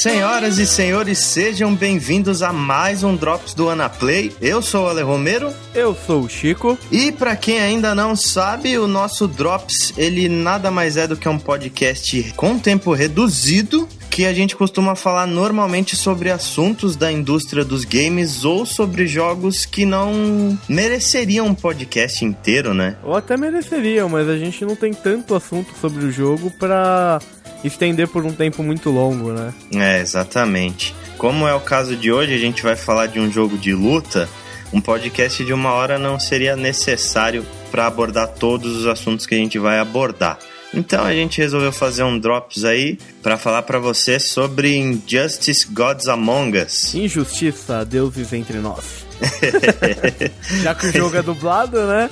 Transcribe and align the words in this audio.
Senhoras 0.00 0.56
e 0.56 0.66
senhores, 0.66 1.18
sejam 1.18 1.74
bem-vindos 1.74 2.40
a 2.40 2.54
mais 2.54 3.02
um 3.02 3.14
Drops 3.14 3.52
do 3.52 3.68
Anaplay. 3.68 4.32
Eu 4.40 4.62
sou 4.62 4.86
o 4.86 4.88
Ale 4.88 5.02
Romero. 5.02 5.52
Eu 5.74 5.94
sou 5.94 6.22
o 6.22 6.28
Chico. 6.28 6.78
E 6.90 7.12
para 7.12 7.36
quem 7.36 7.60
ainda 7.60 7.94
não 7.94 8.16
sabe, 8.16 8.78
o 8.78 8.86
nosso 8.86 9.28
Drops, 9.28 9.92
ele 9.98 10.26
nada 10.26 10.70
mais 10.70 10.96
é 10.96 11.06
do 11.06 11.18
que 11.18 11.28
um 11.28 11.38
podcast 11.38 12.32
com 12.34 12.58
tempo 12.58 12.94
reduzido 12.94 13.86
que 14.10 14.24
a 14.24 14.32
gente 14.32 14.56
costuma 14.56 14.96
falar 14.96 15.26
normalmente 15.26 15.94
sobre 15.94 16.30
assuntos 16.30 16.96
da 16.96 17.12
indústria 17.12 17.62
dos 17.62 17.84
games 17.84 18.42
ou 18.42 18.64
sobre 18.64 19.06
jogos 19.06 19.66
que 19.66 19.84
não 19.84 20.58
mereceriam 20.66 21.46
um 21.46 21.54
podcast 21.54 22.24
inteiro, 22.24 22.72
né? 22.72 22.96
Ou 23.04 23.14
até 23.14 23.36
mereceriam, 23.36 24.08
mas 24.08 24.28
a 24.28 24.36
gente 24.38 24.64
não 24.64 24.74
tem 24.74 24.92
tanto 24.92 25.34
assunto 25.34 25.72
sobre 25.78 26.06
o 26.06 26.10
jogo 26.10 26.50
pra 26.58 27.20
estender 27.64 28.08
por 28.08 28.24
um 28.24 28.32
tempo 28.32 28.62
muito 28.62 28.90
longo, 28.90 29.32
né? 29.32 29.52
É, 29.74 30.00
exatamente. 30.00 30.94
Como 31.18 31.46
é 31.46 31.54
o 31.54 31.60
caso 31.60 31.96
de 31.96 32.10
hoje, 32.10 32.34
a 32.34 32.38
gente 32.38 32.62
vai 32.62 32.76
falar 32.76 33.06
de 33.06 33.20
um 33.20 33.30
jogo 33.30 33.58
de 33.58 33.74
luta. 33.74 34.28
Um 34.72 34.80
podcast 34.80 35.44
de 35.44 35.52
uma 35.52 35.72
hora 35.72 35.98
não 35.98 36.18
seria 36.18 36.54
necessário 36.56 37.44
para 37.70 37.86
abordar 37.86 38.28
todos 38.28 38.76
os 38.76 38.86
assuntos 38.86 39.26
que 39.26 39.34
a 39.34 39.38
gente 39.38 39.58
vai 39.58 39.78
abordar. 39.78 40.38
Então 40.72 41.04
a 41.04 41.12
gente 41.12 41.38
resolveu 41.38 41.72
fazer 41.72 42.04
um 42.04 42.18
drops 42.18 42.64
aí 42.64 42.96
para 43.22 43.36
falar 43.36 43.62
para 43.62 43.78
você 43.78 44.20
sobre 44.20 44.76
Injustice 44.76 45.66
Gods 45.68 46.06
Among 46.06 46.58
Us. 46.58 46.94
Injustiça, 46.94 47.84
deuses 47.84 48.32
entre 48.32 48.58
nós. 48.58 49.04
Já 50.62 50.74
que 50.74 50.86
o 50.86 50.92
jogo 50.92 51.16
é 51.16 51.22
dublado, 51.22 51.84
né? 51.86 52.08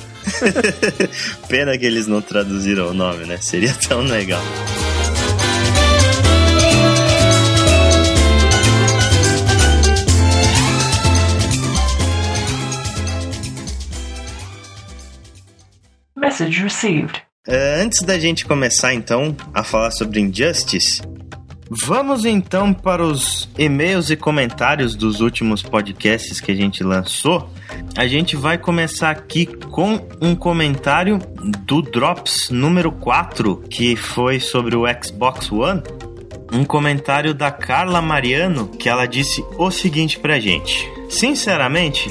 Pena 1.49 1.79
que 1.79 1.87
eles 1.87 2.07
não 2.07 2.21
traduziram 2.21 2.89
o 2.89 2.95
nome, 2.95 3.25
né? 3.25 3.39
Seria 3.41 3.73
tão 3.89 4.01
legal. 4.01 4.43
Message 16.39 16.63
received. 16.63 17.23
Uh, 17.49 17.83
antes 17.83 18.03
da 18.03 18.17
gente 18.17 18.45
começar 18.45 18.95
então 18.95 19.37
a 19.53 19.65
falar 19.65 19.91
sobre 19.91 20.21
Injustice, 20.21 21.03
vamos 21.69 22.25
então 22.25 22.73
para 22.73 23.03
os 23.03 23.49
e-mails 23.59 24.09
e 24.09 24.17
comentários 24.17 24.95
dos 24.95 25.21
últimos 25.21 25.65
podcasts 25.65 26.41
que 26.41 26.53
a 26.53 26.55
gente 26.55 26.85
lançou. 26.85 27.51
A 27.97 28.07
gente 28.07 28.37
vai 28.37 28.57
começar 28.57 29.11
aqui 29.11 29.47
com 29.47 29.99
um 30.21 30.37
comentário 30.37 31.19
do 31.67 31.83
Drops 31.83 32.51
número 32.51 32.93
4, 32.93 33.65
que 33.69 33.97
foi 33.97 34.39
sobre 34.39 34.77
o 34.77 34.85
Xbox 35.03 35.51
One. 35.51 35.83
Um 36.53 36.65
comentário 36.65 37.35
da 37.35 37.51
Carla 37.51 38.01
Mariano, 38.01 38.69
que 38.69 38.89
ela 38.89 39.07
disse 39.07 39.45
o 39.57 39.73
seguinte 39.73 40.21
pra 40.21 40.39
gente: 40.39 40.89
Sinceramente, 41.11 42.09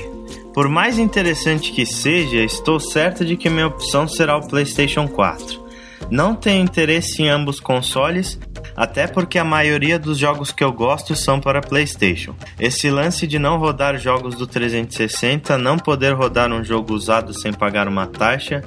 por 0.58 0.68
mais 0.68 0.98
interessante 0.98 1.72
que 1.72 1.86
seja, 1.86 2.38
estou 2.38 2.80
certa 2.80 3.24
de 3.24 3.38
que 3.38 3.48
minha 3.48 3.68
opção 3.68 4.08
será 4.08 4.36
o 4.36 4.48
PlayStation 4.48 5.08
4. 5.08 5.64
Não 6.10 6.34
tenho 6.34 6.64
interesse 6.64 7.22
em 7.22 7.30
ambos 7.30 7.60
consoles, 7.60 8.40
até 8.76 9.06
porque 9.06 9.38
a 9.38 9.44
maioria 9.44 10.00
dos 10.00 10.18
jogos 10.18 10.52
que 10.52 10.64
eu 10.64 10.74
gosto 10.74 11.16
são 11.16 11.40
para 11.40 11.62
PlayStation. 11.62 12.34
Esse 12.60 12.90
lance 12.90 13.28
de 13.28 13.38
não 13.38 13.60
rodar 13.60 14.00
jogos 14.00 14.34
do 14.34 14.48
360, 14.48 15.60
não 15.60 15.78
poder 15.78 16.16
rodar 16.16 16.52
um 16.52 16.64
jogo 16.64 16.92
usado 16.92 17.40
sem 17.40 17.54
pagar 17.54 17.88
uma 17.88 18.08
taxa, 18.08 18.64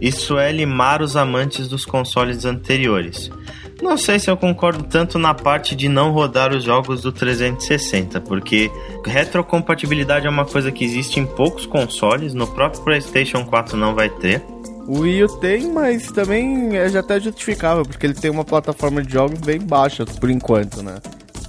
isso 0.00 0.38
é 0.38 0.52
limar 0.52 1.02
os 1.02 1.16
amantes 1.16 1.66
dos 1.66 1.84
consoles 1.84 2.44
anteriores. 2.44 3.32
Não 3.82 3.96
sei 3.96 4.16
se 4.20 4.30
eu 4.30 4.36
concordo 4.36 4.84
tanto 4.84 5.18
na 5.18 5.34
parte 5.34 5.74
de 5.74 5.88
não 5.88 6.12
rodar 6.12 6.54
os 6.54 6.62
jogos 6.62 7.02
do 7.02 7.10
360, 7.10 8.20
porque 8.20 8.70
retrocompatibilidade 9.04 10.24
é 10.24 10.30
uma 10.30 10.46
coisa 10.46 10.70
que 10.70 10.84
existe 10.84 11.18
em 11.18 11.26
poucos 11.26 11.66
consoles, 11.66 12.32
no 12.32 12.46
próprio 12.46 12.80
PlayStation 12.84 13.44
4 13.44 13.76
não 13.76 13.92
vai 13.92 14.08
ter. 14.08 14.40
O 14.86 15.00
Wii 15.00 15.24
U 15.24 15.28
tem, 15.40 15.72
mas 15.72 16.06
também 16.12 16.76
é 16.76 16.88
já 16.88 17.00
até 17.00 17.18
justificável, 17.18 17.84
porque 17.84 18.06
ele 18.06 18.14
tem 18.14 18.30
uma 18.30 18.44
plataforma 18.44 19.02
de 19.02 19.12
jogos 19.12 19.40
bem 19.40 19.58
baixa 19.58 20.04
por 20.06 20.30
enquanto, 20.30 20.80
né? 20.80 20.94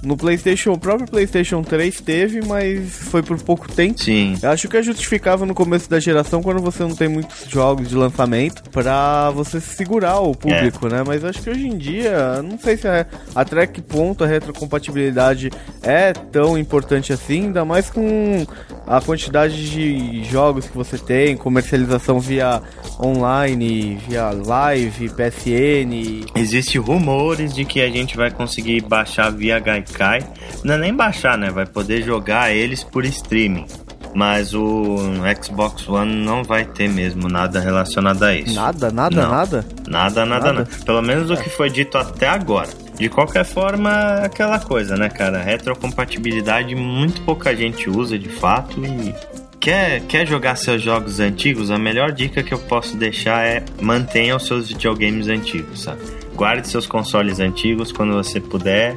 No 0.04 0.16
PlayStation, 0.16 0.72
o 0.72 0.78
próprio 0.78 1.08
PlayStation 1.08 1.62
3 1.62 2.00
teve, 2.00 2.40
mas 2.46 2.90
foi 3.08 3.22
por 3.22 3.40
pouco 3.42 3.70
tempo. 3.70 4.02
Sim. 4.02 4.36
Eu 4.42 4.50
acho 4.50 4.68
que 4.68 4.76
é 4.76 4.82
justificável 4.82 5.46
no 5.46 5.54
começo 5.54 5.88
da 5.88 5.98
geração 5.98 6.42
quando 6.42 6.60
você 6.60 6.82
não 6.82 6.94
tem 6.94 7.08
muitos 7.08 7.48
jogos 7.48 7.88
de 7.88 7.94
lançamento 7.94 8.62
pra 8.70 9.30
você 9.30 9.60
segurar 9.60 10.20
o 10.20 10.34
público, 10.34 10.86
é. 10.86 10.90
né? 10.90 11.04
Mas 11.06 11.24
acho 11.24 11.42
que 11.42 11.50
hoje 11.50 11.66
em 11.66 11.76
dia, 11.76 12.42
não 12.42 12.58
sei 12.58 12.76
se 12.76 12.86
é, 12.86 13.06
até 13.34 13.66
que 13.66 13.80
ponto 13.80 14.24
a 14.24 14.26
retrocompatibilidade 14.26 15.50
é 15.82 16.12
tão 16.12 16.58
importante 16.58 17.12
assim, 17.12 17.44
ainda 17.44 17.64
mais 17.64 17.90
com 17.90 18.46
a 18.86 19.00
quantidade 19.00 19.70
de 19.70 20.24
jogos 20.24 20.66
que 20.66 20.76
você 20.76 20.98
tem, 20.98 21.36
comercialização 21.36 22.20
via 22.20 22.62
online, 23.02 23.98
via 24.08 24.30
live, 24.30 25.08
PSN. 25.10 26.26
Existe 26.34 26.78
rumores 26.78 27.54
de 27.54 27.64
que 27.64 27.80
a 27.80 27.88
gente 27.88 28.16
vai 28.16 28.30
conseguir 28.30 28.82
baixar 28.82 29.30
via 29.30 29.58
Gaikai. 29.94 30.20
Não 30.62 30.74
é 30.74 30.78
nem 30.78 30.94
baixar, 30.94 31.38
né? 31.38 31.50
Vai 31.50 31.66
poder 31.66 32.02
jogar 32.02 32.52
eles 32.52 32.82
por 32.82 33.04
streaming. 33.04 33.66
Mas 34.14 34.54
o 34.54 34.96
Xbox 35.42 35.88
One 35.88 36.14
não 36.14 36.44
vai 36.44 36.64
ter 36.64 36.88
mesmo 36.88 37.28
nada 37.28 37.58
relacionado 37.58 38.22
a 38.22 38.34
isso. 38.34 38.54
Nada, 38.54 38.90
nada, 38.92 39.22
não. 39.22 39.30
nada? 39.30 39.66
Nada, 39.88 40.26
nada, 40.26 40.52
nada. 40.52 40.68
Pelo 40.84 41.02
menos 41.02 41.30
o 41.30 41.36
que 41.36 41.50
foi 41.50 41.68
dito 41.68 41.98
até 41.98 42.28
agora. 42.28 42.68
De 42.96 43.08
qualquer 43.08 43.44
forma, 43.44 43.90
aquela 44.22 44.60
coisa, 44.60 44.96
né, 44.96 45.08
cara? 45.08 45.42
Retrocompatibilidade 45.42 46.76
muito 46.76 47.22
pouca 47.22 47.56
gente 47.56 47.90
usa 47.90 48.16
de 48.16 48.28
fato 48.28 48.80
e 48.84 49.12
quer, 49.58 50.00
quer 50.02 50.24
jogar 50.28 50.54
seus 50.54 50.80
jogos 50.80 51.18
antigos, 51.18 51.72
a 51.72 51.78
melhor 51.78 52.12
dica 52.12 52.40
que 52.40 52.54
eu 52.54 52.58
posso 52.58 52.96
deixar 52.96 53.44
é 53.44 53.64
mantenha 53.80 54.36
os 54.36 54.46
seus 54.46 54.68
videogames 54.68 55.26
antigos, 55.26 55.82
sabe? 55.82 56.02
Guarde 56.36 56.68
seus 56.68 56.86
consoles 56.86 57.40
antigos 57.40 57.90
quando 57.90 58.12
você 58.12 58.38
puder 58.38 58.96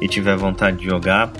e 0.00 0.08
tiver 0.08 0.36
vontade 0.36 0.78
de 0.78 0.86
jogar, 0.86 1.32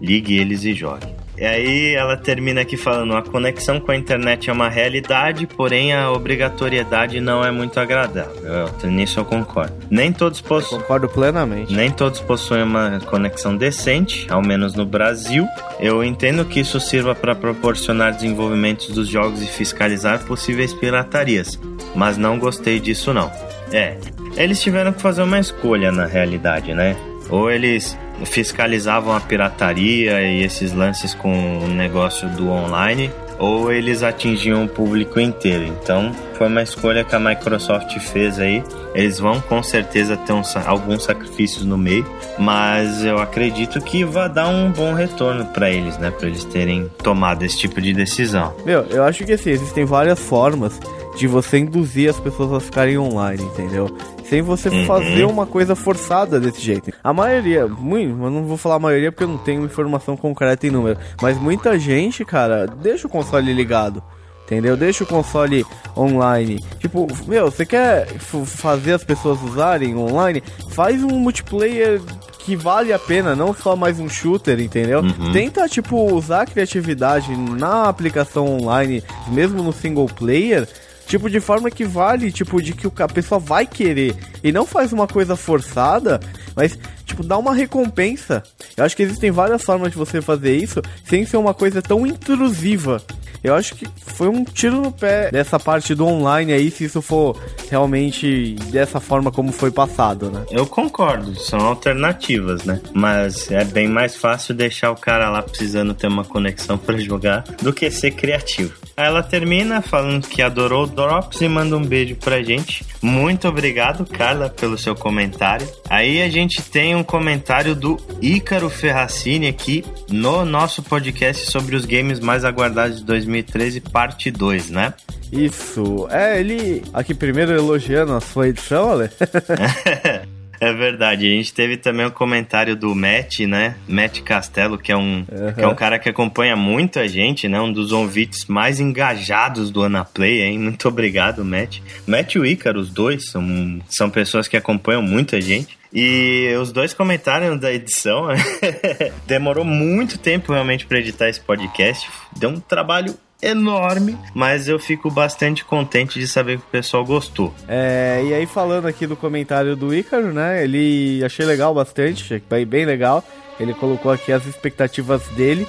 ligue 0.00 0.36
eles 0.38 0.64
e 0.64 0.74
jogue. 0.74 1.16
E 1.38 1.44
aí 1.44 1.94
ela 1.94 2.16
termina 2.16 2.62
aqui 2.62 2.76
falando: 2.76 3.14
a 3.14 3.22
conexão 3.22 3.78
com 3.78 3.92
a 3.92 3.96
internet 3.96 4.48
é 4.48 4.52
uma 4.52 4.70
realidade, 4.70 5.46
porém 5.46 5.92
a 5.92 6.10
obrigatoriedade 6.10 7.20
não 7.20 7.44
é 7.44 7.50
muito 7.50 7.78
agradável. 7.78 8.42
Eu, 8.82 8.90
nisso 8.90 9.20
eu 9.20 9.24
concordo. 9.24 9.74
Nem 9.90 10.12
todos 10.12 10.40
possuem. 10.40 10.80
Concordo 10.80 11.08
plenamente. 11.08 11.74
Nem 11.74 11.90
todos 11.90 12.20
possuem 12.20 12.62
uma 12.62 13.00
conexão 13.00 13.54
decente, 13.54 14.26
ao 14.30 14.40
menos 14.40 14.74
no 14.74 14.86
Brasil. 14.86 15.46
Eu 15.78 16.02
entendo 16.02 16.44
que 16.44 16.60
isso 16.60 16.80
sirva 16.80 17.14
para 17.14 17.34
proporcionar 17.34 18.14
desenvolvimentos 18.14 18.88
dos 18.88 19.06
jogos 19.06 19.42
e 19.42 19.46
fiscalizar 19.46 20.24
possíveis 20.24 20.72
piratarias, 20.72 21.60
mas 21.94 22.16
não 22.16 22.38
gostei 22.38 22.80
disso 22.80 23.12
não. 23.12 23.30
É, 23.70 23.98
eles 24.36 24.62
tiveram 24.62 24.92
que 24.92 25.02
fazer 25.02 25.22
uma 25.22 25.38
escolha 25.38 25.92
na 25.92 26.06
realidade, 26.06 26.72
né? 26.72 26.96
Ou 27.28 27.50
eles 27.50 27.96
fiscalizavam 28.24 29.14
a 29.14 29.20
pirataria 29.20 30.22
e 30.22 30.42
esses 30.42 30.72
lances 30.72 31.14
com 31.14 31.58
o 31.58 31.68
negócio 31.68 32.28
do 32.30 32.48
online, 32.48 33.10
ou 33.38 33.70
eles 33.70 34.02
atingiam 34.02 34.64
o 34.64 34.68
público 34.68 35.20
inteiro. 35.20 35.64
Então, 35.64 36.12
foi 36.34 36.46
uma 36.46 36.62
escolha 36.62 37.04
que 37.04 37.14
a 37.14 37.18
Microsoft 37.18 37.98
fez 37.98 38.38
aí. 38.38 38.62
Eles 38.94 39.18
vão 39.18 39.40
com 39.40 39.62
certeza 39.62 40.16
ter 40.16 40.32
uns, 40.32 40.56
alguns 40.56 41.04
sacrifícios 41.04 41.64
no 41.64 41.76
meio, 41.76 42.06
mas 42.38 43.04
eu 43.04 43.18
acredito 43.18 43.80
que 43.80 44.04
vai 44.04 44.28
dar 44.28 44.48
um 44.48 44.70
bom 44.70 44.94
retorno 44.94 45.44
para 45.46 45.70
eles, 45.70 45.98
né? 45.98 46.10
Para 46.10 46.28
eles 46.28 46.44
terem 46.44 46.90
tomado 47.02 47.42
esse 47.44 47.58
tipo 47.58 47.80
de 47.80 47.92
decisão. 47.92 48.54
Meu, 48.64 48.82
eu 48.84 49.04
acho 49.04 49.24
que 49.24 49.32
assim, 49.32 49.50
existem 49.50 49.84
várias 49.84 50.18
formas 50.18 50.80
de 51.16 51.26
você 51.26 51.58
induzir 51.58 52.10
as 52.10 52.20
pessoas 52.20 52.52
a 52.52 52.60
ficarem 52.60 52.98
online, 52.98 53.42
entendeu? 53.42 53.94
Sem 54.28 54.42
você 54.42 54.68
uhum. 54.68 54.86
fazer 54.86 55.24
uma 55.24 55.46
coisa 55.46 55.74
forçada 55.74 56.38
desse 56.38 56.60
jeito. 56.60 56.92
A 57.02 57.12
maioria, 57.12 57.66
muito, 57.66 58.10
eu 58.22 58.30
não 58.30 58.44
vou 58.44 58.56
falar 58.56 58.76
a 58.76 58.80
maioria 58.80 59.10
porque 59.10 59.24
eu 59.24 59.28
não 59.28 59.38
tenho 59.38 59.64
informação 59.64 60.16
concreta 60.16 60.66
em 60.66 60.70
número, 60.70 60.98
mas 61.20 61.38
muita 61.38 61.78
gente, 61.78 62.24
cara, 62.24 62.66
deixa 62.66 63.06
o 63.06 63.10
console 63.10 63.52
ligado. 63.52 64.02
Entendeu? 64.44 64.76
Deixa 64.76 65.02
o 65.02 65.06
console 65.06 65.66
online. 65.96 66.62
Tipo, 66.78 67.08
meu, 67.26 67.50
você 67.50 67.66
quer 67.66 68.06
fazer 68.44 68.92
as 68.92 69.02
pessoas 69.02 69.42
usarem 69.42 69.96
online? 69.96 70.40
Faz 70.70 71.02
um 71.02 71.18
multiplayer 71.18 72.00
que 72.38 72.54
vale 72.54 72.92
a 72.92 72.98
pena, 72.98 73.34
não 73.34 73.52
só 73.52 73.74
mais 73.74 73.98
um 73.98 74.08
shooter, 74.08 74.60
entendeu? 74.60 75.00
Uhum. 75.00 75.32
Tenta, 75.32 75.68
tipo, 75.68 75.96
usar 76.14 76.42
a 76.42 76.46
criatividade 76.46 77.36
na 77.36 77.88
aplicação 77.88 78.46
online, 78.46 79.02
mesmo 79.26 79.64
no 79.64 79.72
single 79.72 80.06
player, 80.06 80.68
Tipo, 81.06 81.30
de 81.30 81.40
forma 81.40 81.70
que 81.70 81.84
vale, 81.84 82.32
tipo, 82.32 82.60
de 82.60 82.72
que 82.72 82.90
a 83.02 83.06
pessoa 83.08 83.38
vai 83.38 83.66
querer. 83.66 84.14
E 84.42 84.50
não 84.50 84.66
faz 84.66 84.92
uma 84.92 85.06
coisa 85.06 85.36
forçada, 85.36 86.20
mas, 86.56 86.78
tipo, 87.04 87.22
dá 87.22 87.36
uma 87.36 87.54
recompensa. 87.54 88.42
Eu 88.76 88.84
acho 88.84 88.96
que 88.96 89.02
existem 89.02 89.30
várias 89.30 89.62
formas 89.62 89.90
de 89.92 89.98
você 89.98 90.22
fazer 90.22 90.56
isso 90.56 90.80
sem 91.04 91.26
ser 91.26 91.36
uma 91.36 91.52
coisa 91.52 91.82
tão 91.82 92.06
intrusiva. 92.06 93.02
eu 93.44 93.54
acho 93.54 93.74
que 93.74 93.86
foi 93.98 94.28
um 94.28 94.42
tiro 94.42 94.80
no 94.80 94.90
pé 94.90 95.30
dessa 95.30 95.60
parte 95.60 95.94
do 95.94 96.06
online 96.06 96.52
aí, 96.52 96.70
se 96.70 96.84
isso 96.84 97.02
for 97.02 97.38
realmente 97.70 98.54
dessa 98.70 98.98
forma 98.98 99.30
como 99.30 99.52
foi 99.52 99.70
passado, 99.70 100.30
né? 100.30 100.44
Eu 100.50 100.66
concordo, 100.66 101.38
são 101.38 101.60
alternativas, 101.60 102.64
né? 102.64 102.80
Mas 102.94 103.50
é 103.50 103.62
bem 103.62 103.86
mais 103.86 104.16
fácil 104.16 104.54
deixar 104.54 104.90
o 104.90 104.96
cara 104.96 105.28
lá 105.28 105.42
precisando 105.42 105.92
ter 105.92 106.08
uma 106.08 106.24
conexão 106.24 106.78
para 106.78 106.96
jogar 106.98 107.44
do 107.62 107.72
que 107.72 107.90
ser 107.90 108.12
criativo. 108.12 108.74
Aí 108.96 109.06
ela 109.06 109.22
termina 109.22 109.82
falando 109.82 110.26
que 110.26 110.40
adorou 110.40 110.84
o 110.84 110.86
Drops 110.86 111.42
e 111.42 111.48
manda 111.48 111.76
um 111.76 111.84
beijo 111.84 112.16
pra 112.16 112.42
gente. 112.42 112.82
Muito 113.02 113.46
obrigado, 113.46 114.06
Carla, 114.06 114.48
pelo 114.48 114.78
seu 114.78 114.94
comentário. 114.94 115.68
Aí 115.90 116.22
a 116.22 116.30
gente 116.30 116.45
tem 116.54 116.94
um 116.94 117.02
comentário 117.02 117.74
do 117.74 117.96
Ícaro 118.20 118.70
Ferracini 118.70 119.48
aqui 119.48 119.84
no 120.10 120.44
nosso 120.44 120.82
podcast 120.82 121.50
sobre 121.50 121.76
os 121.76 121.84
games 121.84 122.20
mais 122.20 122.44
aguardados 122.44 122.98
de 122.98 123.04
2013, 123.04 123.80
parte 123.80 124.30
2, 124.30 124.70
né? 124.70 124.94
Isso. 125.32 126.06
É, 126.10 126.38
ele 126.38 126.82
aqui 126.92 127.14
primeiro 127.14 127.52
elogiando 127.52 128.14
a 128.14 128.20
sua 128.20 128.48
edição, 128.48 128.92
Ale. 128.92 129.10
É 130.60 130.72
verdade. 130.72 131.26
A 131.26 131.30
gente 131.30 131.52
teve 131.52 131.76
também 131.76 132.06
o 132.06 132.08
um 132.08 132.12
comentário 132.12 132.74
do 132.74 132.94
Matt, 132.94 133.40
né? 133.40 133.76
Matt 133.88 134.20
Castelo, 134.22 134.78
que 134.78 134.90
é 134.90 134.96
um, 134.96 135.18
uhum. 135.18 135.52
que 135.54 135.62
é 135.62 135.68
um 135.68 135.74
cara 135.74 135.98
que 135.98 136.08
acompanha 136.08 136.56
muito 136.56 136.98
a 136.98 137.06
gente, 137.06 137.48
né? 137.48 137.60
Um 137.60 137.72
dos 137.72 137.92
ouvintes 137.92 138.46
mais 138.46 138.80
engajados 138.80 139.70
do 139.70 139.82
Anaplay, 139.82 140.42
hein? 140.42 140.58
Muito 140.58 140.88
obrigado, 140.88 141.44
Matt. 141.44 141.80
Matt 142.06 142.34
e 142.34 142.38
o 142.38 142.46
Ícaro, 142.46 142.80
os 142.80 142.90
dois, 142.90 143.30
são, 143.30 143.80
são 143.88 144.10
pessoas 144.10 144.48
que 144.48 144.56
acompanham 144.56 145.02
muito 145.02 145.36
a 145.36 145.40
gente. 145.40 145.75
E 145.92 146.54
os 146.60 146.72
dois 146.72 146.92
comentaram 146.92 147.56
da 147.56 147.72
edição. 147.72 148.28
Demorou 149.26 149.64
muito 149.64 150.18
tempo 150.18 150.52
realmente 150.52 150.86
para 150.86 150.98
editar 150.98 151.28
esse 151.28 151.40
podcast. 151.40 152.08
Deu 152.36 152.50
um 152.50 152.60
trabalho 152.60 153.14
enorme, 153.42 154.16
mas 154.34 154.68
eu 154.68 154.78
fico 154.78 155.10
bastante 155.10 155.64
contente 155.64 156.18
de 156.18 156.26
saber 156.26 156.58
que 156.58 156.64
o 156.64 156.70
pessoal 156.70 157.04
gostou. 157.04 157.54
É, 157.68 158.22
e 158.26 158.34
aí 158.34 158.46
falando 158.46 158.86
aqui 158.86 159.06
do 159.06 159.16
comentário 159.16 159.76
do 159.76 159.94
Ícaro, 159.94 160.32
né? 160.32 160.64
Ele 160.64 161.22
achei 161.24 161.44
legal 161.44 161.74
bastante, 161.74 162.42
bem 162.66 162.84
legal. 162.84 163.24
Ele 163.58 163.74
colocou 163.74 164.10
aqui 164.10 164.32
as 164.32 164.46
expectativas 164.46 165.26
dele. 165.28 165.66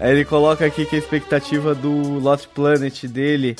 Ele 0.00 0.24
coloca 0.24 0.64
aqui 0.64 0.84
que 0.84 0.96
a 0.96 0.98
expectativa 0.98 1.74
do 1.74 2.18
Lost 2.18 2.46
Planet 2.48 3.04
dele. 3.04 3.56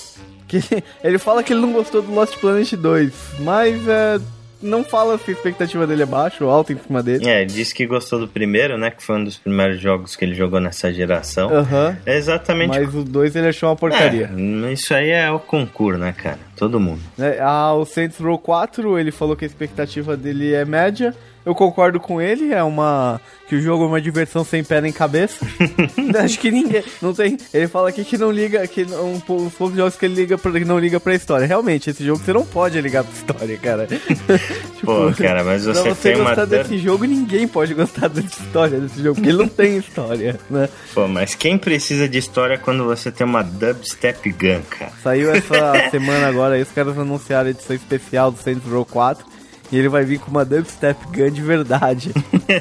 Que 0.48 0.58
ele 1.02 1.18
fala 1.18 1.42
que 1.42 1.52
ele 1.52 1.60
não 1.60 1.72
gostou 1.72 2.02
do 2.02 2.12
Lost 2.12 2.36
Planet 2.38 2.72
2, 2.72 3.12
mas 3.40 3.88
é, 3.88 4.20
não 4.64 4.82
fala 4.82 5.18
se 5.18 5.30
a 5.30 5.34
expectativa 5.34 5.86
dele 5.86 6.02
é 6.02 6.06
baixa 6.06 6.44
ou 6.44 6.50
alta 6.50 6.72
em 6.72 6.78
cima 6.78 7.02
dele. 7.02 7.28
É, 7.28 7.44
disse 7.44 7.74
que 7.74 7.86
gostou 7.86 8.18
do 8.18 8.26
primeiro, 8.26 8.78
né? 8.78 8.90
Que 8.90 9.02
foi 9.02 9.16
um 9.16 9.24
dos 9.24 9.36
primeiros 9.36 9.80
jogos 9.80 10.16
que 10.16 10.24
ele 10.24 10.34
jogou 10.34 10.58
nessa 10.58 10.92
geração. 10.92 11.50
Uhum. 11.50 11.96
É 12.06 12.16
exatamente. 12.16 12.70
Mas 12.70 12.94
o 12.94 13.04
dois 13.04 13.36
ele 13.36 13.48
achou 13.48 13.68
uma 13.68 13.76
porcaria. 13.76 14.30
É, 14.34 14.72
isso 14.72 14.94
aí 14.94 15.10
é 15.10 15.30
o 15.30 15.38
concurso, 15.38 15.98
né, 15.98 16.12
cara? 16.12 16.38
Todo 16.56 16.80
mundo. 16.80 17.00
É, 17.18 17.38
ah, 17.40 17.74
o 17.74 17.84
Saints 17.84 18.18
Row 18.18 18.38
4, 18.38 18.98
ele 18.98 19.12
falou 19.12 19.36
que 19.36 19.44
a 19.44 19.48
expectativa 19.48 20.16
dele 20.16 20.54
é 20.54 20.64
média. 20.64 21.14
Eu 21.44 21.54
concordo 21.54 22.00
com 22.00 22.20
ele, 22.20 22.52
é 22.52 22.62
uma. 22.62 23.20
que 23.46 23.54
o 23.54 23.60
jogo 23.60 23.84
é 23.84 23.86
uma 23.86 24.00
diversão 24.00 24.42
sem 24.44 24.64
pé 24.64 24.80
nem 24.80 24.90
cabeça. 24.90 25.44
Acho 26.24 26.38
que 26.38 26.50
ninguém. 26.50 26.82
Não 27.02 27.12
tem. 27.12 27.36
Ele 27.52 27.68
fala 27.68 27.90
aqui 27.90 28.02
que 28.02 28.16
não 28.16 28.30
liga. 28.30 28.66
que 28.66 28.84
um, 28.84 29.16
um 29.16 29.50
poucos 29.50 29.76
jogos 29.76 29.96
que 29.96 30.06
ele 30.06 30.14
liga 30.14 30.38
pra, 30.38 30.50
que 30.52 30.64
não 30.64 30.78
liga 30.78 30.98
pra 30.98 31.14
história. 31.14 31.46
Realmente, 31.46 31.90
esse 31.90 32.02
jogo 32.02 32.24
você 32.24 32.32
não 32.32 32.46
pode 32.46 32.80
ligar 32.80 33.04
pra 33.04 33.12
história, 33.12 33.58
cara. 33.58 33.86
tipo, 34.74 34.86
Pô, 34.86 35.12
cara, 35.12 35.44
mas 35.44 35.66
você, 35.66 35.82
pra 35.82 35.94
você 35.94 36.12
tem 36.14 36.22
gostar 36.22 36.40
uma. 36.40 36.46
desse 36.46 36.78
jogo, 36.78 37.04
ninguém 37.04 37.46
pode 37.46 37.74
gostar 37.74 38.08
dessa 38.08 38.42
história 38.42 38.80
desse 38.80 39.02
jogo, 39.02 39.16
porque 39.16 39.28
ele 39.28 39.38
não 39.38 39.48
tem 39.48 39.76
história, 39.76 40.40
né? 40.48 40.68
Pô, 40.94 41.06
mas 41.06 41.34
quem 41.34 41.58
precisa 41.58 42.08
de 42.08 42.18
história 42.18 42.56
quando 42.56 42.84
você 42.84 43.12
tem 43.12 43.26
uma 43.26 43.42
dubstep 43.42 44.32
gun, 44.32 44.62
cara? 44.70 44.92
Saiu 45.02 45.30
essa 45.30 45.88
semana 45.90 46.26
agora 46.26 46.54
aí, 46.54 46.62
os 46.62 46.70
caras 46.70 46.96
anunciaram 46.98 47.48
a 47.48 47.50
edição 47.50 47.76
especial 47.76 48.30
do 48.30 48.38
Saints 48.38 48.64
Row 48.66 48.86
4 48.86 49.34
e 49.72 49.78
ele 49.78 49.88
vai 49.88 50.04
vir 50.04 50.18
com 50.18 50.30
uma 50.30 50.44
dubstep 50.44 51.04
gun 51.06 51.30
de 51.30 51.42
verdade. 51.42 52.12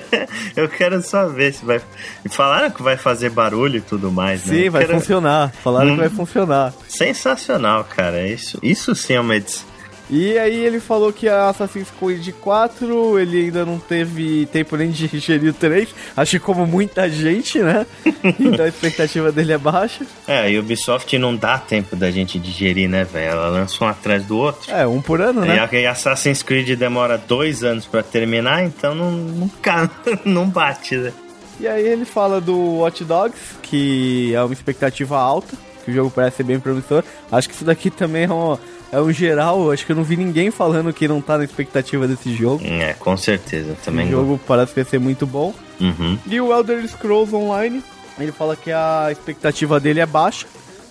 eu 0.55 0.67
quero 0.67 1.01
só 1.01 1.27
ver 1.27 1.53
se 1.53 1.65
vai. 1.65 1.81
Falaram 2.29 2.71
que 2.71 2.81
vai 2.81 2.97
fazer 2.97 3.29
barulho 3.29 3.77
e 3.77 3.81
tudo 3.81 4.11
mais, 4.11 4.45
né? 4.45 4.55
Sim, 4.55 4.69
vai 4.69 4.85
quero... 4.85 5.00
funcionar. 5.00 5.51
Falaram 5.51 5.91
hum... 5.91 5.95
que 5.95 6.00
vai 6.01 6.09
funcionar. 6.09 6.73
Sensacional, 6.88 7.83
cara. 7.83 8.27
Isso, 8.27 8.57
isso 8.61 8.95
sim 8.95 9.13
é 9.13 9.19
uma 9.19 9.35
edição 9.35 9.73
e 10.09 10.38
aí 10.38 10.65
ele 10.65 10.79
falou 10.79 11.13
que 11.13 11.29
a 11.29 11.50
Assassin's 11.50 11.88
Creed 11.97 12.29
4 12.41 13.19
ele 13.19 13.45
ainda 13.45 13.65
não 13.65 13.79
teve 13.79 14.45
tempo 14.47 14.75
nem 14.75 14.91
de 14.91 15.07
digerir 15.07 15.50
o 15.50 15.53
3. 15.53 15.89
Acho 16.15 16.31
que 16.31 16.39
como 16.39 16.67
muita 16.67 17.09
gente, 17.09 17.59
né? 17.59 17.85
então 18.39 18.65
a 18.65 18.67
expectativa 18.67 19.31
dele 19.31 19.53
é 19.53 19.57
baixa. 19.57 20.05
É, 20.27 20.51
e 20.51 20.59
Ubisoft 20.59 21.17
não 21.17 21.35
dá 21.35 21.57
tempo 21.57 21.95
da 21.95 22.11
gente 22.11 22.38
digerir, 22.38 22.89
né, 22.89 23.03
velho? 23.03 23.31
Ela 23.31 23.47
lança 23.50 23.83
um 23.83 23.88
atrás 23.88 24.25
do 24.25 24.38
outro. 24.38 24.71
É, 24.71 24.85
um 24.85 25.01
por 25.01 25.21
ano, 25.21 25.41
né? 25.41 25.67
E 25.71 25.85
a 25.85 25.91
Assassin's 25.91 26.44
Creed 26.44 26.77
demora 26.77 27.17
dois 27.17 27.63
anos 27.63 27.85
para 27.85 28.03
terminar, 28.03 28.63
então 28.63 28.94
não, 28.94 29.11
nunca, 29.11 29.89
não 30.25 30.47
bate, 30.47 30.97
né? 30.97 31.13
E 31.59 31.67
aí 31.67 31.88
ele 31.88 32.03
fala 32.03 32.41
do 32.41 32.79
Watch 32.79 33.03
Dogs, 33.03 33.39
que 33.61 34.33
é 34.33 34.44
uma 34.44 34.53
expectativa 34.53 35.17
alta, 35.17 35.55
que 35.85 35.91
o 35.91 35.94
jogo 35.94 36.11
parece 36.11 36.38
ser 36.38 36.44
bem 36.44 36.59
promissor. 36.59 37.03
Acho 37.31 37.47
que 37.47 37.55
isso 37.55 37.63
daqui 37.63 37.89
também 37.89 38.23
é 38.23 38.31
uma 38.31 38.59
é 38.94 39.01
um 39.01 39.12
geral, 39.12 39.72
acho 39.72 39.88
que 39.88 39.92
eu 39.92 39.95
não 39.95 40.04
vi 40.04 40.16
ninguém 40.16 40.51
falando 40.51 40.94
que 40.94 41.07
não 41.07 41.19
tá 41.19 41.36
na 41.36 41.44
expectativa 41.44 42.07
desse 42.07 42.31
jogo. 42.31 42.63
É, 42.63 42.94
com 42.94 43.18
certeza, 43.18 43.75
também. 43.84 44.07
O 44.10 44.12
jogo 44.12 44.40
parece 44.45 44.72
que 44.72 44.81
vai 44.84 44.88
ser 44.88 45.00
muito 45.00 45.25
bom. 45.25 45.51
Uhum. 45.81 46.16
E 46.28 46.40
o 46.40 46.54
Elder 46.54 46.88
Scrolls 46.88 47.36
Online, 47.36 47.84
ele 48.19 48.31
fala 48.31 48.56
que 48.56 48.72
a 48.72 49.07
expectativa 49.12 49.80
dele 49.80 50.00
é 50.00 50.06
baixa. 50.06 50.45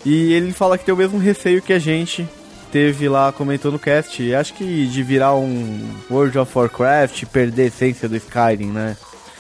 E 0.05 0.33
ele 0.33 0.53
fala 0.53 0.77
que 0.77 0.85
tem 0.85 0.93
o 0.93 0.97
mesmo 0.97 1.17
receio 1.17 1.63
que 1.63 1.73
a 1.73 1.79
gente 1.79 2.29
teve 2.73 3.09
lá, 3.09 3.31
comentou 3.31 3.71
no 3.71 3.79
cast. 3.79 4.35
Acho 4.35 4.53
que 4.55 4.85
de 4.89 5.03
virar 5.05 5.37
um 5.37 5.81
World 6.11 6.37
of 6.41 6.59
Warcraft, 6.59 7.27
perder 7.27 7.63
a 7.63 7.67
essência 7.67 8.09
do 8.09 8.17
Skyrim, 8.17 8.73
né? 8.73 8.97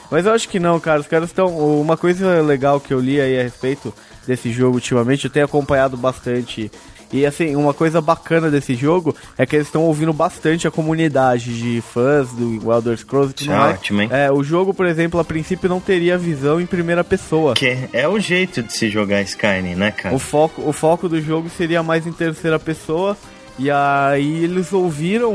Mas 0.08 0.24
eu 0.24 0.32
acho 0.32 0.48
que 0.48 0.60
não, 0.60 0.78
cara. 0.78 1.00
Os 1.00 1.08
caras 1.08 1.30
estão. 1.30 1.48
Uma 1.80 1.96
coisa 1.96 2.40
legal 2.40 2.78
que 2.78 2.94
eu 2.94 3.00
li 3.00 3.20
aí 3.20 3.40
a 3.40 3.42
respeito 3.42 3.92
desse 4.24 4.52
jogo 4.52 4.76
ultimamente, 4.76 5.24
eu 5.24 5.30
tenho 5.30 5.46
acompanhado 5.46 5.96
bastante 5.96 6.70
e 7.12 7.26
assim, 7.26 7.54
uma 7.54 7.74
coisa 7.74 8.00
bacana 8.00 8.50
desse 8.50 8.74
jogo 8.74 9.14
é 9.36 9.44
que 9.44 9.54
eles 9.54 9.66
estão 9.66 9.82
ouvindo 9.82 10.12
bastante 10.12 10.66
a 10.66 10.70
comunidade 10.70 11.56
de 11.56 11.82
fãs 11.82 12.30
do 12.32 12.72
Elder 12.72 12.96
Scrolls 12.96 13.32
e 13.32 13.34
tudo 13.34 13.50
mais. 13.50 13.74
Ótimo, 13.74 14.02
hein? 14.02 14.08
É, 14.10 14.32
o 14.32 14.42
jogo, 14.42 14.72
por 14.72 14.86
exemplo, 14.86 15.20
a 15.20 15.24
princípio 15.24 15.68
não 15.68 15.78
teria 15.78 16.16
visão 16.16 16.60
em 16.60 16.66
primeira 16.66 17.04
pessoa. 17.04 17.54
Que 17.54 17.88
é 17.92 18.08
o 18.08 18.18
jeito 18.18 18.62
de 18.62 18.72
se 18.72 18.88
jogar 18.88 19.20
Skyrim, 19.22 19.74
né, 19.74 19.90
cara? 19.90 20.14
O 20.14 20.18
foco, 20.18 20.62
o 20.66 20.72
foco 20.72 21.08
do 21.08 21.20
jogo 21.20 21.50
seria 21.50 21.82
mais 21.82 22.06
em 22.06 22.12
terceira 22.12 22.58
pessoa. 22.58 23.16
E 23.58 23.70
aí 23.70 24.44
eles 24.44 24.72
ouviram 24.72 25.30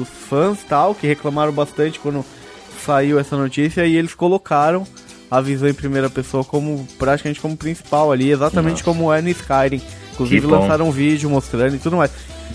os 0.00 0.08
fãs 0.08 0.58
tal, 0.66 0.94
que 0.94 1.06
reclamaram 1.06 1.52
bastante 1.52 2.00
quando 2.00 2.24
saiu 2.84 3.18
essa 3.18 3.36
notícia, 3.36 3.84
e 3.84 3.94
eles 3.94 4.14
colocaram 4.14 4.86
a 5.30 5.40
visão 5.40 5.68
em 5.68 5.74
primeira 5.74 6.10
pessoa 6.10 6.44
como 6.44 6.86
praticamente 6.98 7.40
como 7.40 7.56
principal 7.56 8.10
ali, 8.10 8.30
exatamente 8.30 8.84
Nossa. 8.84 8.84
como 8.84 9.12
é 9.12 9.20
no 9.20 9.28
Skyrim. 9.28 9.80
Inclusive 10.12 10.46
lançaram 10.46 10.88
um 10.88 10.90
vídeo 10.90 11.28
mostrando 11.28 11.76
e 11.76 11.78
tudo 11.78 11.96
mais. 11.96 12.10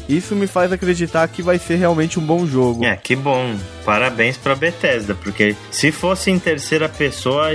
Isso 0.07 0.35
me 0.35 0.47
faz 0.47 0.71
acreditar 0.71 1.27
que 1.27 1.41
vai 1.41 1.57
ser 1.57 1.75
realmente 1.75 2.19
um 2.19 2.23
bom 2.23 2.45
jogo. 2.45 2.85
É, 2.85 2.95
que 2.95 3.15
bom. 3.15 3.55
Parabéns 3.83 4.37
pra 4.37 4.55
Bethesda, 4.55 5.15
porque 5.15 5.55
se 5.71 5.91
fosse 5.91 6.31
em 6.31 6.39
terceira 6.39 6.87
pessoa, 6.87 7.49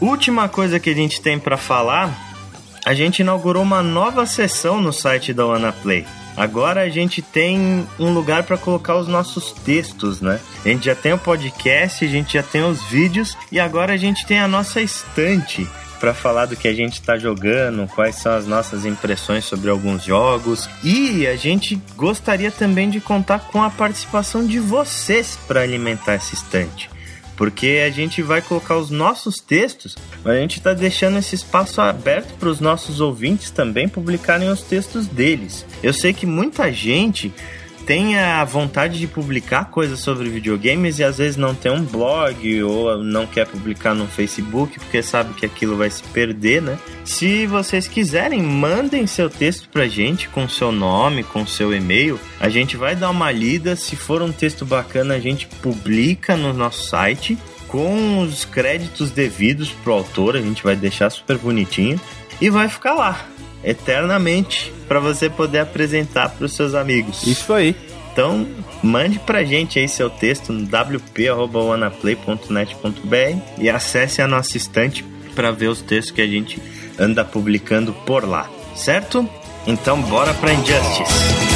Última 0.00 0.48
coisa 0.48 0.80
que 0.80 0.88
a 0.88 0.94
gente 0.94 1.20
tem 1.20 1.38
para 1.38 1.58
falar, 1.58 2.10
a 2.86 2.94
gente 2.94 3.18
inaugurou 3.18 3.62
uma 3.62 3.82
nova 3.82 4.24
seção 4.24 4.80
no 4.80 4.94
site 4.94 5.34
da 5.34 5.44
WannaPlay. 5.44 6.06
Agora 6.36 6.82
a 6.82 6.88
gente 6.88 7.20
tem 7.20 7.86
um 7.98 8.12
lugar 8.12 8.42
para 8.44 8.56
colocar 8.56 8.96
os 8.96 9.08
nossos 9.08 9.52
textos, 9.52 10.20
né? 10.20 10.40
A 10.64 10.68
gente 10.68 10.86
já 10.86 10.94
tem 10.94 11.12
o 11.12 11.18
podcast, 11.18 12.04
a 12.04 12.08
gente 12.08 12.34
já 12.34 12.42
tem 12.42 12.62
os 12.62 12.82
vídeos 12.84 13.36
e 13.50 13.60
agora 13.60 13.92
a 13.92 13.96
gente 13.96 14.26
tem 14.26 14.40
a 14.40 14.48
nossa 14.48 14.80
estante 14.80 15.68
para 16.00 16.12
falar 16.12 16.46
do 16.46 16.56
que 16.56 16.66
a 16.66 16.74
gente 16.74 16.94
está 16.94 17.16
jogando, 17.16 17.86
quais 17.86 18.16
são 18.16 18.32
as 18.32 18.44
nossas 18.44 18.84
impressões 18.84 19.44
sobre 19.44 19.70
alguns 19.70 20.02
jogos. 20.02 20.68
E 20.82 21.26
a 21.28 21.36
gente 21.36 21.80
gostaria 21.96 22.50
também 22.50 22.90
de 22.90 23.00
contar 23.00 23.38
com 23.38 23.62
a 23.62 23.70
participação 23.70 24.44
de 24.44 24.58
vocês 24.58 25.38
para 25.46 25.60
alimentar 25.60 26.14
essa 26.14 26.34
estante 26.34 26.91
porque 27.42 27.82
a 27.84 27.90
gente 27.90 28.22
vai 28.22 28.40
colocar 28.40 28.76
os 28.76 28.88
nossos 28.88 29.40
textos, 29.40 29.96
mas 30.22 30.36
a 30.36 30.38
gente 30.38 30.58
está 30.58 30.72
deixando 30.72 31.18
esse 31.18 31.34
espaço 31.34 31.80
aberto 31.80 32.34
para 32.38 32.48
os 32.48 32.60
nossos 32.60 33.00
ouvintes 33.00 33.50
também 33.50 33.88
publicarem 33.88 34.48
os 34.48 34.62
textos 34.62 35.08
deles. 35.08 35.66
Eu 35.82 35.92
sei 35.92 36.12
que 36.12 36.24
muita 36.24 36.72
gente 36.72 37.34
tem 37.86 38.18
a 38.18 38.44
vontade 38.44 38.98
de 38.98 39.06
publicar 39.06 39.66
coisas 39.66 40.00
sobre 40.00 40.28
videogames 40.28 40.98
e 40.98 41.04
às 41.04 41.18
vezes 41.18 41.36
não 41.36 41.54
tem 41.54 41.72
um 41.72 41.84
blog 41.84 42.62
ou 42.62 42.98
não 43.02 43.26
quer 43.26 43.46
publicar 43.46 43.94
no 43.94 44.06
Facebook 44.06 44.78
porque 44.78 45.02
sabe 45.02 45.34
que 45.34 45.44
aquilo 45.44 45.76
vai 45.76 45.90
se 45.90 46.02
perder, 46.04 46.62
né? 46.62 46.78
Se 47.04 47.46
vocês 47.46 47.88
quiserem, 47.88 48.42
mandem 48.42 49.06
seu 49.06 49.28
texto 49.28 49.68
pra 49.68 49.88
gente 49.88 50.28
com 50.28 50.48
seu 50.48 50.70
nome, 50.70 51.24
com 51.24 51.46
seu 51.46 51.74
e-mail. 51.74 52.18
A 52.38 52.48
gente 52.48 52.76
vai 52.76 52.94
dar 52.94 53.10
uma 53.10 53.30
lida. 53.30 53.74
Se 53.76 53.96
for 53.96 54.22
um 54.22 54.32
texto 54.32 54.64
bacana, 54.64 55.14
a 55.14 55.20
gente 55.20 55.46
publica 55.46 56.36
no 56.36 56.52
nosso 56.52 56.88
site 56.88 57.36
com 57.66 58.20
os 58.20 58.44
créditos 58.44 59.10
devidos 59.10 59.70
pro 59.70 59.94
autor. 59.94 60.36
A 60.36 60.40
gente 60.40 60.62
vai 60.62 60.76
deixar 60.76 61.10
super 61.10 61.38
bonitinho 61.38 62.00
e 62.40 62.48
vai 62.48 62.68
ficar 62.68 62.94
lá 62.94 63.26
eternamente 63.64 64.72
para 64.92 65.00
você 65.00 65.30
poder 65.30 65.60
apresentar 65.60 66.28
para 66.28 66.44
os 66.44 66.52
seus 66.52 66.74
amigos. 66.74 67.26
Isso 67.26 67.54
aí. 67.54 67.74
Então, 68.12 68.46
mande 68.82 69.18
pra 69.18 69.42
gente 69.42 69.78
aí 69.78 69.88
seu 69.88 70.10
texto 70.10 70.52
no 70.52 70.66
wp.wanaplay.net.br 70.66 73.38
e 73.56 73.70
acesse 73.70 74.20
a 74.20 74.28
nossa 74.28 74.58
estante 74.58 75.02
para 75.34 75.50
ver 75.50 75.68
os 75.68 75.80
textos 75.80 76.14
que 76.14 76.20
a 76.20 76.26
gente 76.26 76.60
anda 76.98 77.24
publicando 77.24 77.94
por 78.04 78.28
lá, 78.28 78.50
certo? 78.76 79.26
Então, 79.66 80.02
bora 80.02 80.34
pra 80.34 80.52
Injustice. 80.52 81.51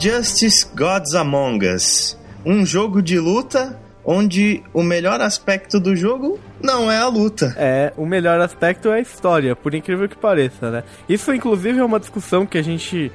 Injustice 0.00 0.66
Gods 0.74 1.14
Among 1.14 1.62
Us. 1.74 2.16
Um 2.42 2.64
jogo 2.64 3.02
de 3.02 3.18
luta 3.18 3.78
onde 4.02 4.62
o 4.72 4.82
melhor 4.82 5.20
aspecto 5.20 5.78
do 5.78 5.94
jogo 5.94 6.40
não 6.58 6.90
é 6.90 6.96
a 6.96 7.06
luta. 7.06 7.54
É, 7.58 7.92
o 7.98 8.06
melhor 8.06 8.40
aspecto 8.40 8.88
é 8.88 8.94
a 8.94 9.00
história, 9.00 9.54
por 9.54 9.74
incrível 9.74 10.08
que 10.08 10.16
pareça, 10.16 10.70
né? 10.70 10.84
Isso, 11.06 11.34
inclusive, 11.34 11.78
é 11.78 11.84
uma 11.84 12.00
discussão 12.00 12.46
que 12.46 12.56
a 12.56 12.62
gente 12.62 13.12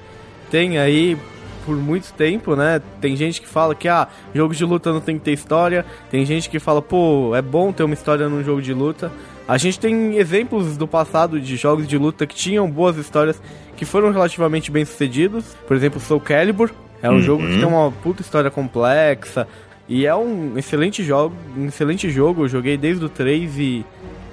tem 0.51 0.77
aí 0.77 1.17
por 1.65 1.75
muito 1.75 2.13
tempo, 2.13 2.55
né? 2.55 2.79
Tem 3.01 3.15
gente 3.15 3.41
que 3.41 3.47
fala 3.47 3.73
que, 3.73 3.87
ah, 3.87 4.07
jogo 4.31 4.53
de 4.53 4.63
luta 4.63 4.93
não 4.93 5.01
tem 5.01 5.17
que 5.17 5.25
ter 5.25 5.33
história. 5.33 5.83
Tem 6.11 6.23
gente 6.23 6.51
que 6.51 6.59
fala, 6.59 6.83
pô, 6.83 7.35
é 7.35 7.41
bom 7.41 7.73
ter 7.73 7.81
uma 7.81 7.95
história 7.95 8.29
num 8.29 8.43
jogo 8.43 8.61
de 8.61 8.75
luta. 8.75 9.11
A 9.47 9.57
gente 9.57 9.79
tem 9.79 10.17
exemplos 10.17 10.75
do 10.75 10.87
passado 10.87 11.39
de 11.39 11.55
jogos 11.55 11.87
de 11.87 11.97
luta 11.97 12.25
que 12.25 12.33
tinham 12.33 12.69
boas 12.69 12.97
histórias 12.97 13.39
que 13.77 13.85
foram 13.85 14.11
relativamente 14.11 14.71
bem 14.71 14.83
sucedidos. 14.85 15.45
Por 15.67 15.75
exemplo, 15.75 15.99
Soul 15.99 16.19
Calibur 16.19 16.71
é 17.01 17.09
um 17.09 17.15
uhum. 17.15 17.21
jogo 17.21 17.43
que 17.43 17.53
tem 17.53 17.65
uma 17.65 17.91
puta 17.91 18.21
história 18.21 18.49
complexa 18.49 19.47
e 19.87 20.05
é 20.05 20.15
um 20.15 20.57
excelente 20.57 21.03
jogo, 21.03 21.35
um 21.55 21.67
excelente 21.67 22.09
jogo. 22.09 22.45
Eu 22.45 22.47
joguei 22.47 22.75
desde 22.75 23.05
o 23.05 23.09
3 23.09 23.59
e 23.59 23.85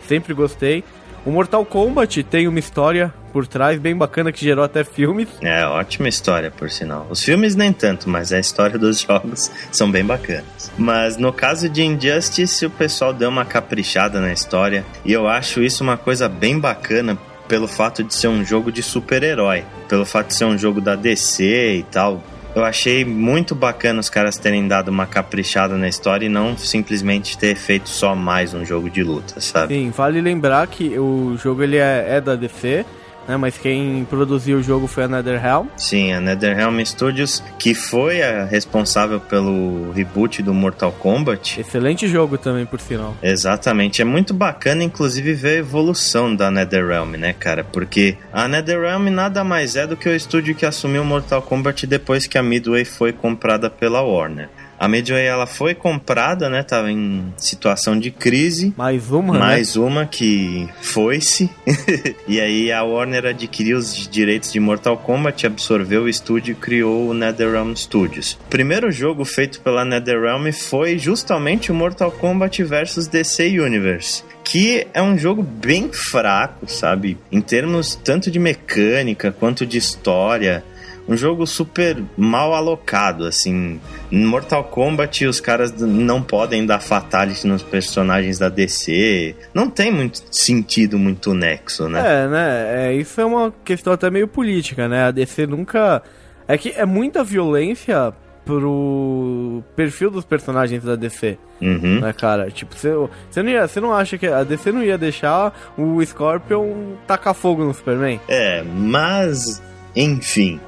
sempre 0.09 0.33
gostei. 0.33 0.83
O 1.25 1.31
Mortal 1.31 1.65
Kombat 1.65 2.25
tem 2.25 2.49
uma 2.49 2.59
história 2.59 3.15
por 3.33 3.47
trás 3.47 3.79
bem 3.79 3.97
bacana 3.97 4.33
que 4.33 4.45
gerou 4.45 4.65
até 4.65 4.83
filmes. 4.83 5.29
É, 5.41 5.65
ótima 5.65 6.09
história, 6.09 6.51
por 6.51 6.69
sinal. 6.69 7.07
Os 7.09 7.23
filmes 7.23 7.55
nem 7.55 7.73
tanto, 7.73 8.11
mas 8.11 8.33
a 8.33 8.41
história 8.41 8.77
dos 8.77 8.99
jogos 9.07 9.49
são 9.71 9.89
bem 9.89 10.05
bacanas. 10.05 10.73
Mas 10.77 11.17
no 11.17 11.33
caso 11.33 11.69
de 11.69 11.83
Injustice, 11.83 12.67
o 12.67 12.71
pessoal 12.71 13.13
deu 13.13 13.29
uma 13.29 13.45
caprichada 13.45 14.21
na 14.21 14.33
história 14.33 14.85
e 15.05 15.13
eu 15.13 15.29
acho 15.29 15.63
isso 15.63 15.85
uma 15.85 15.97
coisa 15.97 16.29
bem 16.29 16.59
bacana 16.59 17.17
pelo 17.47 17.69
fato 17.69 18.03
de 18.03 18.15
ser 18.15 18.29
um 18.29 18.45
jogo 18.45 18.73
de 18.73 18.83
super-herói, 18.83 19.65
pelo 19.89 20.05
fato 20.05 20.29
de 20.29 20.35
ser 20.35 20.47
um 20.47 20.59
jogo 20.59 20.81
da 20.81 20.97
DC 20.97 21.77
e 21.77 21.83
tal. 21.85 22.23
Eu 22.55 22.65
achei 22.65 23.03
muito 23.03 23.55
bacana 23.55 23.99
os 23.99 24.11
caras 24.11 24.37
terem 24.37 24.69
dado 24.69 24.89
uma 24.89 25.07
caprichada 25.07 25.75
na 25.79 25.89
história 25.89 26.27
e 26.27 26.29
não 26.29 26.57
simplesmente 26.57 27.39
ter 27.39 27.55
feito 27.57 27.89
só 27.89 28.15
mais 28.15 28.53
um 28.53 28.63
jogo 28.63 28.91
de 28.91 29.03
luta, 29.03 29.41
sabe? 29.41 29.75
Sim, 29.75 29.91
vale 29.91 30.21
lembrar 30.21 30.67
que 30.67 30.99
o 30.99 31.35
jogo 31.39 31.63
ele 31.63 31.79
é, 31.79 32.17
é 32.17 32.21
da 32.21 32.37
DC, 32.37 32.85
né? 33.27 33.37
Mas 33.37 33.59
quem 33.59 34.05
produziu 34.09 34.59
o 34.59 34.63
jogo 34.63 34.87
foi 34.87 35.05
a 35.05 35.09
NetherRealm. 35.09 35.67
Sim, 35.77 36.13
a 36.13 36.21
NetherRealm 36.21 36.81
Studios, 36.85 37.43
que 37.59 37.75
foi 37.75 38.23
a 38.23 38.45
responsável 38.45 39.21
pelo 39.21 39.91
reboot 39.93 40.43
do 40.43 40.55
Mortal 40.55 40.93
Kombat. 40.93 41.61
Excelente 41.61 42.07
jogo 42.09 42.39
também, 42.39 42.67
por 42.67 42.81
sinal. 42.81 43.17
Exatamente, 43.23 44.03
é 44.03 44.05
muito 44.05 44.35
bacana, 44.35 44.85
inclusive, 44.85 45.33
ver 45.35 45.57
a 45.57 45.59
evolução 45.59 46.35
da 46.35 46.51
NetherRealm, 46.51 47.13
né, 47.17 47.33
cara? 47.33 47.65
Porque 47.65 48.17
a 48.33 48.49
NetherRealm 48.49 49.09
nada 49.09 49.45
mais 49.45 49.77
é 49.77 49.87
do 49.87 49.97
que 49.97 50.09
o 50.09 50.15
estúdio 50.15 50.55
que 50.55 50.67
assumiu 50.67 51.05
Mortal 51.05 51.43
Kombat 51.43 51.87
depois 51.87 52.27
que 52.27 52.39
a 52.39 52.43
Midway 52.43 52.85
foi 52.85 53.13
comprada 53.13 53.71
pela 53.71 54.03
Warner. 54.03 54.49
A 54.83 54.89
Midway 54.89 55.25
ela 55.25 55.47
foi 55.47 55.77
comprada, 55.77 56.51
né? 56.51 56.65
Tava 56.65 56.91
em 56.91 57.33
situação 57.37 57.97
de 57.97 58.11
crise. 58.11 58.75
Mais 58.77 59.13
uma, 59.13 59.35
né? 59.35 59.39
Mais 59.39 59.77
né? 59.77 59.81
uma 59.81 60.07
que 60.07 60.69
foi-se. 60.81 61.49
e 62.27 62.41
aí 62.41 62.73
a 62.73 62.83
Warner 62.83 63.27
adquiriu 63.27 63.79
os 63.79 64.09
direitos 64.09 64.53
de 64.53 64.59
Mortal 64.59 64.99
Kombat, 64.99 65.47
absorveu 65.47 66.03
o 66.03 66.09
estúdio 66.09 66.51
e 66.51 66.57
criou 66.57 67.09
o 67.09 67.15
NetherRealm 67.15 67.77
Studios. 67.77 68.37
O 68.45 68.51
primeiro 68.51 68.91
jogo 68.91 69.25
feito 69.25 69.61
pela 69.61 69.85
NetherRealm 69.85 70.51
foi 70.51 70.99
justamente 70.99 71.71
o 71.71 71.75
Mortal 71.77 72.11
Kombat 72.11 72.65
vs 72.65 73.07
DC 73.07 73.61
Universe 73.61 74.25
que 74.45 74.87
é 74.93 75.01
um 75.01 75.17
jogo 75.17 75.43
bem 75.43 75.91
fraco, 75.93 76.69
sabe? 76.69 77.17
Em 77.31 77.41
termos 77.41 77.95
tanto 77.95 78.31
de 78.31 78.41
mecânica 78.41 79.33
quanto 79.33 79.65
de 79.65 79.79
história 79.79 80.65
um 81.13 81.17
jogo 81.17 81.47
super 81.47 82.03
mal 82.17 82.55
alocado, 82.55 83.27
assim. 83.27 83.79
Em 84.11 84.25
Mortal 84.25 84.65
Kombat 84.65 85.27
os 85.27 85.41
caras 85.41 85.73
não 85.81 86.23
podem 86.23 86.65
dar 86.65 86.81
fatality 86.81 87.47
nos 87.47 87.63
personagens 87.63 88.39
da 88.39 88.49
DC. 88.49 89.35
Não 89.53 89.69
tem 89.69 89.93
muito 89.93 90.23
sentido, 90.31 90.99
muito 90.99 91.35
nexo, 91.35 91.89
né? 91.89 92.01
É, 92.01 92.29
né? 92.29 92.89
É, 92.89 92.95
isso 92.95 93.21
é 93.21 93.25
uma 93.25 93.53
questão 93.65 93.93
até 93.93 94.11
meio 94.11 94.27
política, 94.27 94.89
né? 94.89 95.05
A 95.05 95.11
DC 95.11 95.47
nunca. 95.47 96.03
É 96.49 96.59
que 96.59 96.71
é 96.71 96.85
muita 96.85 97.23
violência 97.23 98.13
pro 98.45 99.63
perfil 99.77 100.11
dos 100.11 100.25
personagens 100.25 100.83
da 100.83 100.97
DC. 100.97 101.39
Uhum. 101.61 102.01
Né, 102.01 102.13
cara? 102.13 102.51
Tipo, 102.51 102.75
você, 102.75 103.43
não 103.43 103.49
ia, 103.51 103.71
não 103.77 103.95
acha 103.95 104.19
que 104.19 104.27
a 104.27 104.43
DC 104.43 104.73
não 104.73 104.83
ia 104.83 104.99
deixar 104.99 105.73
o 105.79 106.05
Scorpion 106.05 106.95
tacar 107.07 107.35
fogo 107.35 107.65
no 107.65 107.73
Superman? 107.73 108.21
É, 108.29 108.63
mas, 108.63 109.63
enfim. 109.95 110.59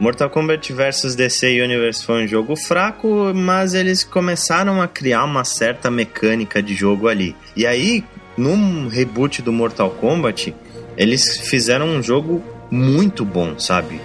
Mortal 0.00 0.30
Kombat 0.30 0.72
vs 0.72 1.16
DC 1.16 1.60
Universe 1.60 2.04
foi 2.04 2.24
um 2.24 2.26
jogo 2.26 2.54
fraco, 2.54 3.32
mas 3.34 3.74
eles 3.74 4.04
começaram 4.04 4.80
a 4.80 4.86
criar 4.86 5.24
uma 5.24 5.44
certa 5.44 5.90
mecânica 5.90 6.62
de 6.62 6.72
jogo 6.72 7.08
ali. 7.08 7.34
E 7.56 7.66
aí, 7.66 8.04
num 8.36 8.86
reboot 8.86 9.42
do 9.42 9.52
Mortal 9.52 9.90
Kombat, 9.90 10.54
eles 10.96 11.38
fizeram 11.38 11.86
um 11.88 12.00
jogo 12.00 12.42
muito 12.70 13.24
bom, 13.24 13.58
sabe? 13.58 14.00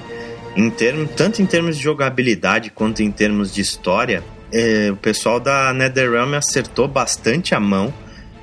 Em 0.56 0.68
termos, 0.72 1.12
tanto 1.16 1.44
em 1.44 1.46
termos 1.46 1.78
de 1.78 1.84
jogabilidade 1.84 2.72
quanto 2.72 3.04
em 3.04 3.12
termos 3.12 3.54
de 3.54 3.62
história, 3.62 4.24
é, 4.52 4.90
o 4.92 4.96
pessoal 4.96 5.40
da 5.40 5.72
NetherRealm 5.74 6.34
acertou 6.34 6.88
bastante 6.88 7.54
a 7.54 7.60
mão, 7.60 7.94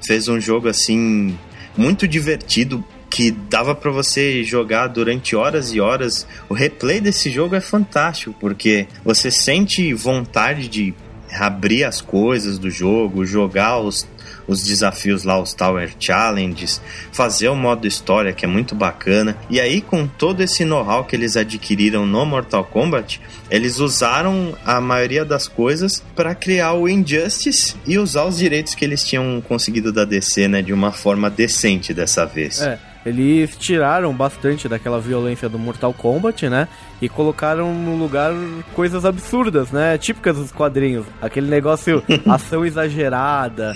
fez 0.00 0.28
um 0.28 0.40
jogo 0.40 0.68
assim 0.68 1.36
muito 1.76 2.06
divertido 2.06 2.84
que 3.10 3.32
dava 3.32 3.74
para 3.74 3.90
você 3.90 4.44
jogar 4.44 4.86
durante 4.86 5.34
horas 5.34 5.74
e 5.74 5.80
horas. 5.80 6.26
O 6.48 6.54
replay 6.54 7.00
desse 7.00 7.28
jogo 7.28 7.56
é 7.56 7.60
fantástico 7.60 8.34
porque 8.38 8.86
você 9.04 9.30
sente 9.30 9.92
vontade 9.92 10.68
de 10.68 10.94
abrir 11.32 11.84
as 11.84 12.00
coisas 12.00 12.58
do 12.58 12.70
jogo, 12.70 13.26
jogar 13.26 13.78
os 13.78 14.06
os 14.50 14.64
desafios 14.64 15.22
lá, 15.22 15.40
os 15.40 15.54
Tower 15.54 15.92
Challenges, 15.98 16.80
fazer 17.12 17.48
o 17.48 17.54
modo 17.54 17.86
história 17.86 18.32
que 18.32 18.44
é 18.44 18.48
muito 18.48 18.74
bacana. 18.74 19.36
E 19.48 19.60
aí, 19.60 19.80
com 19.80 20.08
todo 20.08 20.40
esse 20.40 20.64
know-how 20.64 21.04
que 21.04 21.14
eles 21.14 21.36
adquiriram 21.36 22.04
no 22.04 22.26
Mortal 22.26 22.64
Kombat, 22.64 23.20
eles 23.48 23.78
usaram 23.78 24.56
a 24.64 24.80
maioria 24.80 25.24
das 25.24 25.46
coisas 25.46 26.02
para 26.16 26.34
criar 26.34 26.72
o 26.72 26.88
Injustice 26.88 27.76
e 27.86 27.96
usar 27.96 28.24
os 28.24 28.38
direitos 28.38 28.74
que 28.74 28.84
eles 28.84 29.04
tinham 29.04 29.40
conseguido 29.46 29.92
da 29.92 30.04
DC, 30.04 30.48
né, 30.48 30.62
de 30.62 30.72
uma 30.72 30.90
forma 30.90 31.30
decente 31.30 31.94
dessa 31.94 32.26
vez. 32.26 32.60
É. 32.60 32.89
Eles 33.04 33.56
tiraram 33.56 34.12
bastante 34.12 34.68
daquela 34.68 35.00
violência 35.00 35.48
do 35.48 35.58
Mortal 35.58 35.92
Kombat, 35.94 36.48
né? 36.48 36.68
E 37.00 37.08
colocaram 37.08 37.72
no 37.72 37.96
lugar 37.96 38.32
coisas 38.74 39.06
absurdas, 39.06 39.70
né? 39.70 39.96
Típicas 39.96 40.36
dos 40.36 40.52
quadrinhos. 40.52 41.06
Aquele 41.20 41.48
negócio, 41.48 42.02
ação 42.28 42.64
exagerada. 42.64 43.74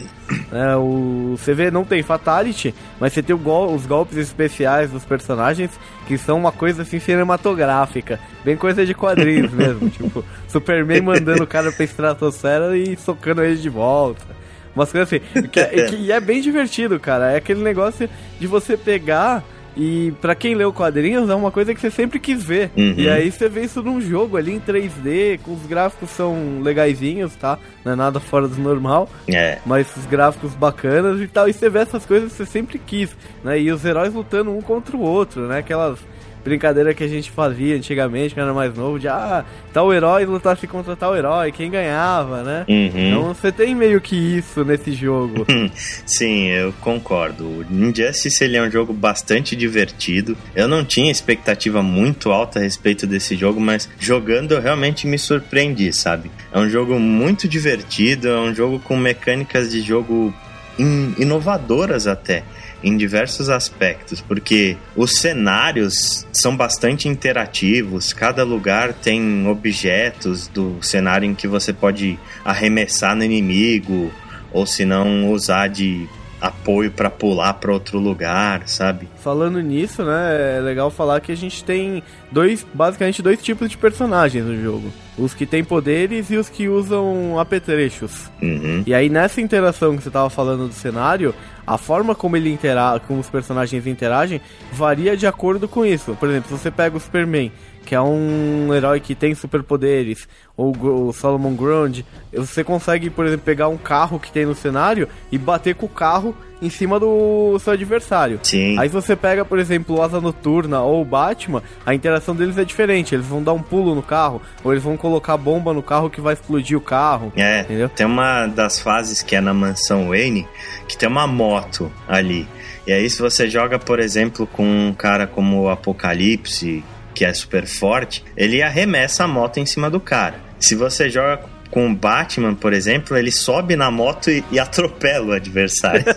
Né? 0.52 0.76
O, 0.76 1.37
você 1.38 1.54
vê, 1.54 1.71
não 1.71 1.85
tem 1.85 2.02
Fatality, 2.02 2.75
mas 3.00 3.14
você 3.14 3.23
tem 3.23 3.35
gol, 3.35 3.75
os 3.75 3.87
golpes 3.87 4.19
especiais 4.19 4.90
dos 4.90 5.04
personagens 5.04 5.71
que 6.07 6.19
são 6.19 6.37
uma 6.37 6.52
coisa 6.52 6.83
assim 6.83 7.00
cinematográfica. 7.00 8.21
Bem 8.45 8.57
coisa 8.57 8.85
de 8.85 8.95
quadrinhos 8.95 9.52
mesmo. 9.54 9.88
tipo, 9.88 10.23
Superman 10.49 11.00
mandando 11.00 11.45
o 11.45 11.47
cara 11.47 11.73
pra 11.73 11.85
estratosfera 11.85 12.76
e 12.76 12.95
socando 12.97 13.43
ele 13.43 13.57
de 13.57 13.71
volta. 13.71 14.44
Umas 14.75 14.90
coisas 14.90 15.12
assim. 15.12 15.25
Que 15.49 15.61
é, 15.61 15.87
que, 15.87 15.97
e 15.97 16.12
é 16.12 16.21
bem 16.21 16.40
divertido, 16.40 16.99
cara. 16.99 17.33
É 17.33 17.37
aquele 17.37 17.62
negócio 17.62 18.09
de 18.38 18.47
você 18.47 18.76
pegar. 18.76 19.43
E 19.76 20.12
para 20.21 20.37
quem 20.37 20.54
lê 20.54 20.64
o 20.64 20.73
quadrinhos, 20.73 21.28
é 21.28 21.35
uma 21.35 21.50
coisa 21.50 21.75
que 21.75 21.81
você 21.81 21.90
sempre 21.90 22.21
quis 22.21 22.45
ver. 22.45 22.71
Uhum. 22.76 22.95
E 22.97 23.09
aí 23.09 23.31
você 23.31 23.49
vê 23.49 23.62
isso 23.62 23.83
num 23.83 24.00
jogo 24.00 24.37
ali 24.37 24.52
em 24.52 24.61
3D, 24.61 25.40
com 25.43 25.52
os 25.52 25.66
gráficos 25.66 26.11
são 26.11 26.61
legaisinhos, 26.62 27.35
tá? 27.35 27.59
Não 27.85 27.93
é 27.93 27.97
nada 27.97 28.21
fora 28.21 28.47
do 28.47 28.57
normal. 28.57 29.11
É. 29.26 29.59
Mas 29.66 29.88
os 29.97 30.07
gráficos 30.07 30.54
bacanas 30.54 31.21
e 31.21 31.26
tal. 31.26 31.49
E 31.49 31.52
você 31.52 31.69
vê 31.69 31.81
essas 31.81 32.07
coisas 32.07 32.31
que 32.31 32.37
você 32.37 32.47
sempre 32.47 32.78
quis, 32.78 33.11
né? 33.43 33.61
E 33.61 33.73
os 33.73 33.85
heróis 33.85 34.14
lutando 34.14 34.57
um 34.57 34.62
contra 34.62 34.97
o 34.97 35.00
outro, 35.00 35.49
né? 35.49 35.59
Aquelas 35.59 35.99
brincadeira 36.45 36.93
que 36.93 37.03
a 37.03 37.09
gente 37.09 37.31
fazia 37.31 37.75
antigamente, 37.75 38.35
quando 38.35 38.45
era 38.45 38.55
mais 38.55 38.75
novo, 38.75 38.99
de 38.99 39.09
ah, 39.09 39.45
tal 39.73 39.93
herói 39.93 40.27
lutasse 40.27 40.67
contra 40.67 40.95
tal 40.95 41.17
herói, 41.17 41.51
quem 41.51 41.71
ganhava, 41.71 42.43
né? 42.43 42.65
Uhum. 42.69 42.91
Então 42.95 43.35
você 43.35 43.51
tem 43.51 43.75
meio 43.75 44.01
que 44.01 44.15
isso 44.15 44.65
nesse 44.65 44.93
jogo. 44.93 45.47
Sim, 46.05 46.49
eu 46.49 46.73
concordo. 46.81 47.45
O 47.45 47.66
Injustice 47.71 48.45
ele 48.45 48.57
é 48.57 48.62
um 48.62 48.71
jogo 48.71 48.92
bastante 48.92 49.57
divertido. 49.57 50.37
Eu 50.55 50.68
não 50.68 50.85
tinha 50.85 51.11
expectativa 51.11 51.83
muito 51.83 52.31
alta 52.31 52.59
a 52.59 52.62
respeito 52.62 53.07
desse 53.07 53.35
jogo, 53.37 53.61
mas 53.61 53.88
jogando 53.99 54.53
eu 54.53 54.61
realmente 54.61 55.07
me 55.07 55.18
surpreendi, 55.18 55.92
sabe? 55.92 56.31
É 56.53 56.59
um 56.59 56.68
jogo 56.68 56.99
muito 56.99 57.49
divertido, 57.49 58.29
é 58.29 58.38
um 58.38 58.55
jogo 58.55 58.79
com 58.81 58.97
mecânicas 58.97 59.71
de 59.71 59.81
jogo 59.81 60.35
in 60.79 61.14
inovadoras 61.18 62.07
até 62.07 62.42
em 62.85 62.99
diversos 62.99 63.49
aspectos, 63.49 64.20
porque 64.20 64.77
os 64.94 65.12
cenários 65.18 66.27
são 66.31 66.55
bastante 66.55 67.09
interativos, 67.09 68.12
cada 68.12 68.44
lugar 68.44 68.92
tem 68.92 69.47
objetos 69.49 70.47
do 70.49 70.77
cenário 70.83 71.27
em 71.27 71.35
que 71.35 71.49
você 71.49 71.73
pode 71.73 72.18
arremessar 72.44 73.16
no 73.16 73.25
inimigo, 73.25 74.12
ou 74.53 74.66
se 74.66 74.85
não 74.85 75.33
usar 75.33 75.68
de 75.68 76.07
apoio 76.40 76.90
para 76.90 77.09
pular 77.09 77.55
para 77.55 77.73
outro 77.73 77.99
lugar, 77.99 78.68
sabe? 78.68 79.09
Falando 79.23 79.61
nisso, 79.61 80.05
né, 80.05 80.59
é 80.59 80.61
legal 80.61 80.90
falar 80.90 81.20
que 81.20 81.33
a 81.33 81.37
gente 81.37 81.64
tem 81.64 82.03
dois, 82.31 82.66
basicamente 82.75 83.23
dois 83.23 83.42
tipos 83.42 83.70
de 83.70 83.79
personagens 83.79 84.44
no 84.44 84.62
jogo. 84.62 84.92
Os 85.16 85.33
que 85.33 85.46
têm 85.46 85.62
poderes 85.62 86.31
e 86.31 86.37
os 86.37 86.48
que 86.48 86.68
usam 86.68 87.38
apetrechos. 87.38 88.31
Uhum. 88.42 88.83
E 88.85 88.92
aí 88.92 89.09
nessa 89.09 89.40
interação 89.40 89.96
que 89.96 90.03
você 90.03 90.11
tava 90.11 90.29
falando 90.29 90.66
do 90.66 90.74
cenário, 90.74 91.35
a 91.66 91.79
forma 91.79 92.14
como 92.14 92.37
ele 92.37 92.53
interage, 92.53 93.00
como 93.07 93.20
os 93.20 93.31
personagens 93.31 93.87
interagem, 93.87 94.40
varia 94.72 95.16
de 95.16 95.27
acordo 95.27 95.68
com 95.68 95.85
isso. 95.85 96.16
Por 96.18 96.29
exemplo, 96.29 96.48
se 96.48 96.62
você 96.62 96.70
pega 96.70 96.96
o 96.96 97.00
Superman, 97.00 97.53
que 97.85 97.94
é 97.94 98.01
um 98.01 98.73
herói 98.73 99.01
que 99.01 99.14
tem 99.14 99.35
superpoderes, 99.35 100.27
ou 100.57 100.75
o 101.09 101.12
Solomon 101.12 101.55
Grundy, 101.55 102.05
você 102.33 102.64
consegue, 102.64 103.11
por 103.11 103.27
exemplo, 103.27 103.44
pegar 103.44 103.68
um 103.68 103.77
carro 103.77 104.18
que 104.18 104.33
tem 104.33 104.47
no 104.47 104.55
cenário 104.55 105.09
e 105.31 105.38
bater 105.38 105.75
com 105.75 105.87
o 105.87 105.88
carro 105.88 106.35
em 106.62 106.70
cima 106.70 106.99
do 106.99 107.59
seu 107.59 107.73
adversário. 107.73 108.40
Sim. 108.42 108.79
Aí 108.79 108.88
você 108.88 109.14
pega, 109.14 109.44
por 109.44 109.59
exemplo, 109.59 109.97
o 109.97 110.03
Asa 110.03 110.20
Noturna 110.20 110.81
ou 110.81 111.03
o 111.03 111.05
Batman, 111.05 111.62
a 111.85 111.94
interação 111.94 112.35
deles 112.35 112.57
é 112.57 112.64
diferente. 112.64 113.14
Eles 113.14 113.27
vão 113.27 113.42
dar 113.42 113.53
um 113.53 113.62
pulo 113.62 113.94
no 113.94 114.03
carro, 114.03 114.40
ou 114.62 114.73
eles 114.73 114.83
vão 114.83 114.97
colocar 114.97 115.37
bomba 115.37 115.75
no 115.75 115.83
carro 115.83 116.09
que 116.09 116.20
vai 116.20 116.33
explodir 116.35 116.79
o 116.79 116.81
carro. 116.81 117.33
É, 117.37 117.61
entendeu? 117.61 117.88
tem 117.88 118.07
uma 118.07 118.47
das 118.47 118.81
fases 118.81 119.23
que 119.23 119.37
é 119.37 119.40
na 119.40 119.53
mansão 119.53 120.09
Wayne, 120.09 120.49
que 120.88 120.97
tem 120.97 121.09
uma 121.09 121.27
moto 121.27 121.92
ali. 122.09 122.49
E 122.87 122.92
aí 122.92 123.09
se 123.11 123.20
você 123.20 123.49
joga, 123.49 123.79
por 123.79 123.99
exemplo, 123.99 124.47
com 124.47 124.64
um 124.64 124.94
cara 124.94 125.27
como 125.27 125.62
o 125.62 125.68
Apocalipse, 125.68 126.85
que 127.14 127.24
é 127.24 127.33
super 127.33 127.66
forte, 127.66 128.24
ele 128.37 128.62
arremessa 128.62 129.24
a 129.24 129.29
moto 129.29 129.59
em 129.59 129.66
cima 129.66 129.88
do 129.88 130.00
cara. 130.00 130.40
Se 130.59 130.74
você 130.74 131.09
joga 131.09 131.40
com 131.70 131.90
o 131.90 131.94
Batman, 131.94 132.55
por 132.55 132.72
exemplo, 132.72 133.16
ele 133.16 133.33
sobe 133.33 133.74
na 133.74 133.90
moto 133.90 134.31
e, 134.31 134.44
e 134.53 134.59
atropela 134.59 135.27
o 135.27 135.33
adversário. 135.33 136.05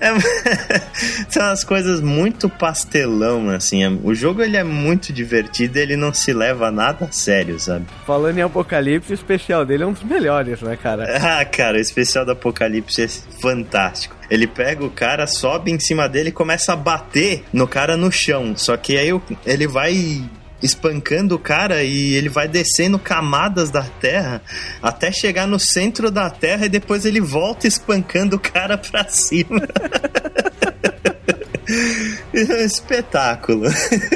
é, 0.00 0.10
são 1.28 1.42
umas 1.42 1.64
coisas 1.64 2.00
muito 2.00 2.48
pastelão, 2.48 3.50
assim. 3.50 3.84
O 4.02 4.14
jogo 4.14 4.42
ele 4.42 4.56
é 4.56 4.64
muito 4.64 5.12
divertido 5.12 5.78
ele 5.78 5.96
não 5.96 6.12
se 6.12 6.32
leva 6.32 6.70
nada 6.70 7.06
a 7.06 7.12
sério, 7.12 7.58
sabe? 7.58 7.86
Falando 8.06 8.38
em 8.38 8.42
Apocalipse, 8.42 9.12
o 9.12 9.14
especial 9.14 9.64
dele 9.64 9.82
é 9.82 9.86
um 9.86 9.92
dos 9.92 10.02
melhores, 10.02 10.60
né, 10.62 10.76
cara? 10.76 11.18
Ah, 11.28 11.44
cara, 11.44 11.76
o 11.76 11.80
especial 11.80 12.24
do 12.24 12.32
Apocalipse 12.32 13.02
é 13.02 13.08
fantástico. 13.40 14.16
Ele 14.30 14.46
pega 14.46 14.84
o 14.84 14.90
cara, 14.90 15.26
sobe 15.26 15.70
em 15.70 15.78
cima 15.78 16.08
dele 16.08 16.30
e 16.30 16.32
começa 16.32 16.72
a 16.72 16.76
bater 16.76 17.44
no 17.52 17.66
cara 17.66 17.96
no 17.96 18.10
chão. 18.10 18.56
Só 18.56 18.76
que 18.76 18.96
aí 18.96 19.10
ele 19.44 19.66
vai 19.66 20.22
espancando 20.62 21.34
o 21.34 21.38
cara 21.38 21.82
e 21.82 22.14
ele 22.14 22.28
vai 22.28 22.48
descendo 22.48 22.98
camadas 22.98 23.70
da 23.70 23.82
terra 23.82 24.42
até 24.82 25.12
chegar 25.12 25.46
no 25.46 25.58
centro 25.58 26.10
da 26.10 26.30
terra 26.30 26.66
e 26.66 26.68
depois 26.68 27.04
ele 27.04 27.20
volta 27.20 27.66
espancando 27.66 28.36
o 28.36 28.40
cara 28.40 28.78
pra 28.78 29.08
cima. 29.08 29.66
espetáculo. 32.64 33.68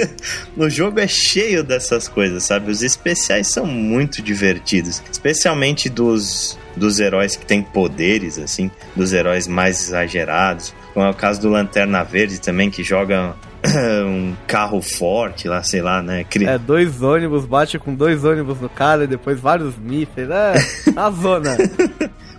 o 0.56 0.70
jogo 0.70 1.00
é 1.00 1.08
cheio 1.08 1.62
dessas 1.62 2.08
coisas, 2.08 2.44
sabe? 2.44 2.70
Os 2.70 2.82
especiais 2.82 3.48
são 3.48 3.66
muito 3.66 4.22
divertidos, 4.22 5.02
especialmente 5.10 5.88
dos 5.88 6.58
dos 6.74 7.00
heróis 7.00 7.36
que 7.36 7.44
têm 7.44 7.62
poderes 7.62 8.38
assim, 8.38 8.70
dos 8.96 9.12
heróis 9.12 9.46
mais 9.46 9.88
exagerados. 9.88 10.74
Como 10.94 11.04
é 11.04 11.10
o 11.10 11.14
caso 11.14 11.40
do 11.40 11.50
Lanterna 11.50 12.02
Verde 12.02 12.40
também 12.40 12.70
que 12.70 12.82
joga 12.82 13.34
um 14.06 14.34
carro 14.46 14.80
forte 14.82 15.48
lá, 15.48 15.62
sei 15.62 15.82
lá, 15.82 16.02
né? 16.02 16.24
Cri... 16.24 16.46
É, 16.46 16.58
dois 16.58 17.02
ônibus, 17.02 17.44
bate 17.44 17.78
com 17.78 17.94
dois 17.94 18.24
ônibus 18.24 18.60
no 18.60 18.68
cara 18.68 19.04
e 19.04 19.06
depois 19.06 19.38
vários 19.38 19.76
mísseis, 19.76 20.28
é, 20.28 20.54
a 20.96 21.10
zona. 21.10 21.56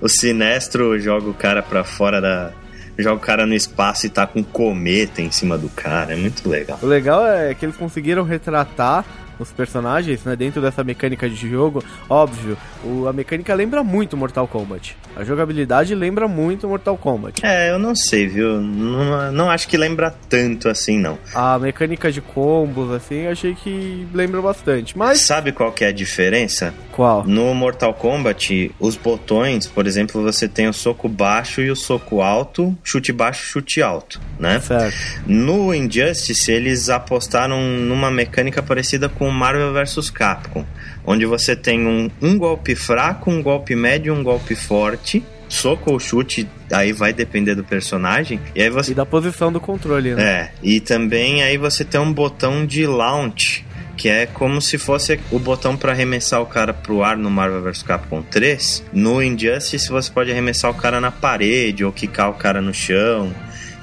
o 0.01 0.09
Sinestro 0.09 0.99
joga 0.99 1.29
o 1.29 1.33
cara 1.33 1.63
pra 1.63 1.83
fora 1.83 2.19
da, 2.19 2.51
joga 2.97 3.15
o 3.15 3.19
cara 3.19 3.45
no 3.45 3.53
espaço 3.53 4.05
e 4.05 4.09
tá 4.09 4.27
com 4.27 4.39
um 4.39 4.43
cometa 4.43 5.21
em 5.21 5.31
cima 5.31 5.57
do 5.57 5.69
cara. 5.69 6.13
É 6.13 6.15
muito 6.15 6.47
legal. 6.47 6.77
O 6.81 6.85
legal 6.85 7.25
é 7.25 7.53
que 7.53 7.65
eles 7.65 7.75
conseguiram 7.75 8.23
retratar 8.23 9.05
os 9.39 9.51
personagens, 9.51 10.23
né, 10.23 10.35
dentro 10.35 10.61
dessa 10.61 10.83
mecânica 10.83 11.29
de 11.29 11.49
jogo, 11.49 11.83
óbvio, 12.09 12.57
o, 12.83 13.07
a 13.07 13.13
mecânica 13.13 13.53
lembra 13.53 13.83
muito 13.83 14.15
Mortal 14.17 14.47
Kombat. 14.47 14.95
A 15.15 15.23
jogabilidade 15.23 15.93
lembra 15.93 16.27
muito 16.27 16.67
Mortal 16.67 16.97
Kombat. 16.97 17.45
É, 17.45 17.71
eu 17.71 17.79
não 17.79 17.95
sei, 17.95 18.27
viu? 18.27 18.61
Não, 18.61 19.31
não 19.31 19.49
acho 19.49 19.67
que 19.67 19.77
lembra 19.77 20.13
tanto 20.29 20.69
assim, 20.69 20.97
não. 20.97 21.17
A 21.33 21.57
mecânica 21.59 22.11
de 22.11 22.21
combos, 22.21 22.91
assim, 22.91 23.27
achei 23.27 23.53
que 23.55 24.07
lembra 24.13 24.41
bastante, 24.41 24.97
mas... 24.97 25.21
Sabe 25.21 25.51
qual 25.51 25.71
que 25.71 25.83
é 25.83 25.87
a 25.87 25.91
diferença? 25.91 26.73
Qual? 26.91 27.25
No 27.25 27.53
Mortal 27.53 27.93
Kombat, 27.93 28.71
os 28.79 28.95
botões, 28.95 29.67
por 29.67 29.87
exemplo, 29.87 30.21
você 30.21 30.47
tem 30.47 30.67
o 30.67 30.73
soco 30.73 31.07
baixo 31.09 31.61
e 31.61 31.71
o 31.71 31.75
soco 31.75 32.21
alto, 32.21 32.75
chute 32.83 33.11
baixo, 33.11 33.45
chute 33.45 33.81
alto, 33.81 34.19
né? 34.39 34.59
Certo. 34.59 34.95
No 35.25 35.73
Injustice, 35.73 36.51
eles 36.51 36.89
apostaram 36.89 37.59
numa 37.61 38.11
mecânica 38.11 38.61
parecida 38.61 39.09
com 39.09 39.22
Marvel 39.31 39.73
vs 39.73 40.09
Capcom, 40.09 40.65
onde 41.05 41.25
você 41.25 41.55
tem 41.55 41.85
um, 41.85 42.09
um 42.21 42.37
golpe 42.37 42.75
fraco, 42.75 43.29
um 43.29 43.41
golpe 43.41 43.75
médio, 43.75 44.13
um 44.13 44.23
golpe 44.23 44.55
forte, 44.55 45.23
soco 45.49 45.91
ou 45.91 45.99
chute, 45.99 46.47
aí 46.71 46.91
vai 46.91 47.13
depender 47.13 47.55
do 47.55 47.63
personagem. 47.63 48.39
E 48.55 48.61
aí 48.61 48.69
você 48.69 48.91
E 48.91 48.95
da 48.95 49.05
posição 49.05 49.51
do 49.51 49.59
controle, 49.59 50.15
né? 50.15 50.23
É, 50.23 50.51
e 50.63 50.79
também 50.79 51.43
aí 51.43 51.57
você 51.57 51.85
tem 51.85 51.99
um 52.01 52.11
botão 52.11 52.65
de 52.65 52.87
launch, 52.87 53.65
que 53.95 54.09
é 54.09 54.25
como 54.25 54.61
se 54.61 54.77
fosse 54.77 55.19
o 55.31 55.37
botão 55.37 55.77
para 55.77 55.91
arremessar 55.91 56.41
o 56.41 56.45
cara 56.45 56.73
pro 56.73 57.03
ar 57.03 57.15
no 57.15 57.29
Marvel 57.29 57.61
vs 57.61 57.83
Capcom 57.83 58.23
3. 58.23 58.83
No 58.91 59.21
Injustice 59.21 59.89
você 59.89 60.11
pode 60.11 60.31
arremessar 60.31 60.71
o 60.71 60.73
cara 60.73 60.99
na 60.99 61.11
parede 61.11 61.85
ou 61.85 61.91
quicar 61.91 62.29
o 62.29 62.33
cara 62.33 62.61
no 62.61 62.73
chão 62.73 63.31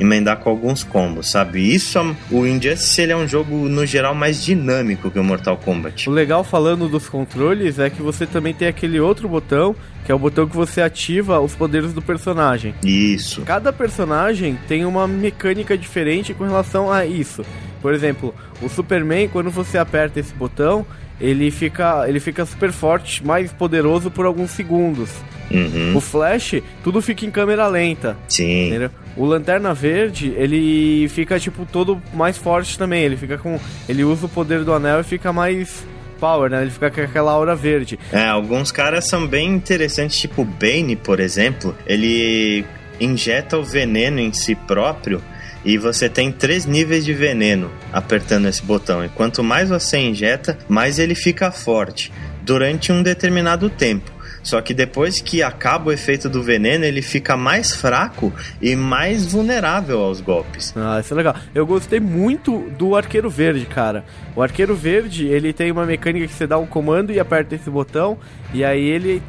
emendar 0.01 0.39
com 0.39 0.49
alguns 0.49 0.83
combos, 0.83 1.31
sabe? 1.31 1.75
Isso, 1.75 2.17
o 2.31 2.47
Injustice 2.47 3.03
ele 3.03 3.13
é 3.13 3.17
um 3.17 3.29
jogo 3.29 3.69
no 3.69 3.85
geral 3.85 4.15
mais 4.15 4.43
dinâmico 4.43 5.11
que 5.11 5.19
o 5.19 5.25
Mortal 5.25 5.59
Kombat. 5.59 6.09
O 6.09 6.13
legal 6.13 6.43
falando 6.43 6.89
dos 6.89 7.09
controles 7.09 7.79
é 7.79 7.91
que 7.91 8.01
você 8.01 8.27
também 8.27 8.55
tem 8.55 8.67
aquele 8.67 8.99
outro 8.99 9.29
botão, 9.29 9.77
que 10.05 10.11
é 10.11 10.15
o 10.15 10.19
botão 10.19 10.49
que 10.49 10.57
você 10.57 10.81
ativa 10.81 11.39
os 11.41 11.55
poderes 11.55 11.93
do 11.93 12.01
personagem. 12.01 12.75
Isso. 12.83 13.43
Cada 13.43 13.73
personagem 13.73 14.59
tem 14.67 14.85
uma 14.87 15.07
mecânica 15.07 15.77
diferente 15.77 16.33
com 16.33 16.45
relação 16.45 16.91
a 16.91 17.05
isso. 17.05 17.45
Por 17.83 17.93
exemplo, 17.93 18.35
o 18.63 18.69
Superman, 18.69 19.29
quando 19.29 19.51
você 19.51 19.79
aperta 19.79 20.21
esse 20.21 20.35
botão, 20.35 20.87
ele 21.21 21.51
fica, 21.51 22.09
ele 22.09 22.21
fica 22.21 22.47
super 22.47 22.73
forte, 22.73 23.25
mais 23.25 23.53
poderoso 23.53 24.11
por 24.11 24.25
alguns 24.25 24.51
segundos. 24.51 25.11
Uhum. 25.51 25.97
O 25.97 26.01
Flash, 26.01 26.63
tudo 26.83 27.03
fica 27.03 27.27
em 27.27 27.31
câmera 27.31 27.67
lenta. 27.67 28.17
Sim. 28.29 28.69
Entendeu? 28.69 28.91
O 29.17 29.25
Lanterna 29.25 29.75
Verde, 29.75 30.33
ele 30.37 31.09
fica 31.09 31.39
tipo 31.39 31.67
todo 31.67 32.01
mais 32.15 32.39
forte 32.39 32.79
também. 32.79 33.03
Ele 33.03 33.17
fica 33.17 33.37
com. 33.37 33.59
Ele 33.89 34.05
usa 34.05 34.27
o 34.27 34.29
poder 34.29 34.65
do 34.65 34.73
anel 34.73 35.01
e 35.01 35.05
fica 35.05 35.33
mais 35.33 35.85
power, 36.21 36.51
né? 36.51 36.63
Ele 36.63 36.71
fica 36.71 36.91
com 36.91 37.01
aquela 37.01 37.33
aura 37.33 37.57
verde. 37.57 37.99
É, 38.13 38.27
alguns 38.27 38.71
caras 38.71 39.09
são 39.09 39.27
bem 39.27 39.49
interessantes, 39.49 40.21
tipo 40.21 40.43
o 40.43 40.45
Bane, 40.45 40.95
por 40.95 41.19
exemplo. 41.19 41.75
Ele 41.87 42.65
injeta 43.01 43.59
o 43.59 43.65
veneno 43.65 44.21
em 44.21 44.33
si 44.33 44.55
próprio. 44.55 45.21
E 45.63 45.77
você 45.77 46.09
tem 46.09 46.33
três 46.33 46.65
níveis 46.65 47.05
de 47.05 47.13
veneno 47.13 47.71
apertando 47.93 48.49
esse 48.49 48.63
botão. 48.63 49.05
E 49.05 49.09
quanto 49.11 49.43
mais 49.43 49.69
você 49.69 49.99
injeta, 49.99 50.57
mais 50.69 50.99
ele 50.99 51.15
fica 51.15 51.51
forte 51.51 52.11
durante 52.43 52.91
um 52.91 53.03
determinado 53.03 53.69
tempo. 53.69 54.11
Só 54.43 54.61
que 54.61 54.73
depois 54.73 55.21
que 55.21 55.43
acaba 55.43 55.91
o 55.91 55.93
efeito 55.93 56.29
do 56.29 56.43
veneno, 56.43 56.85
ele 56.85 57.03
fica 57.03 57.37
mais 57.37 57.75
fraco 57.75 58.33
e 58.61 58.75
mais 58.75 59.27
vulnerável 59.27 60.01
aos 60.01 60.21
golpes. 60.21 60.73
Ah, 60.77 61.01
isso 61.01 61.13
é 61.13 61.17
legal. 61.17 61.35
Eu 61.55 61.67
gostei 61.67 62.01
muito 62.01 62.71
do 62.79 62.97
Arqueiro 62.97 63.29
Verde, 63.29 63.67
cara. 63.67 64.05
O 64.35 64.43
Arqueiro 64.43 64.75
Verde, 64.75 65.27
ele 65.27 65.53
tem 65.53 65.71
uma 65.71 65.85
mecânica 65.85 66.27
que 66.27 66.33
você 66.33 66.47
dá 66.47 66.59
um 66.59 66.67
comando 66.67 67.13
e 67.13 67.21
aperta 67.21 67.55
esse 67.55 67.69
botão, 67.69 68.17
e 68.55 68.65
aí 68.65 68.83
ele, 68.83 69.23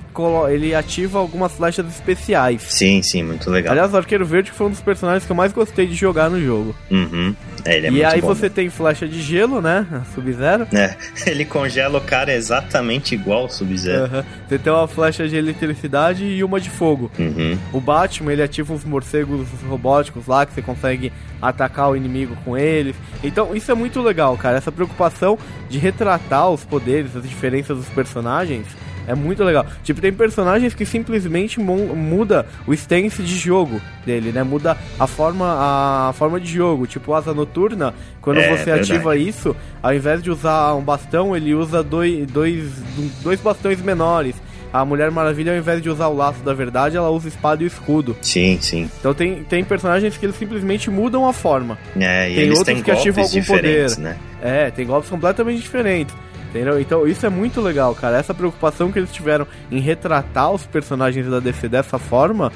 ele 0.50 0.74
ativa 0.74 1.20
algumas 1.20 1.52
flechas 1.54 1.86
especiais. 1.88 2.62
Sim, 2.70 3.02
sim, 3.02 3.24
muito 3.24 3.50
legal. 3.50 3.72
Aliás, 3.72 3.94
o 3.94 3.98
Arqueiro 3.98 4.26
Verde 4.26 4.52
foi 4.52 4.68
um 4.68 4.70
dos 4.70 4.82
personagens 4.82 5.26
que 5.26 5.32
eu 5.32 5.36
mais 5.36 5.52
gostei 5.52 5.86
de 5.86 5.96
jogar 5.96 6.30
no 6.30 6.40
jogo. 6.44 6.76
Uhum. 6.90 7.36
É, 7.66 7.78
ele 7.78 7.88
é 7.88 7.92
e 7.92 8.04
aí 8.04 8.22
bom, 8.22 8.28
você 8.28 8.44
né? 8.44 8.52
tem 8.56 8.70
flecha 8.70 9.08
de 9.08 9.22
gelo, 9.22 9.62
né? 9.62 9.86
Sub-Zero. 10.14 10.68
É, 10.74 10.96
ele 11.30 11.46
congela 11.46 11.98
o 11.98 12.02
cara 12.02 12.34
exatamente 12.34 13.14
igual 13.14 13.46
o 13.46 13.50
Sub-Zero. 13.50 14.04
Uhum. 14.04 14.24
Você 14.48 14.58
tem 14.58 14.72
uma 14.74 14.88
flecha 14.88 15.01
de 15.10 15.36
eletricidade 15.36 16.26
e 16.26 16.44
uma 16.44 16.60
de 16.60 16.70
fogo. 16.70 17.10
Uhum. 17.18 17.58
O 17.74 17.80
Batman, 17.80 18.34
ele 18.34 18.44
ativa 18.44 18.74
uns 18.74 18.84
morcegos 18.86 19.48
robóticos 19.68 20.28
lá 20.28 20.46
que 20.46 20.54
você 20.54 20.62
consegue 20.62 21.12
atacar 21.42 21.90
o 21.90 21.96
inimigo 21.96 22.36
com 22.46 22.58
eles. 22.58 22.96
Então, 23.24 23.56
isso 23.56 23.72
é 23.72 23.76
muito 23.76 24.02
legal, 24.02 24.38
cara. 24.38 24.58
Essa 24.58 24.72
preocupação 24.72 25.38
de 25.70 25.78
retratar 25.80 26.50
os 26.50 26.64
poderes, 26.64 27.16
as 27.16 27.28
diferenças 27.28 27.78
dos 27.78 27.88
personagens. 27.90 28.68
É 29.08 29.16
muito 29.16 29.44
legal. 29.44 29.66
Tipo, 29.84 30.00
tem 30.00 30.14
personagens 30.14 30.76
que 30.76 30.86
simplesmente 30.86 31.60
mu- 31.60 31.96
muda 31.96 32.46
o 32.68 32.74
stance 32.74 33.24
de 33.24 33.36
jogo 33.36 33.82
dele, 34.06 34.32
né? 34.32 34.44
Muda 34.44 34.78
a 35.00 35.08
forma, 35.08 35.48
a 36.10 36.14
forma 36.14 36.40
de 36.40 36.54
jogo. 36.54 36.86
Tipo, 36.86 37.16
Asa 37.16 37.34
Noturna, 37.34 37.96
quando 38.22 38.38
É, 38.38 38.50
você 38.56 38.64
verdade. 38.66 38.94
ativa 38.94 39.18
isso, 39.18 39.56
ao 39.82 39.92
invés 39.94 40.22
de 40.22 40.30
usar 40.30 40.76
um 40.76 40.82
bastão, 40.84 41.36
ele 41.36 41.56
usa 41.56 41.82
dois, 41.82 42.28
dois, 42.28 42.72
dois 43.24 43.42
bastões 43.42 43.82
menores. 43.82 44.36
A 44.74 44.86
Mulher 44.86 45.12
Maravilha, 45.12 45.52
ao 45.52 45.58
invés 45.58 45.82
de 45.82 45.90
usar 45.90 46.08
o 46.08 46.16
laço 46.16 46.40
da 46.44 46.54
verdade, 46.54 46.96
ela 46.96 47.10
usa 47.10 47.28
espada 47.28 47.64
e 47.64 47.68
escudo. 47.68 48.16
Sim, 48.22 48.58
sim. 48.62 48.90
Então 49.00 49.14
tem, 49.14 49.44
tem 49.44 49.64
personagens 49.64 50.16
que 50.18 50.26
eles 50.26 50.36
simplesmente 50.38 50.90
mudam 50.90 51.28
a 51.28 51.34
forma. 51.34 51.78
É, 52.00 52.30
e 52.30 52.36
Tem 52.36 52.44
eles 52.46 52.58
outros 52.60 52.76
têm 52.76 52.84
que 52.84 52.92
ativam 52.92 53.24
algum 53.24 53.44
poder. 53.44 53.98
né? 53.98 54.18
É, 54.42 54.72
tem 54.72 54.86
golpes 54.86 55.10
completamente 55.10 55.62
diferentes. 55.62 56.16
Entendeu? 56.50 56.82
Então 56.82 57.08
isso 57.08 57.26
é 57.26 57.30
muito 57.30 57.62
legal, 57.62 57.96
cara. 57.96 58.18
Essa 58.18 58.34
preocupação 58.34 58.92
que 58.92 59.00
eles 59.00 59.12
tiveram 59.12 59.48
em 59.72 59.80
retratar 59.80 60.52
os 60.52 60.66
personagens 60.66 61.26
da 61.30 61.40
DC 61.40 61.70
dessa 61.70 61.98
forma, 61.98 62.52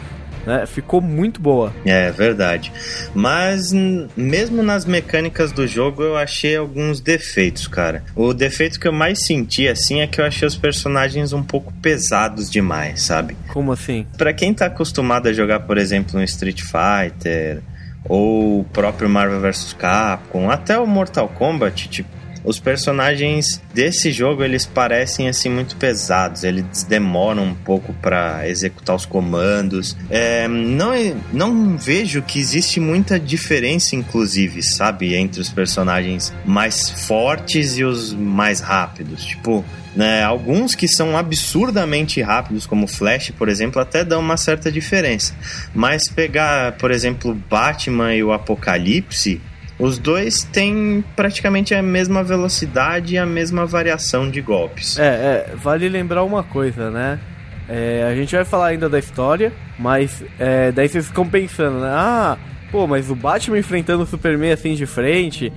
né, 0.45 0.65
ficou 0.65 1.01
muito 1.01 1.41
boa. 1.41 1.73
É 1.86 2.12
verdade. 2.12 2.71
Mas 3.13 3.71
n- 3.71 4.08
mesmo 4.15 4.62
nas 4.63 4.86
mecânicas 4.86 5.51
do 5.51 5.67
jogo 5.67 6.03
eu 6.03 6.15
achei 6.17 6.55
alguns 6.55 6.99
defeitos, 7.01 7.67
cara. 7.67 8.03
O 8.15 8.34
defeito 8.34 8.79
que 8.79 8.88
eu 8.88 8.93
mais 8.93 9.25
senti 9.25 9.67
assim 9.67 10.01
é 10.01 10.08
que 10.08 10.19
eu 10.21 10.25
achei 10.25 10.47
os 10.47 10.55
personagens 10.55 11.34
um 11.34 11.43
pouco 11.43 11.73
pesados 11.81 12.49
demais, 12.49 13.01
sabe? 13.01 13.36
Como 13.47 13.71
assim? 13.71 14.05
Pra 14.17 14.34
quem 14.34 14.53
tá 14.53 14.65
acostumado 14.67 15.27
a 15.27 15.34
jogar, 15.34 15.62
por 15.62 15.77
exemplo, 15.77 16.19
um 16.19 16.23
Street 16.23 16.62
Fighter 16.62 17.62
ou 18.08 18.60
o 18.60 18.63
próprio 18.65 19.10
Marvel 19.10 19.41
vs 19.41 19.73
Capcom, 19.73 20.49
até 20.49 20.77
o 20.77 20.86
Mortal 20.86 21.27
Kombat, 21.27 21.89
tipo, 21.89 22.10
os 22.45 22.60
personagens 22.60 23.62
desse 23.73 24.12
jogo 24.12 24.43
eles 24.43 24.65
parecem 24.65 25.27
assim 25.27 25.49
muito 25.49 25.75
pesados, 25.75 26.43
eles 26.43 26.84
demoram 26.84 27.43
um 27.43 27.55
pouco 27.55 27.93
pra 27.93 28.47
executar 28.47 28.95
os 28.95 29.05
comandos. 29.05 29.97
É, 30.10 30.47
não, 30.47 30.93
não 31.34 31.77
vejo 31.77 32.21
que 32.21 32.39
existe 32.39 32.79
muita 32.79 33.19
diferença, 33.19 33.95
inclusive, 33.95 34.62
sabe, 34.62 35.15
entre 35.15 35.41
os 35.41 35.49
personagens 35.49 36.34
mais 36.45 36.89
fortes 36.89 37.77
e 37.77 37.84
os 37.84 38.13
mais 38.13 38.60
rápidos. 38.60 39.25
Tipo, 39.25 39.65
né, 39.95 40.23
alguns 40.23 40.75
que 40.75 40.88
são 40.88 41.17
absurdamente 41.17 42.21
rápidos, 42.21 42.65
como 42.65 42.88
Flash, 42.88 43.31
por 43.31 43.47
exemplo, 43.47 43.81
até 43.81 44.03
dão 44.03 44.19
uma 44.19 44.38
certa 44.38 44.71
diferença. 44.71 45.34
Mas 45.73 46.10
pegar, 46.10 46.73
por 46.73 46.91
exemplo, 46.91 47.34
Batman 47.49 48.13
e 48.13 48.23
o 48.23 48.34
Apocalipse, 48.34 49.41
os 49.77 49.97
dois 49.97 50.43
têm 50.43 51.03
praticamente 51.15 51.73
a 51.75 51.81
mesma 51.81 52.23
velocidade 52.23 53.15
e 53.15 53.17
a 53.17 53.25
mesma 53.25 53.65
variação 53.65 54.29
de 54.29 54.41
golpes. 54.41 54.97
É, 54.97 55.03
é, 55.51 55.55
vale 55.55 55.89
lembrar 55.89 56.23
uma 56.23 56.43
coisa, 56.43 56.89
né? 56.89 57.19
É, 57.67 58.07
a 58.09 58.15
gente 58.15 58.35
vai 58.35 58.45
falar 58.45 58.67
ainda 58.67 58.88
da 58.88 58.99
história, 58.99 59.51
mas 59.77 60.23
é, 60.39 60.71
daí 60.71 60.88
vocês 60.88 61.07
ficam 61.07 61.27
pensando, 61.27 61.79
né? 61.79 61.89
Ah, 61.91 62.38
pô, 62.71 62.85
mas 62.88 63.09
o 63.09 63.15
Batman 63.15 63.57
enfrentando 63.57 64.03
o 64.03 64.05
Superman 64.05 64.51
assim 64.51 64.75
de 64.75 64.85
frente, 64.85 65.51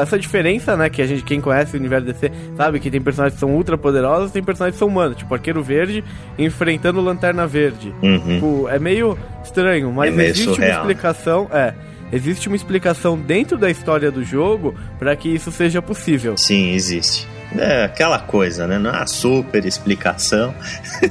essa 0.00 0.18
diferença, 0.18 0.76
né? 0.76 0.90
Que 0.90 1.00
a 1.00 1.06
gente, 1.06 1.22
quem 1.22 1.40
conhece 1.40 1.76
o 1.76 1.78
universo 1.80 2.06
DC, 2.06 2.30
sabe 2.56 2.80
que 2.80 2.90
tem 2.90 3.00
personagens 3.00 3.34
que 3.34 3.40
são 3.40 3.50
ultra 3.54 3.78
poderosos, 3.78 4.30
tem 4.32 4.42
personagens 4.42 4.74
que 4.74 4.78
são 4.80 4.88
humanos, 4.88 5.16
tipo 5.16 5.32
Arqueiro 5.32 5.62
Verde 5.62 6.02
enfrentando 6.36 7.00
Lanterna 7.00 7.46
Verde. 7.46 7.94
Uhum. 8.02 8.18
Tipo, 8.34 8.68
é 8.68 8.78
meio 8.78 9.16
estranho, 9.42 9.92
mas 9.92 10.08
É 10.12 10.16
meio 10.16 10.28
existe 10.30 10.44
surreal. 10.52 10.82
uma 10.82 10.90
explicação, 10.92 11.48
é. 11.52 11.72
Existe 12.14 12.46
uma 12.46 12.54
explicação 12.54 13.18
dentro 13.18 13.58
da 13.58 13.68
história 13.68 14.08
do 14.08 14.22
jogo 14.22 14.72
para 15.00 15.16
que 15.16 15.28
isso 15.28 15.50
seja 15.50 15.82
possível. 15.82 16.36
Sim, 16.38 16.70
existe. 16.72 17.26
É 17.56 17.84
aquela 17.84 18.18
coisa, 18.18 18.66
né? 18.66 18.78
Não 18.78 18.90
é 18.90 18.98
uma 18.98 19.06
super 19.06 19.64
explicação. 19.64 20.54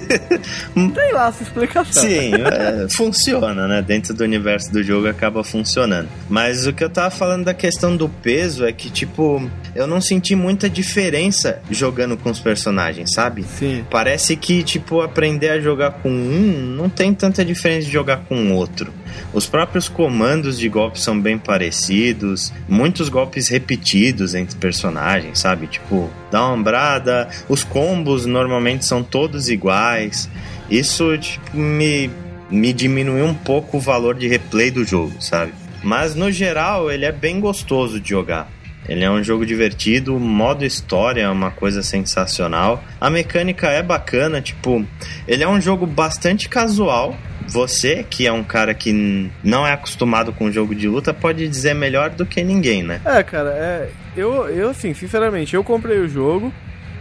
Tem 0.73 1.13
lá 1.13 1.27
essa 1.27 1.43
explicação. 1.43 2.03
Sim, 2.03 2.31
é, 2.33 2.87
funciona, 2.89 3.67
né? 3.67 3.81
Dentro 3.81 4.13
do 4.13 4.23
universo 4.23 4.71
do 4.71 4.83
jogo 4.83 5.07
acaba 5.07 5.43
funcionando. 5.43 6.09
Mas 6.29 6.65
o 6.65 6.73
que 6.73 6.83
eu 6.83 6.89
tava 6.89 7.11
falando 7.11 7.45
da 7.45 7.53
questão 7.53 7.95
do 7.95 8.09
peso 8.09 8.65
é 8.65 8.73
que, 8.73 8.89
tipo, 8.89 9.49
eu 9.75 9.87
não 9.87 10.01
senti 10.01 10.35
muita 10.35 10.69
diferença 10.69 11.61
jogando 11.69 12.17
com 12.17 12.29
os 12.29 12.39
personagens, 12.39 13.13
sabe? 13.13 13.43
Sim. 13.43 13.85
Parece 13.89 14.35
que, 14.35 14.63
tipo, 14.63 15.01
aprender 15.01 15.49
a 15.49 15.59
jogar 15.59 15.91
com 15.91 16.09
um 16.09 16.75
não 16.75 16.89
tem 16.89 17.13
tanta 17.13 17.43
diferença 17.43 17.87
de 17.87 17.93
jogar 17.93 18.17
com 18.17 18.35
o 18.35 18.53
outro. 18.53 18.91
Os 19.33 19.45
próprios 19.45 19.87
comandos 19.89 20.57
de 20.57 20.69
golpes 20.69 21.03
são 21.03 21.19
bem 21.19 21.37
parecidos, 21.37 22.53
muitos 22.67 23.09
golpes 23.09 23.47
repetidos 23.47 24.35
entre 24.35 24.57
personagens, 24.57 25.39
sabe? 25.39 25.67
Tipo, 25.67 26.09
dá 26.31 26.45
uma 26.45 26.53
ombrada. 26.53 27.29
Os 27.49 27.63
combos 27.63 28.25
normalmente 28.25 28.85
são 28.85 29.03
todos 29.03 29.49
iguais. 29.49 30.29
Isso 30.69 31.17
tipo, 31.17 31.57
me, 31.57 32.09
me 32.49 32.73
diminuiu 32.73 33.25
um 33.25 33.33
pouco 33.33 33.77
o 33.77 33.81
valor 33.81 34.15
de 34.15 34.27
replay 34.27 34.71
do 34.71 34.83
jogo, 34.83 35.13
sabe? 35.19 35.53
Mas 35.83 36.15
no 36.15 36.31
geral 36.31 36.91
ele 36.91 37.05
é 37.05 37.11
bem 37.11 37.39
gostoso 37.39 37.99
de 37.99 38.09
jogar. 38.09 38.49
Ele 38.87 39.03
é 39.03 39.09
um 39.09 39.23
jogo 39.23 39.45
divertido, 39.45 40.15
o 40.15 40.19
modo 40.19 40.65
história 40.65 41.21
é 41.21 41.29
uma 41.29 41.51
coisa 41.51 41.81
sensacional. 41.81 42.83
A 42.99 43.09
mecânica 43.09 43.67
é 43.67 43.81
bacana, 43.81 44.41
tipo, 44.41 44.85
ele 45.27 45.43
é 45.43 45.47
um 45.47 45.61
jogo 45.61 45.85
bastante 45.85 46.49
casual. 46.49 47.15
Você, 47.47 48.05
que 48.09 48.25
é 48.25 48.31
um 48.31 48.43
cara 48.43 48.73
que 48.73 49.29
não 49.43 49.67
é 49.67 49.73
acostumado 49.73 50.31
com 50.31 50.51
jogo 50.51 50.73
de 50.73 50.87
luta, 50.87 51.13
pode 51.13 51.47
dizer 51.47 51.73
melhor 51.73 52.09
do 52.09 52.25
que 52.25 52.41
ninguém, 52.43 52.81
né? 52.81 53.01
É, 53.05 53.21
cara, 53.21 53.49
é, 53.49 53.89
eu, 54.15 54.47
eu 54.47 54.69
assim, 54.69 54.93
sinceramente, 54.93 55.53
eu 55.53 55.63
comprei 55.63 55.99
o 55.99 56.07
jogo, 56.07 56.53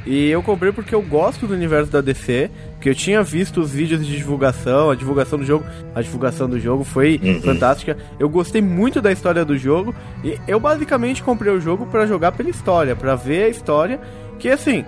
e 0.05 0.29
eu 0.29 0.43
comprei 0.43 0.73
porque 0.73 0.95
eu 0.95 1.03
gosto 1.03 1.47
do 1.47 1.55
universo 1.55 1.91
da 1.91 2.01
DC, 2.01 2.51
porque 2.83 2.91
eu 2.91 2.95
tinha 2.97 3.23
visto 3.23 3.61
os 3.61 3.71
vídeos 3.71 4.05
de 4.05 4.17
divulgação, 4.17 4.91
a 4.91 4.97
divulgação 4.97 5.39
do 5.39 5.45
jogo, 5.45 5.65
a 5.95 6.03
divulgação 6.03 6.49
do 6.49 6.59
jogo 6.59 6.83
foi 6.83 7.21
uhum. 7.23 7.41
fantástica. 7.41 7.97
Eu 8.19 8.29
gostei 8.29 8.61
muito 8.61 9.01
da 9.01 9.13
história 9.13 9.45
do 9.45 9.57
jogo 9.57 9.95
e 10.25 10.37
eu 10.49 10.59
basicamente 10.59 11.23
comprei 11.23 11.53
o 11.53 11.61
jogo 11.61 11.87
para 11.87 12.07
jogar 12.07 12.33
pela 12.33 12.51
história, 12.51 12.97
para 12.97 13.15
ver 13.15 13.45
a 13.45 13.49
história, 13.49 14.01
que 14.37 14.49
assim, 14.49 14.85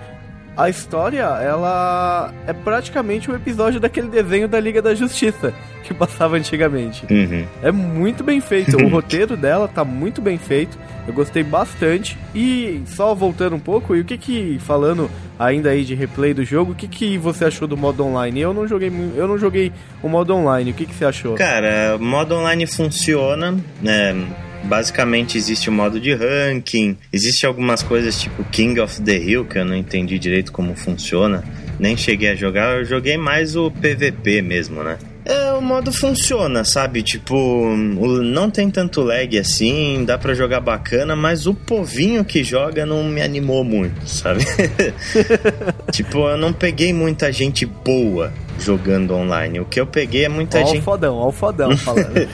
a 0.57 0.69
história, 0.69 1.23
ela 1.23 2.33
é 2.47 2.53
praticamente 2.53 3.31
um 3.31 3.35
episódio 3.35 3.81
daquele 3.81 4.09
desenho 4.09 4.49
da 4.49 4.61
Liga 4.61 4.81
da 4.81 4.95
Justiça 4.95 5.53
que 5.85 5.93
passava 5.93 6.37
antigamente. 6.37 7.07
Uhum. 7.11 7.47
É 7.63 7.71
muito 7.71 8.25
bem 8.25 8.41
feito, 8.41 8.77
o 8.77 8.89
roteiro 8.89 9.37
dela 9.37 9.69
tá 9.69 9.85
muito 9.85 10.21
bem 10.21 10.39
feito. 10.39 10.79
Eu 11.07 11.13
gostei 11.13 11.43
bastante. 11.43 12.19
E 12.35 12.83
só 12.87 13.15
voltando 13.15 13.55
um 13.55 13.61
pouco, 13.61 13.95
e 13.95 14.01
o 14.01 14.05
que 14.05 14.17
que 14.17 14.59
falando 14.61 15.11
ainda 15.39 15.71
aí 15.71 15.85
de 15.85 15.95
replay 15.95 16.33
do 16.33 16.45
jogo, 16.45 16.73
o 16.73 16.75
que 16.75 16.89
que 16.89 17.19
você 17.19 17.45
achou 17.45 17.69
do 17.69 17.77
modo 17.77 18.05
online? 18.05 18.41
Eu 18.41 18.55
não 18.55 18.67
joguei, 18.67 18.91
eu 19.15 19.29
não 19.29 19.37
joguei 19.37 19.71
o 20.03 20.09
modo 20.09 20.35
online. 20.35 20.71
O 20.71 20.75
que 20.75 20.87
que 20.87 20.95
você 20.95 21.05
achou? 21.05 21.35
Cara, 21.35 21.97
o 21.97 22.03
modo 22.03 22.35
online 22.35 22.67
funciona, 22.67 23.55
né? 23.83 24.15
Basicamente 24.65 25.37
existe 25.37 25.69
o 25.69 25.73
um 25.73 25.77
modo 25.77 26.01
de 26.01 26.15
ranking, 26.15 26.97
existe 27.13 27.45
algumas 27.47 27.83
coisas 27.83 28.21
tipo 28.21 28.43
King 28.45 28.81
of 28.81 29.01
the 29.03 29.17
Hill 29.17 29.45
que 29.45 29.59
eu 29.59 29.65
não 29.65 29.77
entendi 29.77 30.19
direito 30.19 30.51
como 30.53 30.75
funciona, 30.75 31.45
nem 31.79 31.97
cheguei 31.97 32.31
a 32.31 32.35
jogar, 32.35 32.79
eu 32.79 32.85
joguei 32.85 33.17
mais 33.17 33.57
o 33.57 33.71
PVP 33.71 34.41
mesmo, 34.43 34.83
né? 34.83 34.99
É, 35.25 35.53
o 35.53 35.61
modo 35.63 35.91
funciona, 35.91 36.65
sabe? 36.65 37.03
Tipo, 37.03 37.75
não 37.77 38.51
tem 38.51 38.71
tanto 38.71 39.01
lag 39.01 39.39
assim, 39.39 40.05
dá 40.05 40.19
para 40.19 40.35
jogar 40.35 40.61
bacana, 40.61 41.17
mas 41.17 41.47
o 41.47 41.55
povinho 41.55 42.25
que 42.25 42.45
joga 42.45 42.85
não 42.85 43.03
me 43.05 43.23
animou 43.23 43.65
muito, 43.65 44.07
sabe? 44.07 44.45
tipo, 45.91 46.29
eu 46.29 46.37
não 46.37 46.53
peguei 46.53 46.93
muita 46.93 47.33
gente 47.33 47.65
boa 47.65 48.33
jogando 48.59 49.15
online. 49.15 49.61
O 49.61 49.65
que 49.65 49.81
eu 49.81 49.87
peguei 49.87 50.27
é 50.27 50.29
muita 50.29 50.61
ó 50.61 50.67
gente. 50.67 50.77
Ó 50.77 50.81
o 50.81 50.83
fodão, 50.83 51.17
ó 51.17 51.29
o 51.29 51.33
fodão 51.33 51.77
falando. 51.79 52.29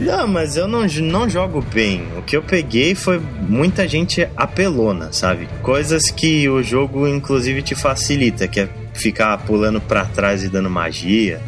não, 0.00 0.26
mas 0.26 0.56
eu 0.56 0.66
não, 0.66 0.86
não 0.86 1.28
jogo 1.28 1.64
bem. 1.72 2.06
O 2.16 2.22
que 2.22 2.36
eu 2.36 2.42
peguei 2.42 2.94
foi 2.94 3.20
muita 3.42 3.86
gente 3.86 4.26
apelona, 4.36 5.12
sabe? 5.12 5.48
Coisas 5.62 6.10
que 6.10 6.48
o 6.48 6.62
jogo, 6.62 7.06
inclusive, 7.06 7.62
te 7.62 7.74
facilita, 7.74 8.48
que 8.48 8.60
é 8.60 8.68
ficar 8.94 9.36
pulando 9.38 9.80
para 9.80 10.06
trás 10.06 10.42
e 10.42 10.48
dando 10.48 10.70
magia 10.70 11.40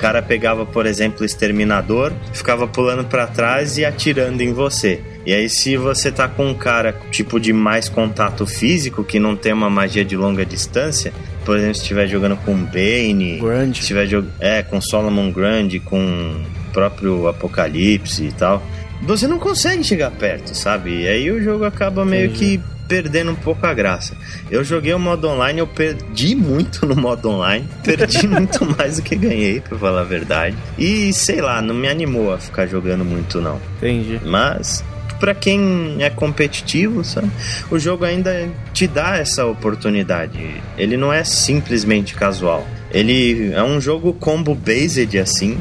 cara 0.00 0.22
pegava, 0.22 0.64
por 0.64 0.86
exemplo, 0.86 1.20
o 1.22 1.24
exterminador, 1.24 2.12
ficava 2.32 2.66
pulando 2.66 3.04
para 3.04 3.26
trás 3.26 3.76
e 3.76 3.84
atirando 3.84 4.42
em 4.42 4.52
você. 4.52 5.00
E 5.26 5.34
aí, 5.34 5.50
se 5.50 5.76
você 5.76 6.10
tá 6.10 6.26
com 6.26 6.46
um 6.46 6.54
cara 6.54 6.98
tipo 7.10 7.38
de 7.38 7.52
mais 7.52 7.88
contato 7.88 8.46
físico, 8.46 9.04
que 9.04 9.20
não 9.20 9.36
tem 9.36 9.52
uma 9.52 9.68
magia 9.68 10.02
de 10.02 10.16
longa 10.16 10.46
distância, 10.46 11.12
por 11.44 11.58
exemplo, 11.58 11.74
se 11.74 11.82
estiver 11.82 12.06
jogando 12.06 12.36
com 12.38 12.54
Bane, 12.54 13.38
Grande. 13.38 13.76
se 13.76 13.82
estiver 13.82 14.06
jogando 14.06 14.32
é, 14.40 14.62
com 14.62 14.80
Solomon 14.80 15.30
Grande, 15.30 15.78
com 15.78 15.98
o 15.98 16.72
próprio 16.72 17.28
Apocalipse 17.28 18.24
e 18.24 18.32
tal, 18.32 18.62
você 19.02 19.26
não 19.26 19.38
consegue 19.38 19.82
chegar 19.84 20.10
perto, 20.10 20.54
sabe? 20.54 21.02
E 21.02 21.08
aí 21.08 21.30
o 21.30 21.42
jogo 21.42 21.64
acaba 21.64 22.04
meio 22.04 22.30
que 22.30 22.60
perdendo 22.90 23.30
um 23.30 23.36
pouco 23.36 23.64
a 23.64 23.72
graça. 23.72 24.16
Eu 24.50 24.64
joguei 24.64 24.92
o 24.92 24.98
modo 24.98 25.28
online, 25.28 25.60
eu 25.60 25.66
perdi 25.66 26.34
muito 26.34 26.84
no 26.84 26.96
modo 26.96 27.30
online, 27.30 27.66
perdi 27.84 28.26
muito 28.28 28.64
mais 28.76 28.96
do 28.96 29.02
que 29.02 29.14
ganhei, 29.14 29.60
pra 29.60 29.78
falar 29.78 30.00
a 30.00 30.04
verdade. 30.04 30.56
E 30.76 31.12
sei 31.12 31.40
lá, 31.40 31.62
não 31.62 31.74
me 31.74 31.88
animou 31.88 32.34
a 32.34 32.38
ficar 32.38 32.66
jogando 32.66 33.04
muito, 33.04 33.40
não. 33.40 33.60
Entendi. 33.78 34.20
Mas 34.24 34.84
para 35.20 35.34
quem 35.34 35.98
é 36.00 36.10
competitivo, 36.10 37.04
sabe? 37.04 37.30
O 37.70 37.78
jogo 37.78 38.04
ainda 38.04 38.48
te 38.72 38.88
dá 38.88 39.18
essa 39.18 39.46
oportunidade. 39.46 40.60
Ele 40.76 40.96
não 40.96 41.12
é 41.12 41.22
simplesmente 41.22 42.14
casual. 42.14 42.66
Ele 42.90 43.52
é 43.52 43.62
um 43.62 43.80
jogo 43.80 44.14
combo 44.14 44.54
based 44.54 45.16
assim, 45.16 45.60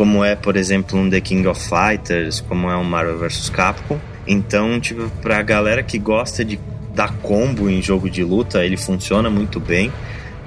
como 0.00 0.24
é, 0.24 0.34
por 0.34 0.56
exemplo, 0.56 0.98
um 0.98 1.10
The 1.10 1.20
King 1.20 1.46
of 1.46 1.60
Fighters, 1.62 2.40
como 2.40 2.70
é 2.70 2.74
um 2.74 2.82
Marvel 2.82 3.18
vs 3.18 3.50
Capcom. 3.50 3.98
Então, 4.26 4.80
tipo, 4.80 5.10
pra 5.20 5.42
galera 5.42 5.82
que 5.82 5.98
gosta 5.98 6.42
de 6.42 6.58
dar 6.94 7.12
combo 7.18 7.68
em 7.68 7.82
jogo 7.82 8.08
de 8.08 8.24
luta, 8.24 8.64
ele 8.64 8.78
funciona 8.78 9.28
muito 9.28 9.60
bem. 9.60 9.92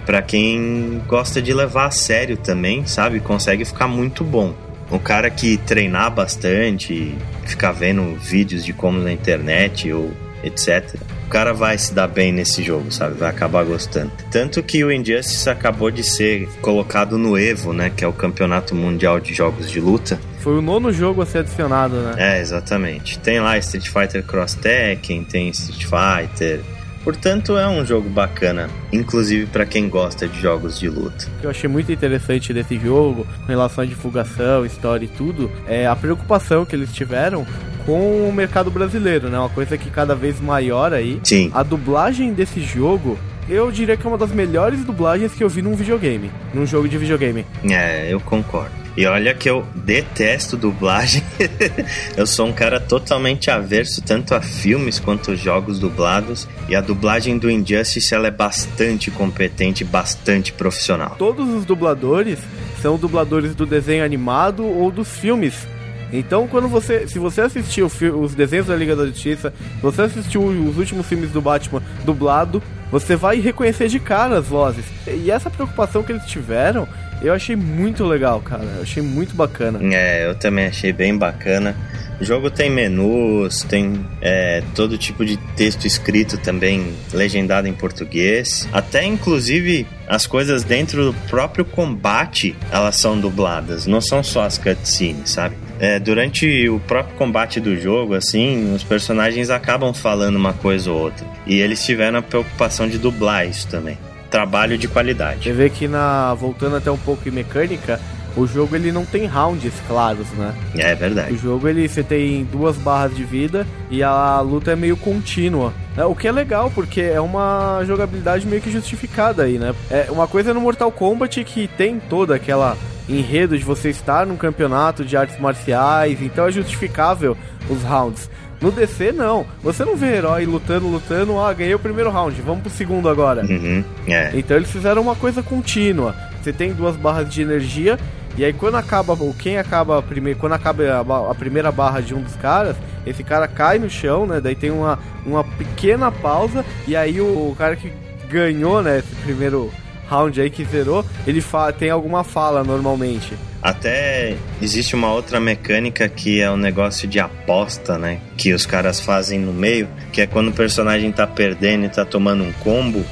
Pra 0.08 0.24
quem 0.24 1.00
gosta 1.08 1.40
de 1.40 1.54
levar 1.54 1.86
a 1.86 1.92
sério 1.92 2.36
também, 2.36 2.88
sabe? 2.88 3.20
Consegue 3.20 3.64
ficar 3.64 3.88
muito 3.88 4.24
bom. 4.24 4.56
O 4.90 4.98
cara 4.98 5.30
que 5.30 5.58
treinar 5.58 6.10
bastante, 6.10 7.16
ficar 7.46 7.74
vendo 7.74 8.16
vídeos 8.16 8.66
de 8.66 8.74
como 8.74 9.00
na 9.00 9.12
internet 9.12 9.94
ou 9.94 10.12
etc. 10.44 10.96
O 11.26 11.30
cara 11.30 11.54
vai 11.54 11.78
se 11.78 11.94
dar 11.94 12.08
bem 12.08 12.32
nesse 12.32 12.62
jogo, 12.62 12.92
sabe? 12.92 13.16
Vai 13.16 13.30
acabar 13.30 13.64
gostando. 13.64 14.12
Tanto 14.30 14.62
que 14.62 14.84
o 14.84 14.92
Injustice 14.92 15.50
acabou 15.50 15.90
de 15.90 16.04
ser 16.04 16.48
colocado 16.62 17.18
no 17.18 17.38
Evo, 17.38 17.74
né? 17.74 17.90
Que 17.96 18.04
é 18.04 18.08
o 18.08 18.14
Campeonato 18.14 18.76
Mundial 18.76 19.20
de 19.20 19.34
Jogos 19.34 19.70
de 19.70 19.80
Luta. 19.80 20.20
Foi 20.40 20.58
o 20.58 20.62
nono 20.62 20.92
jogo 20.92 21.22
a 21.22 21.26
ser 21.26 21.40
adicionado, 21.40 21.96
né? 21.96 22.16
É, 22.18 22.42
exatamente. 22.42 23.18
Tem 23.20 23.40
lá 23.40 23.58
Street 23.58 23.88
Fighter 23.88 24.24
Cross 24.24 24.56
Tekken, 24.56 25.24
tem 25.24 25.50
Street 25.50 25.86
Fighter. 25.86 26.62
Portanto, 27.04 27.58
é 27.58 27.68
um 27.68 27.86
jogo 27.86 28.10
bacana, 28.10 28.70
inclusive 28.92 29.46
para 29.48 29.66
quem 29.66 29.90
gosta 29.90 30.28
de 30.28 30.40
jogos 30.40 30.80
de 30.80 30.90
luta. 30.90 31.28
O 31.38 31.42
que 31.42 31.46
eu 31.46 31.50
achei 31.50 31.70
muito 31.70 31.92
interessante 31.92 32.54
desse 32.54 32.80
jogo, 32.80 33.28
com 33.42 33.48
relação 33.48 33.84
à 33.84 33.88
divulgação, 33.88 34.66
história 34.66 35.06
e 35.06 35.10
tudo, 35.10 35.52
é 35.68 35.86
a 35.86 35.96
preocupação 35.96 36.66
que 36.66 36.76
eles 36.76 36.94
tiveram 36.94 37.46
com 37.86 38.28
o 38.28 38.32
mercado 38.34 38.72
brasileiro, 38.72 39.30
né? 39.30 39.38
Uma 39.38 39.50
coisa 39.50 39.78
que 39.78 39.90
cada 39.90 40.16
vez 40.16 40.40
maior 40.40 40.94
aí. 40.94 41.20
Sim. 41.24 41.52
A 41.54 41.64
dublagem 41.64 42.34
desse 42.34 42.62
jogo 42.62 43.20
eu 43.50 43.72
diria 43.72 43.98
que 43.98 44.06
é 44.06 44.10
uma 44.10 44.18
das 44.18 44.32
melhores 44.32 44.84
dublagens 44.86 45.34
que 45.34 45.44
eu 45.44 45.50
vi 45.50 45.62
num 45.62 45.76
videogame, 45.76 46.32
num 46.54 46.66
jogo 46.66 46.88
de 46.88 46.98
videogame. 46.98 47.46
É, 47.70 48.08
eu 48.12 48.20
concordo. 48.22 48.83
E 48.96 49.06
olha 49.08 49.34
que 49.34 49.50
eu 49.50 49.66
detesto 49.76 50.56
dublagem. 50.56 51.24
eu 52.16 52.28
sou 52.28 52.48
um 52.48 52.54
cara 52.54 52.80
totalmente 52.80 53.50
averso 53.50 54.02
tanto 54.04 54.36
a 54.36 54.42
filmes 54.42 55.00
quanto 55.00 55.32
a 55.32 55.36
jogos 55.36 55.80
dublados. 55.80 56.48
E 56.70 56.76
a 56.76 56.82
dublagem 56.82 57.38
do 57.38 57.50
Injustice 57.50 58.14
ela 58.14 58.28
é 58.28 58.32
bastante 58.32 59.10
competente, 59.10 59.84
bastante 59.84 60.54
profissional. 60.54 61.16
Todos 61.18 61.50
os 61.50 61.66
dubladores 61.66 62.40
são 62.82 62.98
dubladores 62.98 63.56
do 63.56 63.66
desenho 63.66 64.06
animado 64.06 64.64
ou 64.64 64.92
dos 64.92 65.10
filmes. 65.10 65.68
Então, 66.12 66.48
quando 66.48 66.68
você, 66.68 67.08
se 67.08 67.18
você 67.18 67.42
assistiu 67.42 67.88
os 67.88 68.36
desenhos 68.36 68.68
da 68.68 68.76
Liga 68.76 68.96
da 68.96 69.08
Justiça, 69.08 69.52
você 69.82 70.04
assistiu 70.04 70.44
os 70.44 70.78
últimos 70.78 71.08
filmes 71.08 71.32
do 71.32 71.42
Batman 71.42 71.82
dublado, 72.06 72.62
você 72.94 73.16
vai 73.16 73.40
reconhecer 73.40 73.88
de 73.88 74.00
cara 74.00 74.38
as 74.38 74.46
vozes. 74.46 74.86
E 75.08 75.32
essa 75.32 75.50
preocupação 75.50 76.04
que 76.04 76.12
eles 76.12 76.26
tiveram 76.28 76.88
eu 77.24 77.34
achei 77.34 77.56
muito 77.56 78.04
legal, 78.04 78.40
cara. 78.42 78.64
Eu 78.64 78.84
achei 78.84 79.02
muito 79.02 79.34
bacana. 79.34 79.80
É, 79.96 80.28
eu 80.28 80.36
também 80.36 80.68
achei 80.68 80.94
bem 80.94 81.18
bacana. 81.18 81.76
O 82.22 82.24
jogo 82.24 82.52
tem 82.52 82.70
menus, 82.70 83.64
tem 83.64 84.06
é, 84.22 84.62
todo 84.76 84.98
tipo 84.98 85.26
de 85.26 85.38
texto 85.56 85.86
escrito 85.86 86.38
também, 86.38 86.94
legendado 87.12 87.68
em 87.68 87.74
português. 87.74 88.68
Até 88.72 89.04
inclusive 89.04 89.88
as 90.08 90.28
coisas 90.28 90.64
dentro 90.64 91.06
do 91.12 91.14
próprio 91.28 91.66
combate 91.66 92.56
elas 92.72 92.98
são 92.98 93.20
dubladas, 93.20 93.88
não 93.88 94.02
são 94.02 94.22
só 94.22 94.44
as 94.44 94.58
cutscenes, 94.58 95.32
sabe? 95.32 95.56
É, 95.84 96.00
durante 96.00 96.70
o 96.70 96.80
próprio 96.80 97.14
combate 97.18 97.60
do 97.60 97.76
jogo, 97.76 98.14
assim, 98.14 98.74
os 98.74 98.86
personagens 98.86 99.50
acabam 99.50 99.94
falando 99.94 100.38
uma 100.38 100.54
coisa 100.54 100.90
ou 100.90 100.98
outra. 100.98 101.28
E 101.46 101.60
eles 101.60 101.84
tiveram 101.84 102.20
a 102.20 102.22
preocupação 102.22 102.88
de 102.88 102.98
dublar 102.98 103.46
isso 103.46 103.68
também 103.68 103.98
trabalho 104.32 104.80
de 104.80 104.88
qualidade. 104.88 105.44
Você 105.44 105.52
vê 105.52 105.70
que 105.70 105.88
na 105.88 106.34
voltando 106.34 106.78
até 106.78 106.90
um 106.90 106.98
pouco 106.98 107.30
em 107.30 107.32
mecânica, 107.32 108.00
o 108.36 108.48
jogo 108.48 108.76
ele 108.76 108.92
não 108.92 109.06
tem 109.06 109.28
rounds 109.28 109.74
claros, 109.88 110.28
né? 110.30 110.56
É 110.76 110.96
verdade. 110.96 111.34
O 111.34 111.38
jogo 111.38 111.68
ele 111.68 111.88
você 111.88 112.02
tem 112.02 112.44
duas 112.46 112.76
barras 112.76 113.16
de 113.16 113.24
vida 113.24 113.68
e 113.92 114.02
a 114.02 114.40
luta 114.40 114.72
é 114.72 114.76
meio 114.76 114.98
contínua. 114.98 115.72
É, 115.96 116.04
o 116.04 116.16
que 116.16 116.28
é 116.28 116.32
legal, 116.32 116.72
porque 116.74 117.02
é 117.02 117.22
uma 117.22 117.84
jogabilidade 117.86 118.48
meio 118.48 118.60
que 118.60 118.72
justificada 118.72 119.44
aí, 119.44 119.60
né? 119.60 119.76
É 119.92 120.08
uma 120.10 120.28
coisa 120.28 120.52
no 120.52 120.62
Mortal 120.62 120.92
Kombat 120.92 121.44
que 121.44 121.68
tem 121.68 122.00
toda 122.00 122.34
aquela 122.34 122.76
enredo 123.20 123.58
de 123.58 123.64
você 123.64 123.90
estar 123.90 124.26
num 124.26 124.36
campeonato 124.36 125.04
de 125.06 125.16
artes 125.16 125.40
marciais, 125.40 126.22
então 126.22 126.48
é 126.48 126.52
justificável 126.52 127.38
os 127.70 127.82
rounds. 127.84 128.30
No 128.62 128.72
DC, 128.72 129.12
não. 129.12 129.46
Você 129.62 129.84
não 129.84 129.98
vê 129.98 130.16
herói 130.16 130.46
lutando, 130.46 130.88
lutando, 130.88 131.38
ah, 131.38 131.52
ganhei 131.54 131.76
o 131.76 131.80
primeiro 131.80 132.10
round, 132.10 132.42
vamos 132.42 132.64
pro 132.64 132.72
segundo 132.72 133.10
agora. 133.10 133.44
Uhum, 133.44 133.84
é. 134.08 134.32
Então 134.34 134.56
eles 134.56 134.72
fizeram 134.72 135.02
uma 135.02 135.16
coisa 135.16 135.44
contínua. 135.44 136.16
Você 136.42 136.54
tem 136.54 136.72
duas 136.72 136.96
barras 136.96 137.30
de 137.30 137.42
energia, 137.42 138.00
e 138.38 138.46
aí 138.46 138.54
quando 138.54 138.76
acaba, 138.76 139.14
ou 139.14 139.34
quem 139.34 139.58
acaba 139.58 140.02
primeiro, 140.02 140.40
quando 140.40 140.54
acaba 140.54 140.84
a, 140.84 141.32
a, 141.32 141.36
primeira 141.36 141.72
barra 141.74 142.00
de 142.00 142.16
um 142.16 142.22
dos 142.22 142.36
caras, 142.38 142.78
esse 143.06 143.24
cara 143.24 143.48
cai 143.50 143.78
no 143.80 143.90
chão, 143.90 144.26
né? 144.26 144.40
Daí 144.40 144.56
tem 144.56 144.72
uma, 144.72 144.98
uma 145.26 145.44
pequena 145.44 146.10
pausa, 146.10 146.64
e 146.88 146.96
aí 146.96 147.20
o, 147.20 147.52
o 147.52 147.56
cara 147.58 147.76
que 147.76 147.92
ganhou, 148.30 148.82
né, 148.82 149.00
esse 149.00 149.16
primeiro 149.24 149.72
round 150.14 150.40
aí 150.40 150.50
que 150.50 150.64
zerou, 150.64 151.04
ele 151.26 151.44
tem 151.78 151.90
alguma 151.90 152.24
fala 152.24 152.64
normalmente. 152.64 153.34
Até 153.62 154.36
existe 154.62 154.94
uma 154.94 155.12
outra 155.12 155.40
mecânica 155.40 156.08
que 156.08 156.40
é 156.42 156.52
um 156.52 156.58
negócio 156.58 157.08
de 157.08 157.20
aposta, 157.20 157.98
né? 157.98 158.20
Que 158.38 158.54
os 158.54 158.66
caras 158.66 159.00
fazem 159.00 159.40
no 159.40 159.54
meio, 159.54 159.88
que 160.12 160.22
é 160.22 160.28
quando 160.28 160.50
o 160.50 160.54
personagem 160.54 161.12
tá 161.12 161.26
perdendo 161.26 161.86
e 161.86 161.90
tá 161.90 162.06
tomando 162.06 162.44
um 162.44 162.52
combo, 162.52 163.04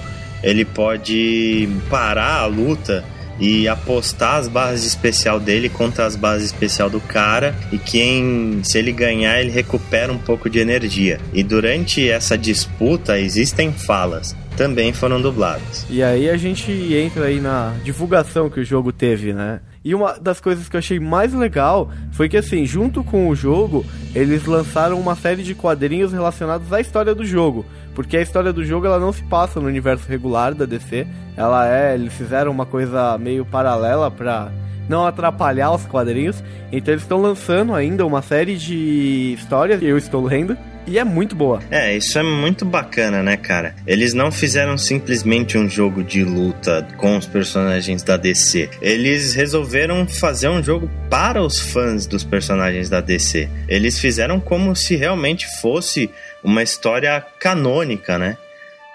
ele 0.43 0.65
pode 0.65 1.69
parar 1.89 2.41
a 2.41 2.45
luta 2.45 3.03
e 3.39 3.67
apostar 3.67 4.35
as 4.35 4.47
barras 4.47 4.81
de 4.81 4.87
especial 4.87 5.39
dele 5.39 5.69
contra 5.69 6.05
as 6.05 6.15
barras 6.15 6.41
de 6.41 6.47
especial 6.47 6.89
do 6.89 6.99
cara 6.99 7.55
e 7.71 7.77
quem 7.77 8.61
se 8.63 8.77
ele 8.77 8.91
ganhar 8.91 9.39
ele 9.39 9.51
recupera 9.51 10.11
um 10.11 10.17
pouco 10.17 10.49
de 10.49 10.59
energia. 10.59 11.19
E 11.33 11.43
durante 11.43 12.09
essa 12.09 12.37
disputa 12.37 13.19
existem 13.19 13.71
falas 13.71 14.35
também 14.61 14.93
foram 14.93 15.19
dubladas. 15.19 15.87
E 15.89 16.03
aí 16.03 16.29
a 16.29 16.37
gente 16.37 16.71
entra 16.71 17.25
aí 17.25 17.39
na 17.39 17.73
divulgação 17.83 18.49
que 18.49 18.59
o 18.59 18.63
jogo 18.63 18.91
teve, 18.91 19.33
né? 19.33 19.59
E 19.83 19.95
uma 19.95 20.13
das 20.19 20.39
coisas 20.39 20.69
que 20.69 20.75
eu 20.75 20.79
achei 20.79 20.99
mais 20.99 21.33
legal 21.33 21.89
foi 22.11 22.29
que, 22.29 22.37
assim, 22.37 22.65
junto 22.65 23.03
com 23.03 23.27
o 23.27 23.35
jogo, 23.35 23.83
eles 24.13 24.45
lançaram 24.45 24.99
uma 24.99 25.15
série 25.15 25.41
de 25.41 25.55
quadrinhos 25.55 26.13
relacionados 26.13 26.71
à 26.71 26.79
história 26.79 27.15
do 27.15 27.25
jogo. 27.25 27.65
Porque 27.95 28.15
a 28.15 28.21
história 28.21 28.53
do 28.53 28.63
jogo 28.63 28.85
ela 28.85 28.99
não 28.99 29.11
se 29.11 29.23
passa 29.23 29.59
no 29.59 29.67
universo 29.67 30.07
regular 30.07 30.53
da 30.53 30.65
DC. 30.65 31.07
Ela 31.35 31.67
é. 31.67 31.93
Eles 31.93 32.13
fizeram 32.13 32.51
uma 32.51 32.65
coisa 32.65 33.17
meio 33.17 33.45
paralela 33.45 34.09
pra 34.11 34.51
não 34.87 35.05
atrapalhar 35.05 35.71
os 35.71 35.85
quadrinhos. 35.85 36.43
Então 36.71 36.93
eles 36.93 37.03
estão 37.03 37.21
lançando 37.21 37.73
ainda 37.73 38.05
uma 38.05 38.21
série 38.21 38.57
de 38.57 39.33
histórias, 39.37 39.81
eu 39.81 39.97
estou 39.97 40.23
lendo, 40.23 40.57
e 40.87 40.97
é 40.97 41.03
muito 41.03 41.35
boa. 41.35 41.61
É, 41.69 41.95
isso 41.95 42.17
é 42.17 42.23
muito 42.23 42.65
bacana, 42.65 43.21
né, 43.21 43.37
cara? 43.37 43.75
Eles 43.85 44.13
não 44.13 44.31
fizeram 44.31 44.77
simplesmente 44.77 45.57
um 45.57 45.69
jogo 45.69 46.03
de 46.03 46.23
luta 46.23 46.85
com 46.97 47.17
os 47.17 47.25
personagens 47.25 48.03
da 48.03 48.17
DC. 48.17 48.69
Eles 48.81 49.33
resolveram 49.33 50.07
fazer 50.07 50.49
um 50.49 50.61
jogo 50.61 50.89
para 51.09 51.41
os 51.41 51.59
fãs 51.59 52.05
dos 52.05 52.23
personagens 52.23 52.89
da 52.89 52.99
DC. 52.99 53.47
Eles 53.67 53.99
fizeram 53.99 54.39
como 54.39 54.75
se 54.75 54.95
realmente 54.95 55.47
fosse 55.61 56.09
uma 56.43 56.63
história 56.63 57.23
canônica, 57.39 58.17
né? 58.17 58.37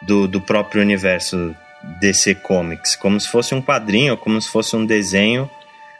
Do, 0.06 0.28
do 0.28 0.40
próprio 0.40 0.82
universo 0.82 1.54
DC 2.00 2.36
Comics. 2.36 2.96
Como 2.96 3.18
se 3.20 3.28
fosse 3.28 3.54
um 3.54 3.62
quadrinho, 3.62 4.16
como 4.16 4.40
se 4.40 4.48
fosse 4.48 4.76
um 4.76 4.84
desenho 4.84 5.48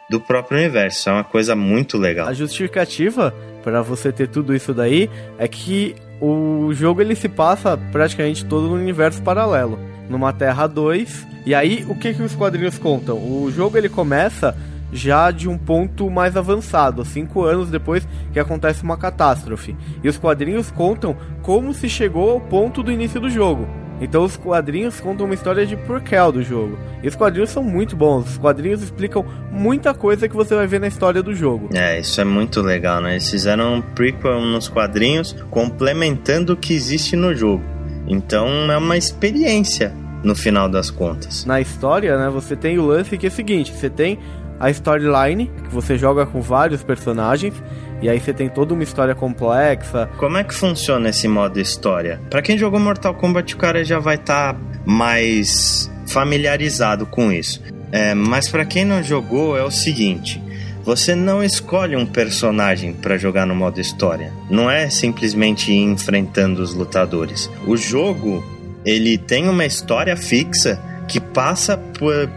do 0.09 0.19
próprio 0.19 0.57
universo. 0.57 1.09
É 1.09 1.13
uma 1.13 1.23
coisa 1.23 1.55
muito 1.55 1.97
legal. 1.97 2.27
A 2.27 2.33
justificativa 2.33 3.33
para 3.63 3.81
você 3.81 4.11
ter 4.11 4.27
tudo 4.27 4.55
isso 4.55 4.73
daí 4.73 5.09
é 5.37 5.47
que 5.47 5.95
o 6.21 6.71
jogo 6.73 7.01
ele 7.01 7.15
se 7.15 7.29
passa 7.29 7.77
praticamente 7.91 8.45
todo 8.45 8.67
no 8.67 8.75
universo 8.75 9.21
paralelo, 9.21 9.79
numa 10.09 10.33
Terra 10.33 10.67
2. 10.67 11.27
E 11.45 11.53
aí, 11.53 11.85
o 11.87 11.95
que 11.95 12.13
que 12.13 12.23
os 12.23 12.35
quadrinhos 12.35 12.77
contam? 12.77 13.17
O 13.17 13.51
jogo 13.51 13.77
ele 13.77 13.89
começa 13.89 14.55
já 14.91 15.31
de 15.31 15.49
um 15.49 15.57
ponto 15.57 16.09
mais 16.09 16.37
avançado, 16.37 17.03
cinco 17.03 17.43
anos 17.43 17.69
depois 17.69 18.07
que 18.31 18.39
acontece 18.39 18.83
uma 18.83 18.97
catástrofe. 18.97 19.75
E 20.03 20.07
os 20.07 20.17
quadrinhos 20.17 20.71
contam 20.71 21.15
como 21.41 21.73
se 21.73 21.89
chegou 21.89 22.31
ao 22.31 22.41
ponto 22.41 22.81
do 22.81 22.91
início 22.91 23.19
do 23.19 23.29
jogo. 23.29 23.67
Então 23.99 24.23
os 24.23 24.37
quadrinhos 24.37 24.99
contam 24.99 25.25
uma 25.25 25.33
história 25.33 25.65
de 25.65 25.75
porquel 25.75 26.31
do 26.31 26.43
jogo. 26.43 26.77
E 27.01 27.07
os 27.07 27.15
quadrinhos 27.15 27.49
são 27.49 27.63
muito 27.63 27.95
bons. 27.95 28.29
Os 28.29 28.37
quadrinhos 28.37 28.81
explicam 28.81 29.25
muita 29.51 29.93
coisa 29.93 30.27
que 30.27 30.35
você 30.35 30.55
vai 30.55 30.67
ver 30.67 30.79
na 30.79 30.87
história 30.87 31.23
do 31.23 31.33
jogo. 31.33 31.69
É, 31.73 31.99
isso 31.99 32.19
é 32.21 32.25
muito 32.25 32.61
legal, 32.61 33.01
né? 33.01 33.13
Eles 33.13 33.29
fizeram 33.29 33.75
um 33.75 33.81
prequel 33.81 34.39
nos 34.41 34.67
quadrinhos 34.67 35.35
complementando 35.49 36.53
o 36.53 36.57
que 36.57 36.73
existe 36.73 37.15
no 37.15 37.35
jogo. 37.35 37.63
Então 38.07 38.71
é 38.71 38.77
uma 38.77 38.97
experiência 38.97 39.93
no 40.23 40.35
final 40.35 40.69
das 40.69 40.89
contas. 40.89 41.45
Na 41.45 41.61
história, 41.61 42.17
né, 42.17 42.29
você 42.29 42.55
tem 42.55 42.77
o 42.79 42.85
lance 42.85 43.17
que 43.17 43.25
é 43.25 43.29
o 43.29 43.31
seguinte, 43.31 43.71
você 43.71 43.89
tem 43.89 44.19
a 44.59 44.69
storyline, 44.69 45.51
que 45.63 45.73
você 45.73 45.97
joga 45.97 46.25
com 46.25 46.41
vários 46.41 46.83
personagens, 46.83 47.53
e 48.01 48.09
aí 48.09 48.19
você 48.19 48.33
tem 48.33 48.49
toda 48.49 48.73
uma 48.73 48.83
história 48.83 49.15
complexa. 49.15 50.09
Como 50.17 50.37
é 50.37 50.43
que 50.43 50.53
funciona 50.53 51.09
esse 51.09 51.27
modo 51.27 51.59
história? 51.59 52.21
Para 52.29 52.41
quem 52.41 52.57
jogou 52.57 52.79
Mortal 52.79 53.15
Kombat, 53.15 53.53
o 53.53 53.57
cara 53.57 53.83
já 53.83 53.99
vai 53.99 54.15
estar 54.15 54.53
tá 54.53 54.59
mais 54.85 55.91
familiarizado 56.07 57.05
com 57.05 57.31
isso. 57.31 57.61
É, 57.91 58.13
mas 58.13 58.49
para 58.49 58.65
quem 58.65 58.85
não 58.85 59.01
jogou, 59.01 59.57
é 59.57 59.63
o 59.63 59.71
seguinte: 59.71 60.41
você 60.83 61.15
não 61.15 61.43
escolhe 61.43 61.95
um 61.95 62.05
personagem 62.05 62.93
para 62.93 63.17
jogar 63.17 63.45
no 63.45 63.55
modo 63.55 63.81
história. 63.81 64.31
Não 64.49 64.69
é 64.69 64.89
simplesmente 64.89 65.71
ir 65.71 65.83
enfrentando 65.83 66.61
os 66.61 66.73
lutadores. 66.73 67.49
O 67.65 67.75
jogo 67.75 68.43
ele 68.85 69.17
tem 69.17 69.49
uma 69.49 69.65
história 69.65 70.15
fixa 70.15 70.81
que 71.07 71.19
passa 71.19 71.79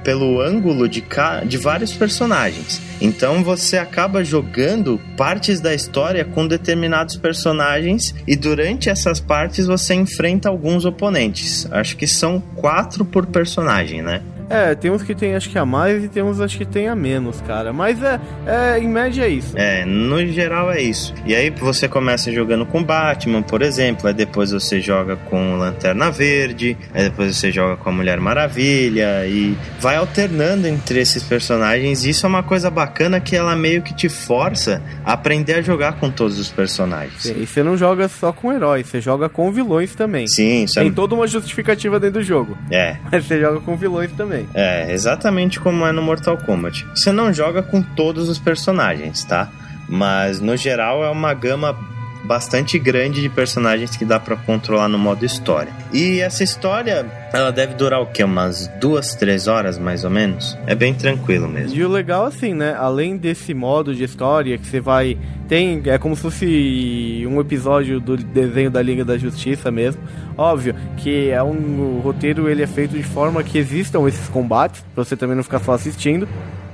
pelo 0.04 0.40
ângulo 0.40 0.88
de, 0.88 1.04
de 1.46 1.56
vários 1.56 1.92
personagens. 1.92 2.80
Então 3.00 3.42
você 3.42 3.76
acaba 3.78 4.24
jogando 4.24 5.00
partes 5.16 5.60
da 5.60 5.74
história 5.74 6.24
com 6.24 6.46
determinados 6.46 7.16
personagens 7.16 8.14
e 8.26 8.36
durante 8.36 8.88
essas 8.88 9.20
partes 9.20 9.66
você 9.66 9.94
enfrenta 9.94 10.48
alguns 10.48 10.84
oponentes. 10.84 11.66
Acho 11.70 11.96
que 11.96 12.06
são 12.06 12.40
quatro 12.56 13.04
por 13.04 13.26
personagem, 13.26 14.02
né? 14.02 14.22
É, 14.50 14.74
tem 14.74 14.90
uns 14.90 15.04
que 15.04 15.14
tem 15.14 15.36
acho 15.36 15.48
que 15.48 15.56
a 15.56 15.64
mais 15.64 16.02
e 16.02 16.08
tem 16.08 16.24
uns 16.24 16.40
acho 16.40 16.58
que 16.58 16.64
tem 16.64 16.88
a 16.88 16.96
menos, 16.96 17.40
cara. 17.40 17.72
Mas 17.72 18.02
é, 18.02 18.20
é, 18.44 18.78
em 18.80 18.88
média 18.88 19.22
é 19.22 19.28
isso. 19.28 19.56
É, 19.56 19.84
no 19.84 20.26
geral 20.26 20.72
é 20.72 20.82
isso. 20.82 21.14
E 21.24 21.36
aí 21.36 21.50
você 21.50 21.86
começa 21.88 22.32
jogando 22.32 22.66
com 22.66 22.82
Batman, 22.82 23.42
por 23.42 23.62
exemplo, 23.62 24.08
aí 24.08 24.14
depois 24.14 24.50
você 24.50 24.80
joga 24.80 25.14
com 25.14 25.56
Lanterna 25.56 26.10
Verde, 26.10 26.76
aí 26.92 27.04
depois 27.04 27.36
você 27.36 27.52
joga 27.52 27.76
com 27.76 27.90
a 27.90 27.92
Mulher 27.92 28.18
Maravilha 28.18 29.24
e 29.24 29.56
vai 29.78 29.94
alternando 29.94 30.66
entre 30.66 30.98
esses 30.98 31.22
personagens. 31.22 32.04
E 32.04 32.10
isso 32.10 32.26
é 32.26 32.28
uma 32.28 32.42
coisa 32.42 32.68
bacana 32.68 33.20
que 33.20 33.36
ela 33.36 33.54
meio 33.54 33.82
que 33.82 33.94
te 33.94 34.08
força 34.08 34.82
a 35.04 35.12
aprender 35.12 35.54
a 35.54 35.62
jogar 35.62 35.92
com 35.92 36.10
todos 36.10 36.40
os 36.40 36.48
personagens. 36.48 37.24
E 37.24 37.46
você 37.46 37.62
não 37.62 37.76
joga 37.76 38.08
só 38.08 38.32
com 38.32 38.52
heróis, 38.52 38.88
você 38.88 39.00
joga 39.00 39.28
com 39.28 39.52
vilões 39.52 39.94
também. 39.94 40.26
Sim, 40.26 40.64
isso 40.64 40.74
Tem 40.74 40.88
é... 40.88 40.90
toda 40.90 41.14
uma 41.14 41.28
justificativa 41.28 42.00
dentro 42.00 42.20
do 42.20 42.26
jogo. 42.26 42.58
É. 42.68 42.96
Mas 43.12 43.24
você 43.24 43.40
joga 43.40 43.60
com 43.60 43.76
vilões 43.76 44.10
também 44.12 44.39
É, 44.54 44.92
exatamente 44.92 45.60
como 45.60 45.86
é 45.86 45.92
no 45.92 46.02
Mortal 46.02 46.36
Kombat. 46.36 46.86
Você 46.94 47.12
não 47.12 47.32
joga 47.32 47.62
com 47.62 47.82
todos 47.82 48.28
os 48.28 48.38
personagens, 48.38 49.24
tá? 49.24 49.48
Mas 49.88 50.40
no 50.40 50.56
geral 50.56 51.04
é 51.04 51.10
uma 51.10 51.34
gama 51.34 51.76
bastante 52.24 52.78
grande 52.78 53.20
de 53.20 53.28
personagens 53.28 53.96
que 53.96 54.04
dá 54.04 54.18
para 54.18 54.36
controlar 54.36 54.88
no 54.88 54.98
modo 54.98 55.24
história. 55.24 55.72
E 55.92 56.20
essa 56.20 56.44
história, 56.44 57.06
ela 57.32 57.50
deve 57.50 57.74
durar 57.74 58.00
o 58.00 58.06
quê? 58.06 58.24
Umas 58.24 58.68
duas, 58.80 59.14
três 59.14 59.46
horas 59.46 59.78
mais 59.78 60.04
ou 60.04 60.10
menos? 60.10 60.56
É 60.66 60.74
bem 60.74 60.94
tranquilo 60.94 61.48
mesmo. 61.48 61.76
E 61.76 61.84
o 61.84 61.88
legal 61.88 62.24
assim, 62.24 62.54
né? 62.54 62.74
Além 62.76 63.16
desse 63.16 63.54
modo 63.54 63.94
de 63.94 64.04
história 64.04 64.58
que 64.58 64.66
você 64.66 64.80
vai 64.80 65.18
tem 65.48 65.82
é 65.86 65.98
como 65.98 66.14
se 66.14 66.22
fosse 66.22 67.26
um 67.28 67.40
episódio 67.40 68.00
do 68.00 68.16
desenho 68.16 68.70
da 68.70 68.80
Liga 68.80 69.04
da 69.04 69.18
Justiça 69.18 69.70
mesmo. 69.70 70.00
Óbvio 70.36 70.74
que 70.96 71.30
é 71.30 71.42
um 71.42 71.98
o 71.98 72.00
roteiro 72.00 72.48
ele 72.48 72.62
é 72.62 72.66
feito 72.66 72.96
de 72.96 73.02
forma 73.02 73.42
que 73.42 73.58
existam 73.58 74.06
esses 74.06 74.28
combates 74.28 74.84
para 74.94 75.04
você 75.04 75.16
também 75.16 75.34
não 75.34 75.42
ficar 75.42 75.58
só 75.58 75.72
assistindo. 75.72 76.28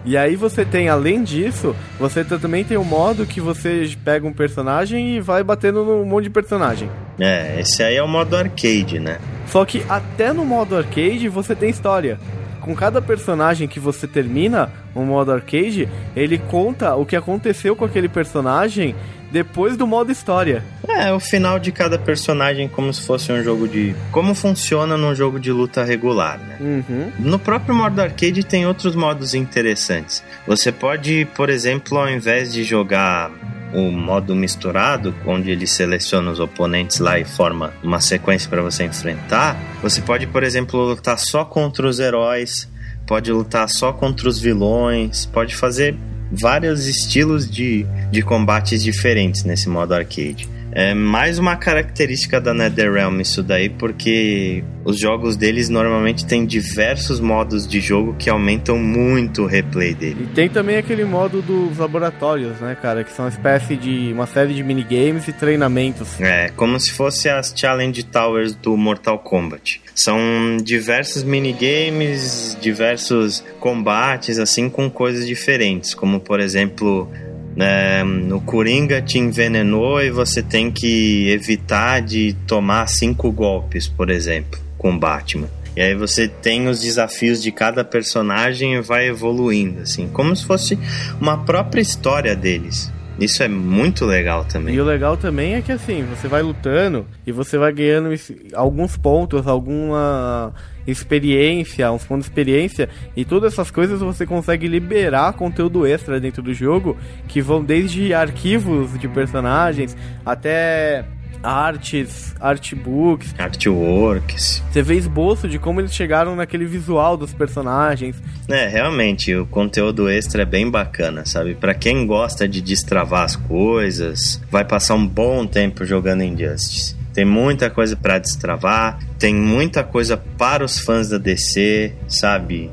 E 0.06 0.16
aí 0.16 0.36
você 0.36 0.64
tem, 0.64 0.88
além 0.88 1.24
disso, 1.24 1.74
você 1.98 2.22
também 2.22 2.62
tem 2.62 2.76
um 2.76 2.84
modo 2.84 3.26
que 3.26 3.40
você 3.40 3.90
pega 4.04 4.24
um 4.24 4.32
personagem 4.32 5.16
e 5.16 5.20
vai 5.20 5.42
batendo 5.42 5.84
num 5.84 6.04
monte 6.04 6.24
de 6.24 6.30
personagem. 6.30 6.88
É, 7.18 7.60
esse 7.60 7.82
aí 7.82 7.96
é 7.96 8.02
o 8.02 8.06
modo 8.06 8.36
arcade, 8.36 9.00
né? 9.00 9.18
Só 9.48 9.64
que 9.64 9.84
até 9.88 10.32
no 10.32 10.44
modo 10.44 10.76
arcade 10.76 11.28
você 11.28 11.56
tem 11.56 11.70
história. 11.70 12.20
Com 12.66 12.74
cada 12.74 13.00
personagem 13.00 13.68
que 13.68 13.78
você 13.78 14.08
termina 14.08 14.72
no 14.92 15.06
modo 15.06 15.30
arcade, 15.30 15.88
ele 16.16 16.36
conta 16.36 16.96
o 16.96 17.06
que 17.06 17.14
aconteceu 17.14 17.76
com 17.76 17.84
aquele 17.84 18.08
personagem 18.08 18.92
depois 19.30 19.76
do 19.76 19.86
modo 19.86 20.10
história. 20.10 20.64
É, 20.88 21.12
o 21.12 21.20
final 21.20 21.60
de 21.60 21.70
cada 21.70 21.96
personagem 21.96 22.68
como 22.68 22.92
se 22.92 23.06
fosse 23.06 23.30
um 23.30 23.40
jogo 23.40 23.68
de. 23.68 23.94
Como 24.10 24.34
funciona 24.34 24.96
num 24.96 25.14
jogo 25.14 25.38
de 25.38 25.52
luta 25.52 25.84
regular, 25.84 26.40
né? 26.40 26.56
Uhum. 26.60 27.12
No 27.20 27.38
próprio 27.38 27.72
modo 27.72 28.00
arcade 28.00 28.42
tem 28.42 28.66
outros 28.66 28.96
modos 28.96 29.32
interessantes. 29.32 30.24
Você 30.44 30.72
pode, 30.72 31.24
por 31.36 31.48
exemplo, 31.48 31.96
ao 31.96 32.10
invés 32.10 32.52
de 32.52 32.64
jogar 32.64 33.30
o 33.76 33.92
modo 33.92 34.34
misturado, 34.34 35.14
onde 35.26 35.50
ele 35.50 35.66
seleciona 35.66 36.30
os 36.30 36.40
oponentes 36.40 36.98
lá 36.98 37.18
e 37.18 37.26
forma 37.26 37.74
uma 37.82 38.00
sequência 38.00 38.48
para 38.48 38.62
você 38.62 38.84
enfrentar, 38.84 39.54
você 39.82 40.00
pode, 40.00 40.26
por 40.26 40.42
exemplo, 40.42 40.80
lutar 40.80 41.18
só 41.18 41.44
contra 41.44 41.86
os 41.86 42.00
heróis, 42.00 42.66
pode 43.06 43.30
lutar 43.30 43.68
só 43.68 43.92
contra 43.92 44.30
os 44.30 44.40
vilões, 44.40 45.26
pode 45.26 45.54
fazer 45.54 45.94
vários 46.32 46.86
estilos 46.86 47.48
de, 47.48 47.86
de 48.10 48.22
combates 48.22 48.82
diferentes 48.82 49.44
nesse 49.44 49.68
modo 49.68 49.92
arcade. 49.92 50.48
É 50.78 50.92
mais 50.92 51.38
uma 51.38 51.56
característica 51.56 52.38
da 52.38 52.52
NetherRealm 52.52 53.18
isso 53.22 53.42
daí, 53.42 53.70
porque 53.70 54.62
os 54.84 54.98
jogos 54.98 55.34
deles 55.34 55.70
normalmente 55.70 56.26
têm 56.26 56.44
diversos 56.44 57.18
modos 57.18 57.66
de 57.66 57.80
jogo 57.80 58.14
que 58.18 58.28
aumentam 58.28 58.76
muito 58.76 59.44
o 59.44 59.46
replay 59.46 59.94
dele. 59.94 60.28
E 60.30 60.34
tem 60.34 60.50
também 60.50 60.76
aquele 60.76 61.06
modo 61.06 61.40
dos 61.40 61.78
laboratórios, 61.78 62.60
né, 62.60 62.76
cara? 62.80 63.02
Que 63.02 63.10
são 63.10 63.24
uma 63.24 63.30
espécie 63.30 63.74
de 63.74 64.12
uma 64.12 64.26
série 64.26 64.52
de 64.52 64.62
minigames 64.62 65.26
e 65.26 65.32
treinamentos. 65.32 66.20
É, 66.20 66.50
como 66.50 66.78
se 66.78 66.92
fosse 66.92 67.30
as 67.30 67.54
Challenge 67.56 68.02
Towers 68.02 68.54
do 68.54 68.76
Mortal 68.76 69.18
Kombat. 69.20 69.80
São 69.94 70.58
diversos 70.62 71.22
minigames, 71.22 72.54
diversos 72.60 73.42
combates, 73.58 74.38
assim, 74.38 74.68
com 74.68 74.90
coisas 74.90 75.26
diferentes, 75.26 75.94
como 75.94 76.20
por 76.20 76.38
exemplo 76.38 77.10
é, 77.58 78.02
o 78.32 78.40
Coringa 78.40 79.00
te 79.00 79.18
envenenou 79.18 80.02
e 80.02 80.10
você 80.10 80.42
tem 80.42 80.70
que 80.70 81.30
evitar 81.30 82.00
de 82.02 82.34
tomar 82.46 82.86
cinco 82.86 83.30
golpes, 83.32 83.88
por 83.88 84.10
exemplo, 84.10 84.60
com 84.76 84.96
Batman. 84.96 85.48
E 85.74 85.80
aí 85.80 85.94
você 85.94 86.26
tem 86.26 86.68
os 86.68 86.80
desafios 86.80 87.42
de 87.42 87.52
cada 87.52 87.84
personagem 87.84 88.74
e 88.74 88.80
vai 88.80 89.08
evoluindo, 89.08 89.82
assim, 89.82 90.08
como 90.08 90.34
se 90.34 90.44
fosse 90.44 90.78
uma 91.20 91.44
própria 91.44 91.82
história 91.82 92.34
deles. 92.34 92.90
Isso 93.18 93.42
é 93.42 93.48
muito 93.48 94.04
legal 94.04 94.44
também. 94.44 94.74
E 94.74 94.80
o 94.80 94.84
legal 94.84 95.16
também 95.16 95.54
é 95.54 95.62
que 95.62 95.72
assim, 95.72 96.04
você 96.04 96.28
vai 96.28 96.42
lutando 96.42 97.06
e 97.26 97.32
você 97.32 97.56
vai 97.56 97.72
ganhando 97.72 98.10
alguns 98.54 98.96
pontos, 98.96 99.46
alguma 99.46 100.52
experiência, 100.86 101.90
uns 101.90 102.04
pontos 102.04 102.26
de 102.26 102.30
experiência, 102.30 102.88
e 103.16 103.24
todas 103.24 103.52
essas 103.52 103.70
coisas 103.70 104.00
você 104.00 104.24
consegue 104.24 104.68
liberar 104.68 105.32
conteúdo 105.32 105.86
extra 105.86 106.20
dentro 106.20 106.42
do 106.42 106.54
jogo, 106.54 106.96
que 107.26 107.40
vão 107.40 107.64
desde 107.64 108.14
arquivos 108.14 108.98
de 108.98 109.08
personagens 109.08 109.96
até 110.24 111.04
artes, 111.42 112.34
artbooks, 112.40 113.34
artworks. 113.38 114.62
Você 114.70 114.82
vê 114.82 114.94
esboço 114.96 115.48
de 115.48 115.58
como 115.58 115.80
eles 115.80 115.94
chegaram 115.94 116.36
naquele 116.36 116.66
visual 116.66 117.16
dos 117.16 117.32
personagens. 117.32 118.16
É, 118.48 118.66
realmente, 118.68 119.34
o 119.34 119.46
conteúdo 119.46 120.08
extra 120.08 120.42
é 120.42 120.44
bem 120.44 120.70
bacana, 120.70 121.24
sabe? 121.24 121.54
Para 121.54 121.74
quem 121.74 122.06
gosta 122.06 122.48
de 122.48 122.60
destravar 122.60 123.24
as 123.24 123.36
coisas, 123.36 124.40
vai 124.50 124.64
passar 124.64 124.94
um 124.94 125.06
bom 125.06 125.46
tempo 125.46 125.84
jogando 125.84 126.22
Injustice. 126.22 126.96
Tem 127.12 127.24
muita 127.24 127.70
coisa 127.70 127.96
para 127.96 128.18
destravar, 128.18 128.98
tem 129.18 129.34
muita 129.34 129.82
coisa 129.82 130.16
para 130.16 130.64
os 130.64 130.78
fãs 130.78 131.08
da 131.08 131.16
DC, 131.16 131.94
sabe? 132.06 132.70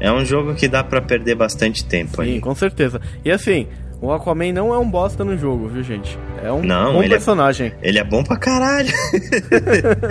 É 0.00 0.10
um 0.12 0.24
jogo 0.24 0.54
que 0.54 0.66
dá 0.66 0.82
para 0.82 1.00
perder 1.00 1.36
bastante 1.36 1.84
tempo 1.84 2.16
Sim, 2.16 2.34
aí. 2.34 2.40
com 2.40 2.54
certeza. 2.54 3.00
E 3.24 3.30
assim, 3.30 3.68
o 4.00 4.12
Aquaman 4.12 4.52
não 4.52 4.74
é 4.74 4.78
um 4.78 4.90
bosta 4.90 5.24
no 5.24 5.36
jogo, 5.36 5.68
viu, 5.68 5.82
gente? 5.82 6.18
É 6.42 6.50
um 6.52 6.62
não, 6.62 6.94
bom 6.94 7.02
ele 7.02 7.14
é 7.14 7.16
personagem. 7.16 7.72
É, 7.80 7.88
ele 7.88 7.98
é 7.98 8.04
bom 8.04 8.22
pra 8.22 8.36
caralho. 8.36 8.92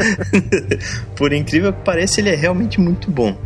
Por 1.16 1.32
incrível 1.34 1.74
que 1.74 1.82
pareça, 1.84 2.20
ele 2.20 2.30
é 2.30 2.36
realmente 2.36 2.80
muito 2.80 3.12
bom. 3.12 3.38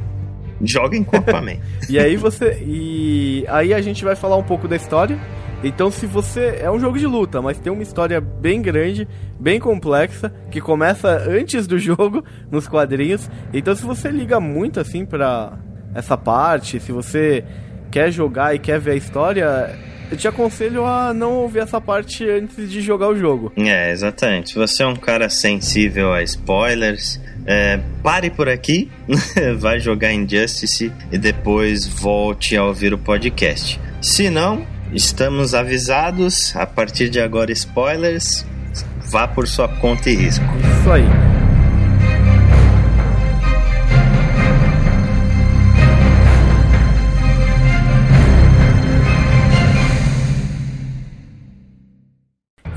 Joguem 0.62 1.04
com 1.04 1.18
Aquaman. 1.18 1.58
e 1.90 2.00
aí 2.00 2.16
você. 2.16 2.58
E 2.66 3.46
aí 3.48 3.74
a 3.74 3.82
gente 3.82 4.04
vai 4.04 4.16
falar 4.16 4.38
um 4.38 4.44
pouco 4.44 4.68
da 4.68 4.76
história 4.76 5.20
então, 5.64 5.90
se 5.90 6.06
você. 6.06 6.60
É 6.62 6.70
um 6.70 6.80
jogo 6.80 6.98
de 6.98 7.08
luta, 7.08 7.42
mas 7.42 7.60
tem 7.60 7.72
uma 7.72 7.82
história 7.82 8.22
bem 8.22 8.62
grande, 8.62 9.08
bem 9.40 9.60
complexa, 9.60 10.32
que 10.52 10.62
começa 10.62 11.10
antes 11.28 11.66
do 11.66 11.78
jogo, 11.80 12.24
nos 12.52 12.68
quadrinhos. 12.68 13.30
Então, 13.54 13.76
se 13.76 13.84
você 13.84 14.10
liga 14.10 14.40
muito 14.40 14.80
assim 14.80 15.06
pra 15.06 15.58
essa 15.96 16.18
parte, 16.18 16.80
se 16.80 16.92
você 16.92 17.44
quer 17.90 18.12
jogar 18.12 18.54
e 18.54 18.60
quer 18.60 18.80
ver 18.80 18.92
a 18.92 18.96
história, 18.96 19.76
eu 20.12 20.18
te 20.18 20.28
aconselho 20.28 20.86
a 20.86 21.14
não 21.14 21.34
ouvir 21.34 21.60
essa 21.60 21.80
parte 21.80 22.28
antes 22.28 22.70
de 22.70 22.82
jogar 22.82 23.10
o 23.10 23.18
jogo. 23.18 23.52
É, 23.58 23.92
exatamente. 23.92 24.50
Se 24.50 24.56
você 24.56 24.84
é 24.84 24.88
um 24.88 24.96
cara 24.96 25.30
sensível 25.30 26.14
a 26.14 26.24
spoilers, 26.24 27.20
é, 27.46 27.80
pare 28.02 28.30
por 28.30 28.50
aqui, 28.50 28.90
vai 29.58 29.80
jogar 29.80 30.14
Injustice 30.14 30.92
e 31.12 31.18
depois 31.18 31.86
volte 31.88 32.56
a 32.56 32.64
ouvir 32.64 32.94
o 32.94 32.98
podcast. 32.98 33.80
Se 34.02 34.30
não, 34.30 34.66
Estamos 34.94 35.54
avisados, 35.54 36.56
a 36.56 36.66
partir 36.66 37.10
de 37.10 37.20
agora 37.20 37.52
spoilers, 37.52 38.46
vá 39.12 39.28
por 39.28 39.48
sua 39.48 39.68
conta 39.68 40.10
e 40.10 40.16
risco. 40.16 40.46
Isso 40.80 40.92
aí. 40.92 41.37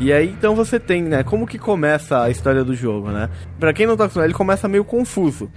E 0.00 0.12
aí 0.12 0.30
então 0.30 0.56
você 0.56 0.80
tem, 0.80 1.02
né, 1.02 1.22
como 1.22 1.46
que 1.46 1.58
começa 1.58 2.22
a 2.22 2.30
história 2.30 2.64
do 2.64 2.74
jogo, 2.74 3.10
né? 3.10 3.28
Para 3.58 3.72
quem 3.74 3.86
não 3.86 3.96
tá 3.98 4.04
acostumado, 4.04 4.26
ele 4.26 4.34
começa 4.34 4.66
meio 4.66 4.82
confuso. 4.82 5.50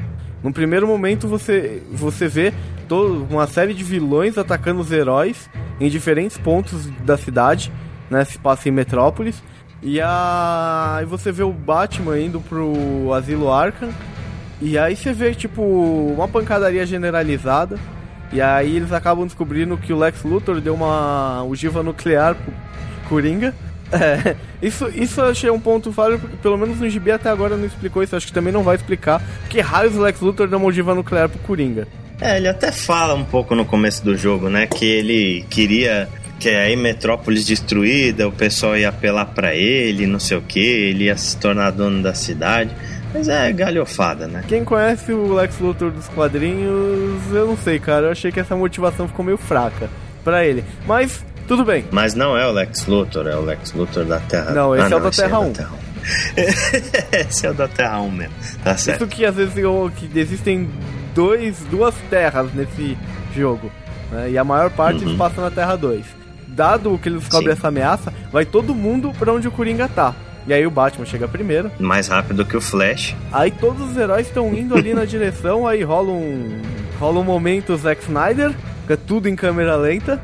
No 0.44 0.52
primeiro 0.52 0.86
momento 0.86 1.30
você 1.30 1.82
você 1.90 2.28
vê 2.28 2.54
todo, 2.90 3.26
uma 3.30 3.48
série 3.48 3.74
de 3.74 3.86
vilões 3.86 4.38
atacando 4.38 4.82
os 4.82 4.92
heróis 4.92 5.50
em 5.80 5.90
diferentes 5.90 6.38
pontos 6.38 6.88
da 7.06 7.16
cidade, 7.16 7.72
né? 8.10 8.26
Se 8.26 8.38
passa 8.38 8.68
em 8.68 8.72
Metrópolis. 8.74 9.42
E 9.82 10.00
aí 10.02 11.06
você 11.06 11.32
vê 11.32 11.44
o 11.44 11.52
Batman 11.52 12.20
indo 12.20 12.42
pro 12.42 13.14
Asilo 13.14 13.52
Arkham. 13.52 13.90
E 14.62 14.78
aí 14.78 14.96
você 14.96 15.12
vê, 15.12 15.34
tipo, 15.34 15.62
uma 15.62 16.28
pancadaria 16.28 16.86
generalizada. 16.86 17.78
E 18.32 18.42
aí 18.42 18.78
eles 18.78 18.94
acabam 18.94 19.26
descobrindo 19.26 19.78
que 19.78 19.92
o 19.92 19.98
Lex 19.98 20.24
Luthor 20.24 20.62
deu 20.62 20.74
uma 20.74 21.44
ogiva 21.44 21.84
nuclear 21.84 22.36
pro 22.36 22.54
Coringa. 23.10 23.54
É, 23.94 24.36
isso, 24.62 24.90
isso 24.96 25.22
eu 25.22 25.26
achei 25.26 25.50
um 25.50 25.60
ponto 25.60 25.92
falho, 25.92 26.20
pelo 26.42 26.58
menos 26.58 26.80
no 26.80 26.90
GB 26.90 27.12
até 27.12 27.30
agora 27.30 27.56
não 27.56 27.66
explicou 27.66 28.02
isso, 28.02 28.16
acho 28.16 28.28
que 28.28 28.34
também 28.34 28.52
não 28.52 28.64
vai 28.64 28.76
explicar 28.76 29.22
que 29.50 29.62
raios 29.62 29.96
o 29.96 30.02
Lex 30.02 30.20
Luthor 30.20 30.48
deu 30.48 30.58
uma 30.58 30.68
ogiva 30.68 30.96
nuclear 30.96 31.30
pro 31.30 31.40
Coringa. 31.40 31.88
É, 32.20 32.38
ele 32.38 32.48
até 32.48 32.72
fala 32.72 33.14
um 33.14 33.26
pouco 33.26 33.54
no 33.54 33.66
começo 33.66 34.04
do 34.04 34.16
jogo, 34.16 34.50
né? 34.50 34.66
Que 34.66 34.86
ele 34.86 35.46
queria 35.50 36.08
que 36.40 36.50
aí 36.50 36.76
Metrópolis 36.76 37.46
destruída, 37.46 38.28
o 38.28 38.32
pessoal 38.32 38.78
ia 38.78 38.90
apelar 38.90 39.28
para 39.28 39.56
ele, 39.56 40.06
não 40.06 40.20
sei 40.20 40.38
o 40.38 40.42
que, 40.42 40.60
ele 40.60 41.06
ia 41.06 41.16
se 41.16 41.38
tornar 41.38 41.72
dono 41.72 42.02
da 42.02 42.14
cidade. 42.14 42.72
Mas 43.14 43.30
é 43.30 43.52
galhofada, 43.54 44.28
né? 44.28 44.44
Quem 44.48 44.66
conhece 44.66 45.14
o 45.14 45.34
Lex 45.34 45.60
Luthor 45.60 45.92
dos 45.92 46.08
quadrinhos, 46.10 47.22
eu 47.32 47.46
não 47.46 47.56
sei, 47.56 47.80
cara. 47.80 48.08
Eu 48.08 48.12
achei 48.12 48.32
que 48.32 48.40
essa 48.40 48.56
motivação 48.56 49.08
ficou 49.08 49.24
meio 49.24 49.38
fraca 49.38 49.90
para 50.24 50.46
ele. 50.46 50.64
Mas, 50.88 51.24
tudo 51.48 51.66
bem. 51.66 51.86
Mas 51.92 52.16
não 52.16 52.38
é 52.38 52.48
o 52.48 52.52
Lex 52.52 52.86
Luthor, 52.88 53.28
é 53.28 53.36
o 53.36 53.42
Lex 53.42 53.74
Luthor 53.74 54.06
da 54.06 54.20
Terra. 54.20 54.52
Não, 54.52 54.76
esse 54.76 54.86
ah, 54.86 54.96
é 54.96 54.96
o 54.96 55.00
da 55.00 55.12
Terra 55.12 55.40
1. 55.40 55.46
É 55.46 55.50
Terra 55.52 55.72
1. 55.74 55.84
esse 57.28 57.46
é 57.46 57.52
o 57.52 57.54
da 57.54 57.68
Terra 57.68 58.02
1 58.02 58.12
mesmo. 58.12 58.34
Tá 58.64 58.78
certo. 58.78 59.04
Isso 59.04 59.08
que 59.08 59.26
às 59.26 59.36
vezes 59.36 59.58
eu, 59.58 59.92
que 59.96 60.10
existem 60.20 60.70
dois, 61.14 61.60
duas 61.70 61.96
terras 62.10 62.54
nesse 62.54 62.98
jogo. 63.36 63.72
Né? 64.12 64.32
E 64.32 64.38
a 64.38 64.44
maior 64.44 64.70
parte 64.70 65.04
uhum. 65.06 65.18
passa 65.18 65.42
na 65.42 65.52
Terra 65.52 65.76
2. 65.76 66.06
Dado 66.48 66.98
que 67.00 67.10
ele 67.10 67.18
descobre 67.18 67.48
Sim. 67.48 67.58
essa 67.58 67.68
ameaça, 67.68 68.14
vai 68.32 68.46
todo 68.46 68.76
mundo 68.76 69.12
para 69.18 69.34
onde 69.34 69.48
o 69.48 69.52
Coringa 69.52 69.88
tá. 69.88 70.14
E 70.46 70.54
aí 70.54 70.68
o 70.68 70.72
Batman 70.72 71.06
chega 71.06 71.28
primeiro. 71.28 71.72
Mais 71.80 72.08
rápido 72.08 72.46
que 72.46 72.58
o 72.58 72.62
Flash. 72.62 73.16
Aí 73.32 73.50
todos 73.50 73.92
os 73.92 73.98
heróis 73.98 74.28
estão 74.28 74.54
indo 74.54 74.76
ali 74.76 74.94
na 74.94 75.06
direção, 75.06 75.68
aí 75.68 75.84
rola 75.84 76.12
um. 76.12 76.62
rola 77.00 77.20
um 77.20 77.24
momento 77.24 77.76
Zack 77.78 78.04
Snyder, 78.04 78.52
fica 78.82 78.98
tudo 78.98 79.30
em 79.30 79.36
câmera 79.36 79.76
lenta. 79.78 80.22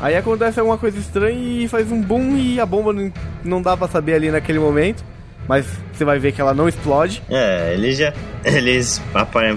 Aí 0.00 0.16
acontece 0.16 0.60
alguma 0.60 0.78
coisa 0.78 0.98
estranha 0.98 1.64
e 1.64 1.68
faz 1.68 1.90
um 1.90 2.00
boom 2.00 2.36
e 2.36 2.60
a 2.60 2.66
bomba 2.66 2.92
não, 2.92 3.12
não 3.44 3.62
dá 3.62 3.76
para 3.76 3.88
saber 3.88 4.14
ali 4.14 4.30
naquele 4.30 4.58
momento 4.58 5.04
mas 5.48 5.66
você 5.92 6.04
vai 6.04 6.18
ver 6.18 6.32
que 6.32 6.40
ela 6.42 6.52
não 6.52 6.68
explode. 6.68 7.22
É, 7.30 7.72
eles 7.72 7.96
já. 7.96 8.12
Eles 8.44 9.02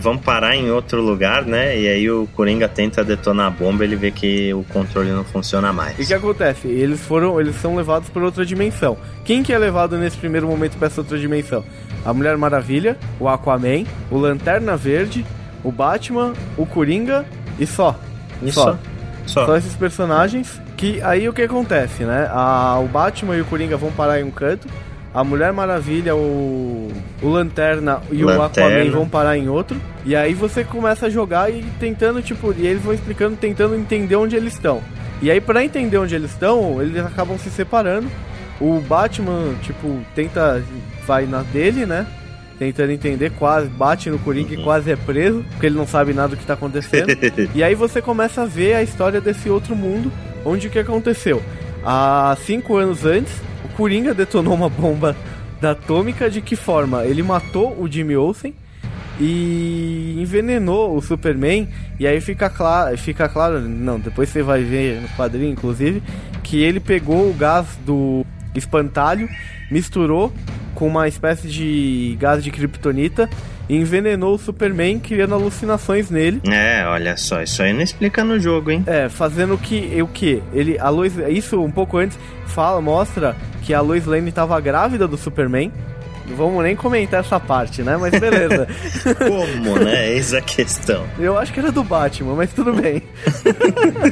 vão 0.01 0.17
parar 0.17 0.55
em 0.55 0.71
outro 0.71 1.01
lugar, 1.01 1.45
né? 1.45 1.79
E 1.79 1.87
aí 1.87 2.09
o 2.09 2.27
Coringa 2.35 2.67
tenta 2.67 3.03
detonar 3.03 3.47
a 3.47 3.49
bomba 3.49 3.83
ele 3.83 3.95
vê 3.95 4.09
que 4.09 4.51
o 4.53 4.63
controle 4.63 5.11
não 5.11 5.23
funciona 5.23 5.71
mais. 5.71 5.99
E 5.99 6.01
o 6.01 6.07
que 6.07 6.13
acontece? 6.13 6.67
Eles 6.67 6.99
foram. 6.99 7.39
Eles 7.39 7.55
são 7.57 7.75
levados 7.75 8.09
para 8.09 8.23
outra 8.23 8.43
dimensão. 8.43 8.97
Quem 9.23 9.43
que 9.43 9.53
é 9.53 9.57
levado 9.57 9.97
nesse 9.97 10.17
primeiro 10.17 10.47
momento 10.47 10.77
para 10.77 10.87
essa 10.87 11.01
outra 11.01 11.17
dimensão? 11.17 11.63
A 12.03 12.11
Mulher 12.11 12.35
Maravilha, 12.37 12.97
o 13.19 13.27
Aquaman, 13.27 13.83
o 14.09 14.17
Lanterna 14.17 14.75
Verde, 14.75 15.23
o 15.63 15.71
Batman, 15.71 16.33
o 16.57 16.65
Coringa 16.65 17.23
e 17.59 17.67
só. 17.67 17.97
E 18.41 18.51
só. 18.51 18.71
Só. 18.71 18.90
Só 19.33 19.55
esses 19.55 19.75
personagens. 19.75 20.61
Que 20.77 21.01
aí 21.01 21.27
o 21.29 21.33
que 21.33 21.43
acontece, 21.43 22.03
né? 22.03 22.27
A, 22.31 22.79
o 22.79 22.87
Batman 22.87 23.35
e 23.35 23.41
o 23.41 23.45
Coringa 23.45 23.77
vão 23.77 23.91
parar 23.91 24.19
em 24.19 24.23
um 24.23 24.31
canto 24.31 24.67
a 25.13 25.23
Mulher 25.23 25.51
Maravilha, 25.51 26.15
o, 26.15 26.89
o 27.21 27.27
Lanterna 27.27 28.01
e 28.09 28.23
Lanterna. 28.23 28.39
o 28.39 28.43
Aquaman 28.43 28.91
vão 28.91 29.09
parar 29.09 29.37
em 29.37 29.49
outro. 29.49 29.79
E 30.05 30.15
aí 30.15 30.33
você 30.33 30.63
começa 30.63 31.07
a 31.07 31.09
jogar 31.09 31.51
e 31.51 31.63
tentando, 31.79 32.21
tipo, 32.21 32.53
e 32.53 32.65
eles 32.65 32.81
vão 32.81 32.93
explicando, 32.93 33.35
tentando 33.35 33.75
entender 33.75 34.15
onde 34.15 34.35
eles 34.35 34.53
estão. 34.53 34.81
E 35.21 35.29
aí, 35.29 35.39
para 35.39 35.63
entender 35.63 35.97
onde 35.97 36.15
eles 36.15 36.31
estão, 36.31 36.81
eles 36.81 36.97
acabam 37.05 37.37
se 37.37 37.49
separando. 37.49 38.07
O 38.59 38.79
Batman, 38.79 39.53
tipo, 39.61 39.99
tenta. 40.15 40.63
vai 41.05 41.25
na 41.25 41.41
dele, 41.43 41.85
né? 41.85 42.07
Tentando 42.61 42.91
entender, 42.91 43.31
quase 43.31 43.67
bate 43.67 44.07
no 44.11 44.19
Coringa 44.19 44.53
uhum. 44.53 44.61
e 44.61 44.63
quase 44.63 44.91
é 44.91 44.95
preso, 44.95 45.43
porque 45.49 45.65
ele 45.65 45.75
não 45.75 45.87
sabe 45.87 46.13
nada 46.13 46.27
do 46.29 46.37
que 46.37 46.45
tá 46.45 46.53
acontecendo. 46.53 47.07
e 47.55 47.63
aí 47.63 47.73
você 47.73 48.03
começa 48.03 48.43
a 48.43 48.45
ver 48.45 48.75
a 48.75 48.83
história 48.83 49.19
desse 49.19 49.49
outro 49.49 49.75
mundo, 49.75 50.11
onde 50.45 50.67
o 50.67 50.69
que 50.69 50.77
aconteceu? 50.77 51.41
Há 51.83 52.37
cinco 52.45 52.77
anos 52.77 53.03
antes, 53.03 53.33
Coringa 53.81 54.13
detonou 54.13 54.53
uma 54.53 54.69
bomba 54.69 55.15
da 55.59 55.71
atômica 55.71 56.29
de 56.29 56.39
que 56.39 56.55
forma? 56.55 57.03
Ele 57.03 57.23
matou 57.23 57.75
o 57.81 57.91
Jimmy 57.91 58.15
Olsen 58.15 58.53
e 59.19 60.17
envenenou 60.19 60.95
o 60.95 61.01
Superman. 61.01 61.67
E 61.99 62.05
aí 62.05 62.21
fica 62.21 62.47
claro, 62.47 62.95
fica 62.95 63.27
claro, 63.27 63.59
não, 63.59 63.99
depois 63.99 64.29
você 64.29 64.43
vai 64.43 64.61
ver 64.61 65.01
no 65.01 65.09
quadrinho, 65.09 65.51
inclusive, 65.51 66.03
que 66.43 66.61
ele 66.61 66.79
pegou 66.79 67.27
o 67.27 67.33
gás 67.33 67.65
do 67.83 68.23
espantalho, 68.53 69.27
misturou 69.71 70.31
com 70.81 70.87
uma 70.87 71.07
espécie 71.07 71.47
de 71.47 72.17
gás 72.19 72.43
de 72.43 72.49
kryptonita 72.49 73.29
e 73.69 73.75
envenenou 73.75 74.33
o 74.33 74.39
Superman, 74.39 74.97
criando 74.97 75.35
alucinações 75.35 76.09
nele. 76.09 76.41
É, 76.51 76.83
olha 76.87 77.15
só, 77.17 77.39
isso 77.43 77.61
aí 77.61 77.71
não 77.71 77.81
explica 77.83 78.23
no 78.23 78.39
jogo, 78.39 78.71
hein? 78.71 78.83
É, 78.87 79.07
fazendo 79.07 79.55
que 79.59 80.01
o 80.01 80.07
que? 80.07 80.41
Ele 80.51 80.79
a 80.79 80.89
Lois, 80.89 81.13
isso 81.29 81.61
um 81.61 81.69
pouco 81.69 81.99
antes 81.99 82.17
fala, 82.47 82.81
mostra 82.81 83.35
que 83.61 83.75
a 83.75 83.79
Lois 83.79 84.07
Lane 84.07 84.29
estava 84.29 84.59
grávida 84.59 85.07
do 85.07 85.17
Superman. 85.17 85.71
Não 86.27 86.35
vamos 86.35 86.63
nem 86.63 86.75
comentar 86.75 87.19
essa 87.19 87.39
parte, 87.39 87.83
né? 87.83 87.95
Mas 87.97 88.19
beleza. 88.19 88.67
Como, 89.19 89.77
né? 89.77 90.13
Eis 90.13 90.33
a 90.33 90.41
questão. 90.41 91.05
Eu 91.19 91.37
acho 91.37 91.53
que 91.53 91.59
era 91.59 91.71
do 91.71 91.83
Batman, 91.83 92.33
mas 92.33 92.51
tudo 92.53 92.73
bem. 92.73 93.03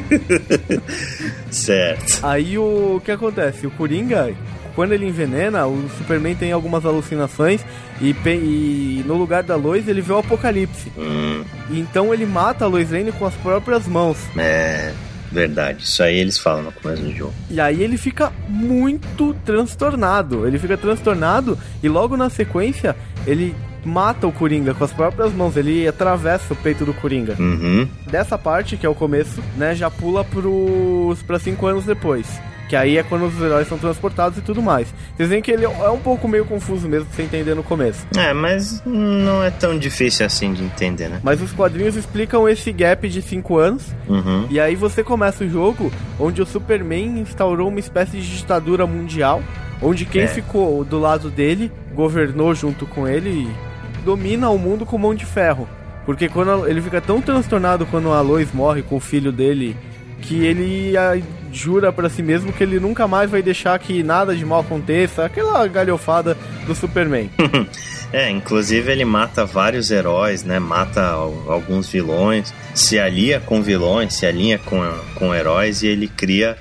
certo. 1.50 2.20
Aí 2.22 2.60
o, 2.60 2.98
o 2.98 3.02
que 3.04 3.12
acontece? 3.12 3.66
O 3.66 3.72
Coringa, 3.72 4.32
quando 4.80 4.94
ele 4.94 5.06
envenena, 5.06 5.68
o 5.68 5.90
Superman 5.98 6.34
tem 6.36 6.54
algumas 6.54 6.86
alucinações 6.86 7.66
e, 8.00 8.16
e 8.26 9.04
no 9.06 9.16
lugar 9.16 9.44
da 9.44 9.58
Lois 9.58 9.90
ele 9.90 10.00
vê 10.00 10.14
o 10.14 10.20
apocalipse. 10.20 10.90
Hum. 10.98 11.44
Então 11.70 12.14
ele 12.14 12.26
mata 12.26 12.64
a 12.64 12.68
Lois 12.70 12.90
Lane 12.90 13.12
com 13.12 13.26
as 13.26 13.34
próprias 13.34 13.86
mãos. 13.86 14.18
É. 14.38 14.94
Verdade, 15.30 15.84
isso 15.84 16.02
aí 16.02 16.18
eles 16.18 16.38
falam 16.38 16.64
no 16.64 16.72
começo 16.72 17.04
do 17.04 17.14
jogo. 17.14 17.34
E 17.52 17.60
aí 17.60 17.84
ele 17.84 17.98
fica 17.98 18.32
muito 18.48 19.36
transtornado. 19.44 20.48
Ele 20.48 20.58
fica 20.58 20.78
transtornado 20.78 21.60
e 21.84 21.90
logo 21.90 22.16
na 22.16 22.30
sequência 22.30 22.96
ele 23.28 23.54
mata 23.84 24.28
o 24.28 24.32
Coringa 24.32 24.74
com 24.74 24.86
as 24.86 24.94
próprias 24.94 25.34
mãos. 25.34 25.58
Ele 25.58 25.86
atravessa 25.90 26.54
o 26.54 26.56
peito 26.56 26.86
do 26.86 26.94
Coringa. 26.94 27.36
Uhum. 27.38 27.86
Dessa 28.10 28.38
parte, 28.38 28.78
que 28.78 28.86
é 28.86 28.90
o 28.90 28.96
começo, 28.96 29.44
né, 29.58 29.76
já 29.76 29.92
pula 29.92 30.24
pros, 30.24 31.22
pra 31.24 31.38
cinco 31.38 31.68
anos 31.68 31.84
depois. 31.84 32.26
Que 32.70 32.76
aí 32.76 32.98
é 33.00 33.04
quando 33.04 33.26
os 33.26 33.42
heróis 33.42 33.68
são 33.68 33.78
transportados 33.80 34.38
e 34.38 34.42
tudo 34.42 34.62
mais. 34.62 34.88
Vocês 35.18 35.28
veem 35.28 35.42
que 35.42 35.50
ele 35.52 35.66
é 35.66 35.90
um 35.90 35.98
pouco 35.98 36.28
meio 36.28 36.46
confuso 36.46 36.88
mesmo 36.88 37.08
pra 37.08 37.16
você 37.16 37.24
entender 37.24 37.56
no 37.56 37.64
começo. 37.64 38.06
É, 38.16 38.32
mas 38.32 38.82
não 38.86 39.44
é 39.44 39.50
tão 39.50 39.78
difícil 39.78 40.24
assim 40.26 40.54
de 40.54 40.64
entender, 40.64 41.10
né? 41.10 41.20
Mas 41.24 41.42
os 41.42 41.52
quadrinhos 41.52 41.96
explicam 41.96 42.48
esse 42.48 42.72
gap 42.72 43.10
de 43.10 43.22
5 43.24 43.58
anos. 43.58 43.88
Uhum. 44.08 44.46
E 44.52 44.60
aí 44.60 44.76
você 44.76 45.04
começa 45.04 45.44
o 45.44 45.50
jogo 45.50 45.92
onde 46.20 46.42
o 46.42 46.46
Superman 46.46 47.20
instaurou 47.20 47.70
uma 47.70 47.80
espécie 47.80 48.18
de 48.22 48.38
ditadura 48.38 48.86
mundial. 48.86 49.42
Onde 49.82 50.06
quem 50.06 50.24
É. 50.24 50.28
ficou 50.28 50.84
do 50.86 51.00
lado 51.00 51.32
dele, 51.32 51.72
governou 51.96 52.54
junto 52.54 52.86
com 52.86 53.08
ele 53.08 53.30
e 53.30 54.04
domina 54.06 54.50
o 54.50 54.60
mundo 54.60 54.86
com 54.86 54.98
mão 54.98 55.16
de 55.16 55.26
ferro. 55.26 55.68
Porque 56.06 56.30
quando 56.30 56.68
ele 56.68 56.82
fica 56.82 57.02
tão 57.02 57.20
transtornado 57.22 57.86
quando 57.88 58.12
a 58.12 58.22
Lois 58.22 58.52
morre 58.54 58.82
com 58.84 58.98
o 58.98 59.00
filho 59.00 59.32
dele, 59.32 59.76
que 60.22 60.46
ele 60.46 60.96
ah, 60.98 61.20
jura 61.52 61.92
pra 61.92 62.10
si 62.10 62.22
mesmo 62.22 62.52
que 62.54 62.64
ele 62.64 62.80
nunca 62.80 63.08
mais 63.08 63.30
vai 63.32 63.42
deixar 63.42 63.78
que 63.80 64.04
nada 64.04 64.36
de 64.36 64.46
mal 64.46 64.62
aconteça. 64.62 65.26
Aquela 65.26 65.66
galhofada 65.68 66.38
do 66.66 66.76
Superman. 66.76 67.30
É, 68.12 68.28
inclusive 68.28 68.92
ele 68.92 69.06
mata 69.06 69.46
vários 69.46 69.92
heróis, 69.92 70.44
né? 70.44 70.58
Mata 70.58 71.00
al- 71.12 71.44
alguns 71.48 71.88
vilões, 71.92 72.52
se 72.74 72.98
alia 72.98 73.40
com 73.40 73.62
vilões, 73.62 74.16
se 74.16 74.26
alinha 74.26 74.58
com, 74.58 74.82
com 75.14 75.32
heróis 75.36 75.84
e 75.84 75.88
ele 75.90 76.08
cria 76.08 76.58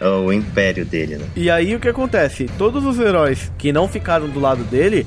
uh, 0.00 0.20
o 0.24 0.32
império 0.32 0.84
dele, 0.84 1.16
né? 1.16 1.24
E 1.34 1.50
aí 1.50 1.74
o 1.74 1.80
que 1.80 1.88
acontece? 1.88 2.48
Todos 2.56 2.84
os 2.84 3.00
heróis 3.00 3.50
que 3.58 3.72
não 3.72 3.88
ficaram 3.88 4.28
do 4.28 4.38
lado 4.38 4.62
dele, 4.62 5.04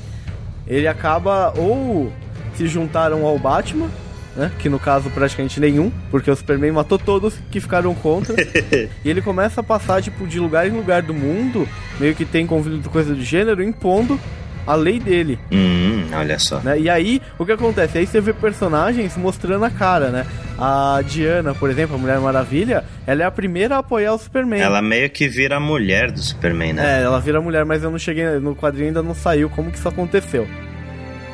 ele 0.68 0.86
acaba 0.86 1.54
ou 1.56 2.12
se 2.54 2.66
juntaram 2.68 3.24
ao 3.24 3.38
Batman, 3.38 3.88
né? 4.36 4.50
Que 4.58 4.68
no 4.68 4.78
caso 4.78 5.10
praticamente 5.10 5.58
nenhum, 5.58 5.90
porque 6.10 6.30
o 6.30 6.36
Superman 6.36 6.72
matou 6.72 6.98
todos 6.98 7.34
que 7.50 7.60
ficaram 7.60 7.94
contra. 7.94 8.34
e 9.04 9.08
ele 9.10 9.22
começa 9.22 9.60
a 9.60 9.64
passar 9.64 10.02
tipo 10.02 10.26
de 10.26 10.38
lugar 10.38 10.66
em 10.66 10.70
lugar 10.70 11.02
do 11.02 11.14
mundo, 11.14 11.68
meio 11.98 12.14
que 12.14 12.24
tem 12.24 12.46
conflito 12.46 12.88
coisa 12.90 13.14
do 13.14 13.22
gênero, 13.22 13.62
impondo 13.62 14.18
a 14.66 14.74
lei 14.74 14.98
dele, 14.98 15.38
Hum, 15.52 16.06
olha 16.12 16.40
só. 16.40 16.58
né? 16.58 16.76
E 16.76 16.90
aí, 16.90 17.22
o 17.38 17.46
que 17.46 17.52
acontece? 17.52 17.98
Aí 17.98 18.06
você 18.06 18.20
vê 18.20 18.32
personagens 18.32 19.16
mostrando 19.16 19.64
a 19.64 19.70
cara, 19.70 20.08
né? 20.08 20.26
A 20.58 21.00
Diana, 21.06 21.54
por 21.54 21.70
exemplo, 21.70 21.94
a 21.94 21.98
Mulher 21.98 22.18
Maravilha, 22.18 22.82
ela 23.06 23.22
é 23.22 23.24
a 23.24 23.30
primeira 23.30 23.76
a 23.76 23.78
apoiar 23.78 24.12
o 24.14 24.18
Superman. 24.18 24.58
Ela 24.60 24.82
meio 24.82 25.08
que 25.08 25.28
vira 25.28 25.58
a 25.58 25.60
mulher 25.60 26.10
do 26.10 26.18
Superman, 26.20 26.72
né? 26.72 26.98
É, 26.98 27.04
ela 27.04 27.20
vira 27.20 27.40
mulher, 27.40 27.64
mas 27.64 27.84
eu 27.84 27.92
não 27.92 27.98
cheguei 27.98 28.26
no 28.40 28.56
quadrinho 28.56 28.88
ainda 28.88 29.02
não 29.04 29.14
saiu 29.14 29.48
como 29.48 29.70
que 29.70 29.78
isso 29.78 29.88
aconteceu. 29.88 30.48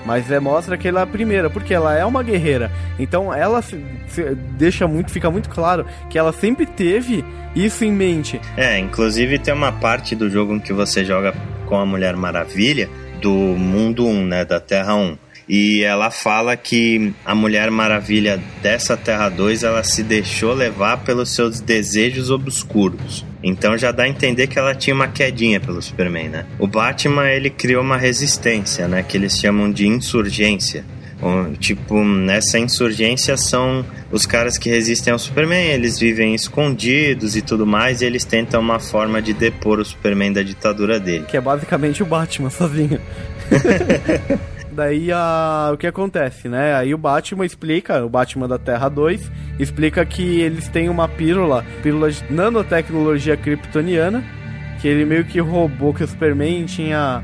Mas 0.04 0.30
é, 0.30 0.40
mostra 0.40 0.76
que 0.76 0.88
ela 0.88 1.00
é 1.00 1.02
a 1.04 1.06
primeira, 1.06 1.48
porque 1.48 1.72
ela 1.72 1.96
é 1.96 2.04
uma 2.04 2.22
guerreira. 2.22 2.70
Então 2.98 3.32
ela 3.32 3.62
se- 3.62 3.84
se- 4.08 4.34
deixa 4.58 4.86
muito, 4.88 5.10
fica 5.12 5.30
muito 5.30 5.48
claro 5.48 5.86
que 6.10 6.18
ela 6.18 6.32
sempre 6.32 6.66
teve 6.66 7.24
isso 7.54 7.84
em 7.84 7.92
mente. 7.92 8.40
É, 8.56 8.78
inclusive 8.78 9.38
tem 9.38 9.54
uma 9.54 9.72
parte 9.72 10.14
do 10.16 10.28
jogo 10.28 10.54
em 10.54 10.58
que 10.58 10.72
você 10.72 11.04
joga 11.04 11.32
com 11.66 11.76
a 11.76 11.86
Mulher 11.86 12.16
Maravilha 12.16 12.88
do 13.20 13.30
mundo 13.30 14.06
1, 14.06 14.26
né, 14.26 14.44
da 14.44 14.58
Terra 14.58 14.94
1. 14.96 15.16
E 15.48 15.82
ela 15.82 16.10
fala 16.10 16.56
que 16.56 17.12
a 17.24 17.34
Mulher 17.34 17.70
Maravilha 17.70 18.40
dessa 18.62 18.96
Terra 18.96 19.28
2, 19.28 19.62
ela 19.64 19.82
se 19.84 20.02
deixou 20.02 20.54
levar 20.54 20.98
pelos 20.98 21.34
seus 21.34 21.60
desejos 21.60 22.30
obscuros. 22.30 23.24
Então 23.42 23.76
já 23.76 23.90
dá 23.90 24.04
a 24.04 24.08
entender 24.08 24.46
que 24.46 24.58
ela 24.58 24.74
tinha 24.74 24.94
uma 24.94 25.08
quedinha 25.08 25.60
pelo 25.60 25.82
Superman, 25.82 26.28
né? 26.28 26.46
O 26.58 26.66
Batman, 26.66 27.28
ele 27.28 27.50
criou 27.50 27.82
uma 27.82 27.96
resistência, 27.96 28.86
né, 28.86 29.02
que 29.02 29.16
eles 29.16 29.38
chamam 29.38 29.70
de 29.70 29.86
insurgência. 29.86 30.84
Tipo, 31.60 32.04
nessa 32.04 32.58
insurgência 32.58 33.36
são 33.36 33.84
os 34.10 34.26
caras 34.26 34.58
que 34.58 34.68
resistem 34.68 35.12
ao 35.12 35.18
Superman, 35.20 35.68
eles 35.68 35.96
vivem 35.96 36.34
escondidos 36.34 37.36
e 37.36 37.42
tudo 37.42 37.64
mais, 37.64 38.02
e 38.02 38.04
eles 38.04 38.24
tentam 38.24 38.60
uma 38.60 38.80
forma 38.80 39.22
de 39.22 39.32
depor 39.32 39.78
o 39.78 39.84
Superman 39.84 40.32
da 40.32 40.42
ditadura 40.42 40.98
dele. 40.98 41.24
Que 41.28 41.36
é 41.36 41.40
basicamente 41.40 42.02
o 42.02 42.06
Batman 42.06 42.50
sozinho. 42.50 43.00
Daí 44.74 45.12
a... 45.12 45.70
o 45.72 45.76
que 45.76 45.86
acontece, 45.86 46.48
né? 46.48 46.74
Aí 46.74 46.94
o 46.94 46.98
Batman 46.98 47.44
explica, 47.44 48.04
o 48.04 48.08
Batman 48.08 48.48
da 48.48 48.58
Terra 48.58 48.88
2, 48.88 49.30
explica 49.58 50.04
que 50.04 50.40
eles 50.40 50.68
têm 50.68 50.88
uma 50.88 51.06
pílula, 51.06 51.64
pílula 51.82 52.10
de 52.10 52.32
nanotecnologia 52.32 53.36
kryptoniana, 53.36 54.24
que 54.80 54.88
ele 54.88 55.04
meio 55.04 55.24
que 55.24 55.40
roubou 55.40 55.92
que 55.92 56.02
o 56.02 56.08
Superman 56.08 56.64
tinha 56.64 57.22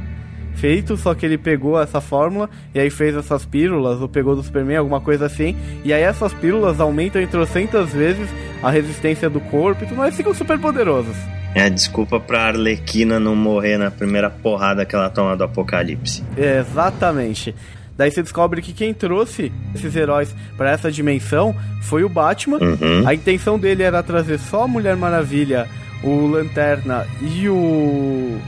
feito, 0.57 0.97
só 0.97 1.15
que 1.15 1.25
ele 1.25 1.39
pegou 1.39 1.81
essa 1.81 2.01
fórmula 2.01 2.51
e 2.75 2.81
aí 2.81 2.91
fez 2.91 3.17
essas 3.17 3.47
pílulas, 3.47 4.01
ou 4.01 4.09
pegou 4.09 4.37
do 4.37 4.43
Superman, 4.43 4.77
alguma 4.77 5.01
coisa 5.01 5.27
assim, 5.27 5.57
e 5.85 5.93
aí 5.93 6.03
essas 6.03 6.35
pílulas 6.35 6.81
aumentam 6.81 7.23
em 7.23 7.27
trocentas 7.27 7.93
vezes 7.93 8.29
a 8.63 8.71
resistência 8.71 9.31
do 9.31 9.41
corpo 9.41 9.85
e 9.85 9.87
tudo 9.87 9.97
mais, 9.97 10.17
ficam 10.17 10.35
super 10.35 10.59
poderosos. 10.59 11.17
É, 11.55 11.69
desculpa 11.71 12.21
pra 12.21 12.49
Arlequina 12.49 13.19
não 13.19 13.35
morrer 13.35 13.79
na 13.79 13.91
primeira 13.91 14.29
porrada 14.31 14.85
que 14.85 14.95
ela 14.95 15.09
toma 15.11 15.37
do 15.37 15.45
Apocalipse. 15.45 16.23
Exatamente. 16.37 17.55
Daí 17.97 18.11
você 18.13 18.23
descobre 18.23 18.63
que 18.63 18.73
quem 18.73 18.95
trouxe 18.95 19.51
esses 19.75 19.97
heróis 19.97 20.33
pra 20.57 20.71
essa 20.71 20.91
dimensão 20.93 21.55
foi 21.83 22.05
o 22.05 22.09
Batman. 22.09 22.59
Uhum. 22.59 23.07
A 23.09 23.13
intenção 23.15 23.59
dele 23.59 23.83
era 23.83 24.03
trazer 24.03 24.39
só 24.39 24.65
a 24.65 24.69
Mulher 24.69 24.95
Maravilha, 24.97 25.67
o 26.05 26.27
Lanterna 26.29 27.07
e 27.21 27.49
o 27.49 28.39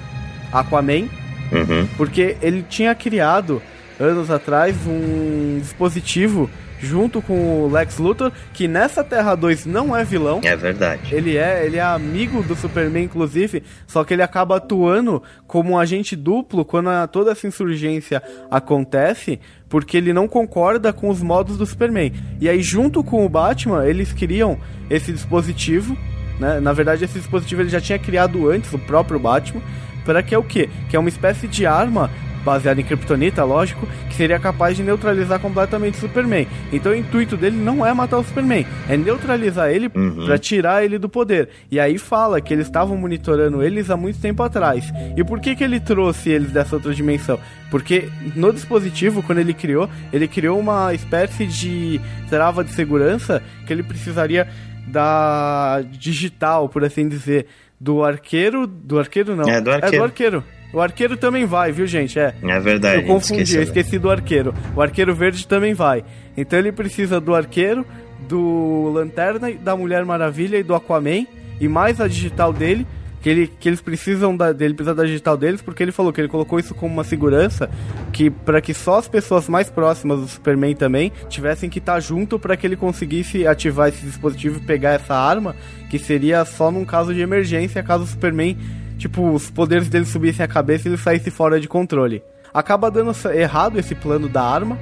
Aquaman, 0.52 1.08
Uhum. 1.52 1.88
porque 1.96 2.36
ele 2.40 2.62
tinha 2.68 2.94
criado 2.94 3.60
anos 3.98 4.30
atrás 4.30 4.76
um 4.86 5.58
dispositivo 5.60 6.48
junto 6.80 7.20
com 7.20 7.64
o 7.64 7.70
Lex 7.70 7.98
Luthor, 7.98 8.32
que 8.52 8.66
nessa 8.66 9.04
Terra 9.04 9.34
2 9.34 9.66
não 9.66 9.94
é 9.96 10.02
vilão. 10.04 10.40
É 10.42 10.56
verdade. 10.56 11.14
Ele 11.14 11.36
é, 11.36 11.64
ele 11.66 11.76
é 11.76 11.82
amigo 11.82 12.42
do 12.42 12.56
Superman, 12.56 13.04
inclusive, 13.04 13.62
só 13.86 14.02
que 14.02 14.14
ele 14.14 14.22
acaba 14.22 14.56
atuando 14.56 15.22
como 15.46 15.72
um 15.72 15.78
agente 15.78 16.16
duplo 16.16 16.64
quando 16.64 16.88
a- 16.88 17.06
toda 17.06 17.32
essa 17.32 17.46
insurgência 17.46 18.22
acontece, 18.50 19.38
porque 19.68 19.96
ele 19.96 20.12
não 20.12 20.26
concorda 20.26 20.92
com 20.92 21.08
os 21.08 21.20
modos 21.22 21.56
do 21.56 21.66
Superman. 21.66 22.12
E 22.40 22.48
aí, 22.48 22.62
junto 22.62 23.02
com 23.04 23.24
o 23.24 23.28
Batman, 23.28 23.84
eles 23.86 24.12
criam 24.12 24.58
esse 24.88 25.12
dispositivo, 25.12 25.96
né? 26.38 26.60
Na 26.60 26.72
verdade, 26.72 27.04
esse 27.04 27.18
dispositivo 27.18 27.62
ele 27.62 27.68
já 27.68 27.80
tinha 27.80 27.98
criado 27.98 28.48
antes, 28.50 28.72
o 28.72 28.78
próprio 28.78 29.18
Batman, 29.20 29.60
para 30.04 30.22
que 30.22 30.34
é 30.34 30.38
o 30.38 30.42
quê? 30.42 30.68
Que 30.88 30.96
é 30.96 30.98
uma 30.98 31.08
espécie 31.08 31.46
de 31.46 31.66
arma 31.66 32.10
baseada 32.44 32.80
em 32.80 32.84
kryptonita, 32.84 33.44
lógico, 33.44 33.86
que 34.08 34.14
seria 34.14 34.38
capaz 34.38 34.76
de 34.76 34.82
neutralizar 34.82 35.38
completamente 35.40 35.94
o 35.96 36.00
Superman. 36.00 36.46
Então 36.72 36.92
o 36.92 36.94
intuito 36.94 37.36
dele 37.36 37.56
não 37.56 37.84
é 37.84 37.92
matar 37.92 38.18
o 38.18 38.24
Superman, 38.24 38.66
é 38.88 38.96
neutralizar 38.96 39.70
ele 39.70 39.90
Uhum. 39.94 40.24
pra 40.26 40.38
tirar 40.38 40.84
ele 40.84 40.98
do 40.98 41.08
poder. 41.08 41.48
E 41.70 41.78
aí 41.78 41.98
fala 41.98 42.40
que 42.40 42.52
eles 42.54 42.66
estavam 42.66 42.96
monitorando 42.96 43.62
eles 43.62 43.90
há 43.90 43.96
muito 43.96 44.20
tempo 44.20 44.42
atrás. 44.42 44.84
E 45.16 45.22
por 45.24 45.40
que 45.40 45.54
que 45.54 45.64
ele 45.64 45.80
trouxe 45.80 46.30
eles 46.30 46.50
dessa 46.50 46.76
outra 46.76 46.94
dimensão? 46.94 47.38
Porque 47.70 48.08
no 48.34 48.52
dispositivo, 48.52 49.22
quando 49.22 49.38
ele 49.38 49.54
criou, 49.54 49.88
ele 50.12 50.26
criou 50.26 50.58
uma 50.58 50.92
espécie 50.94 51.46
de 51.46 52.00
trava 52.28 52.64
de 52.64 52.72
segurança 52.72 53.42
que 53.66 53.72
ele 53.72 53.82
precisaria 53.82 54.48
da 54.86 55.82
digital, 55.90 56.68
por 56.68 56.84
assim 56.84 57.08
dizer, 57.08 57.46
do 57.80 58.04
arqueiro. 58.04 58.66
Do 58.66 58.98
arqueiro 58.98 59.36
não. 59.36 59.48
É 59.48 59.60
do 59.60 59.70
arqueiro. 59.70 59.94
É 59.94 59.98
do 59.98 60.04
arqueiro. 60.04 60.44
O 60.72 60.80
arqueiro 60.80 61.16
também 61.16 61.44
vai, 61.46 61.72
viu, 61.72 61.86
gente? 61.86 62.18
É. 62.18 62.34
É 62.42 62.60
verdade. 62.60 63.02
Eu 63.02 63.06
confundi, 63.06 63.56
eu 63.56 63.62
esqueci 63.62 63.98
do 63.98 64.10
arqueiro. 64.10 64.54
O 64.76 64.80
arqueiro 64.80 65.14
verde 65.14 65.46
também 65.46 65.74
vai. 65.74 66.04
Então 66.36 66.58
ele 66.58 66.70
precisa 66.70 67.20
do 67.20 67.34
arqueiro, 67.34 67.84
do 68.28 68.90
Lanterna, 68.92 69.50
da 69.52 69.76
Mulher 69.76 70.04
Maravilha 70.04 70.58
e 70.58 70.62
do 70.62 70.74
Aquaman. 70.74 71.26
E 71.60 71.68
mais 71.68 72.00
a 72.00 72.06
digital 72.06 72.52
dele. 72.52 72.86
Que, 73.20 73.28
ele, 73.28 73.46
que 73.46 73.68
eles 73.68 73.82
precisam 73.82 74.34
da, 74.34 74.50
dele 74.50 74.72
precisa 74.72 74.94
da 74.94 75.04
digital 75.04 75.36
deles, 75.36 75.60
porque 75.60 75.82
ele 75.82 75.92
falou 75.92 76.10
que 76.10 76.22
ele 76.22 76.28
colocou 76.28 76.58
isso 76.58 76.74
como 76.74 76.94
uma 76.94 77.04
segurança 77.04 77.68
que 78.14 78.30
para 78.30 78.62
que 78.62 78.72
só 78.72 78.98
as 78.98 79.08
pessoas 79.08 79.46
mais 79.46 79.68
próximas 79.68 80.20
do 80.20 80.26
Superman 80.26 80.74
também 80.74 81.12
tivessem 81.28 81.68
que 81.68 81.80
estar 81.80 81.92
tá 81.92 82.00
junto 82.00 82.38
para 82.38 82.56
que 82.56 82.66
ele 82.66 82.76
conseguisse 82.76 83.46
ativar 83.46 83.90
esse 83.90 84.06
dispositivo 84.06 84.56
e 84.56 84.62
pegar 84.62 84.92
essa 84.92 85.14
arma, 85.14 85.54
que 85.90 85.98
seria 85.98 86.42
só 86.46 86.70
num 86.70 86.86
caso 86.86 87.12
de 87.12 87.20
emergência, 87.20 87.82
caso 87.82 88.04
o 88.04 88.06
Superman 88.06 88.56
tipo, 89.00 89.32
os 89.32 89.50
poderes 89.50 89.88
dele 89.88 90.04
subissem 90.04 90.44
a 90.44 90.48
cabeça 90.48 90.86
e 90.86 90.90
ele 90.90 90.98
saísse 90.98 91.30
fora 91.30 91.58
de 91.58 91.66
controle. 91.66 92.22
Acaba 92.52 92.90
dando 92.90 93.12
errado 93.32 93.78
esse 93.78 93.94
plano 93.94 94.28
da 94.28 94.42
arma. 94.42 94.78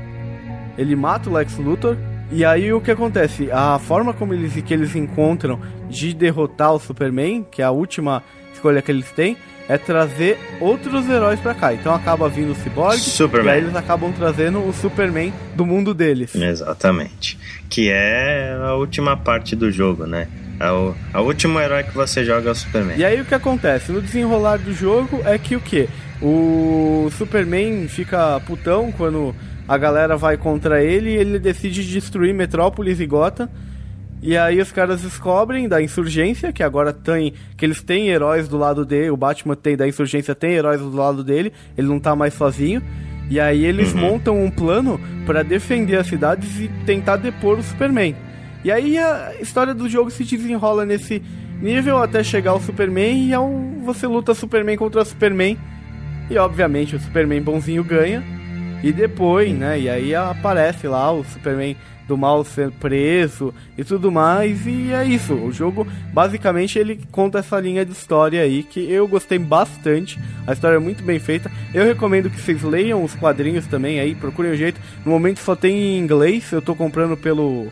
Ele 0.77 0.97
mata 0.97 1.31
o 1.31 1.33
Lex 1.33 1.57
Luthor. 1.57 1.97
E 2.31 2.45
aí 2.45 2.73
o 2.73 2.81
que 2.81 2.91
acontece? 2.91 3.51
A 3.51 3.79
forma 3.79 4.12
como 4.12 4.35
eles, 4.35 4.53
que 4.62 4.75
eles 4.75 4.95
encontram 4.95 5.59
de 5.89 6.12
derrotar 6.12 6.75
o 6.75 6.81
Superman, 6.81 7.47
que 7.51 7.62
é 7.62 7.64
a 7.64 7.71
última 7.71 8.23
escolha 8.53 8.83
que 8.83 8.91
eles 8.91 9.11
têm, 9.12 9.37
é 9.69 9.79
trazer 9.79 10.39
outros 10.61 11.09
heróis 11.09 11.39
para 11.41 11.55
cá. 11.55 11.73
Então 11.73 11.95
acaba 11.95 12.29
vindo 12.29 12.53
o 12.53 12.55
Cyborg 12.55 12.99
Superman. 12.99 13.47
e 13.47 13.57
aí 13.57 13.62
eles 13.62 13.77
acabam 13.77 14.12
trazendo 14.12 14.59
o 14.66 14.73
Superman 14.73 15.33
do 15.55 15.64
mundo 15.64 15.95
deles. 15.95 16.35
Exatamente. 16.35 17.39
Que 17.69 17.91
é 17.91 18.59
a 18.62 18.75
última 18.75 19.16
parte 19.16 19.55
do 19.55 19.71
jogo, 19.71 20.07
né? 20.07 20.27
É 20.61 20.70
o, 20.70 20.94
é 21.14 21.18
último 21.18 21.61
herói 21.61 21.84
que 21.84 21.94
você 21.94 22.24
joga 22.24 22.48
é 22.48 22.52
o 22.52 22.54
Superman. 22.54 22.98
E 22.98 23.04
aí 23.04 23.20
o 23.20 23.24
que 23.24 23.34
acontece? 23.34 23.92
No 23.92 24.02
desenrolar 24.02 24.59
do 24.59 24.72
jogo 24.72 25.20
é 25.24 25.38
que 25.38 25.54
o 25.54 25.61
que? 25.61 25.88
O 26.20 27.09
Superman 27.16 27.86
fica 27.86 28.40
putão 28.40 28.90
quando 28.90 29.34
a 29.68 29.78
galera 29.78 30.16
vai 30.16 30.36
contra 30.36 30.82
ele 30.82 31.11
e 31.11 31.16
ele 31.16 31.38
decide 31.38 31.84
destruir 31.84 32.34
Metrópolis 32.34 32.98
e 32.98 33.06
Gotham. 33.06 33.48
E 34.20 34.36
aí 34.36 34.61
os 34.61 34.72
caras 34.72 35.02
descobrem 35.02 35.68
da 35.68 35.80
insurgência, 35.80 36.52
que 36.52 36.62
agora 36.62 36.92
tem. 36.92 37.34
que 37.56 37.64
eles 37.64 37.82
têm 37.82 38.09
heróis 38.09 38.48
do 38.48 38.59
lado 38.59 38.84
dele, 38.84 39.11
o 39.11 39.16
Batman 39.16 39.54
tem 39.54 39.76
da 39.76 39.86
insurgência 39.86 40.34
tem 40.34 40.54
heróis 40.54 40.80
do 40.80 40.90
lado 40.90 41.22
dele, 41.22 41.52
ele 41.76 41.86
não 41.86 42.00
tá 42.00 42.16
mais 42.16 42.34
sozinho. 42.34 42.82
E 43.30 43.38
aí 43.38 43.64
eles 43.64 43.92
uhum. 43.92 44.00
montam 44.00 44.42
um 44.42 44.50
plano 44.50 44.98
para 45.24 45.44
defender 45.44 45.96
as 45.96 46.06
cidades 46.06 46.59
e 46.59 46.68
tentar 46.84 47.16
depor 47.16 47.59
o 47.59 47.62
Superman. 47.62 48.16
E 48.64 48.70
aí 48.70 48.98
a 48.98 49.34
história 49.40 49.74
do 49.74 49.88
jogo 49.88 50.11
se 50.11 50.24
desenrola 50.24 50.84
nesse 50.84 51.22
nível 51.61 52.02
até 52.02 52.22
chegar 52.22 52.52
ao 52.52 52.61
Superman 52.61 53.28
e 53.28 53.32
é 53.32 53.38
um, 53.38 53.82
você 53.84 54.06
luta 54.06 54.34
Superman 54.34 54.76
contra 54.76 55.04
Superman. 55.04 55.56
E 56.30 56.36
obviamente 56.36 56.96
o 56.96 57.00
Superman 57.00 57.42
bonzinho 57.42 57.84
ganha. 57.84 58.22
E 58.82 58.92
depois, 58.92 59.52
né? 59.52 59.80
E 59.80 59.88
aí 59.88 60.14
aparece 60.14 60.86
lá 60.86 61.11
o 61.11 61.24
Superman 61.24 61.76
do 62.06 62.16
mal 62.16 62.42
ser 62.42 62.70
preso 62.70 63.52
e 63.76 63.84
tudo 63.84 64.11
mais. 64.11 64.66
E 64.66 64.92
é 64.92 65.04
isso. 65.04 65.34
O 65.34 65.52
jogo, 65.52 65.86
basicamente, 66.12 66.78
ele 66.78 67.00
conta 67.12 67.40
essa 67.40 67.61
linha 67.61 67.84
de 67.84 67.92
história 67.92 68.40
aí 68.42 68.62
que 68.62 68.90
eu 68.90 69.06
gostei 69.06 69.38
bastante. 69.38 70.18
A 70.46 70.52
história 70.52 70.76
é 70.76 70.80
muito 70.80 71.02
bem 71.04 71.18
feita. 71.18 71.50
Eu 71.74 71.84
recomendo 71.84 72.30
que 72.30 72.40
vocês 72.40 72.62
leiam 72.62 73.04
os 73.04 73.14
quadrinhos 73.14 73.66
também 73.66 74.00
aí, 74.00 74.14
procurem 74.14 74.52
o 74.52 74.56
jeito. 74.56 74.80
No 75.04 75.12
momento 75.12 75.40
só 75.40 75.54
tem 75.54 75.76
em 75.76 75.98
inglês, 75.98 76.50
eu 76.50 76.62
tô 76.62 76.74
comprando 76.74 77.16
pelo 77.16 77.66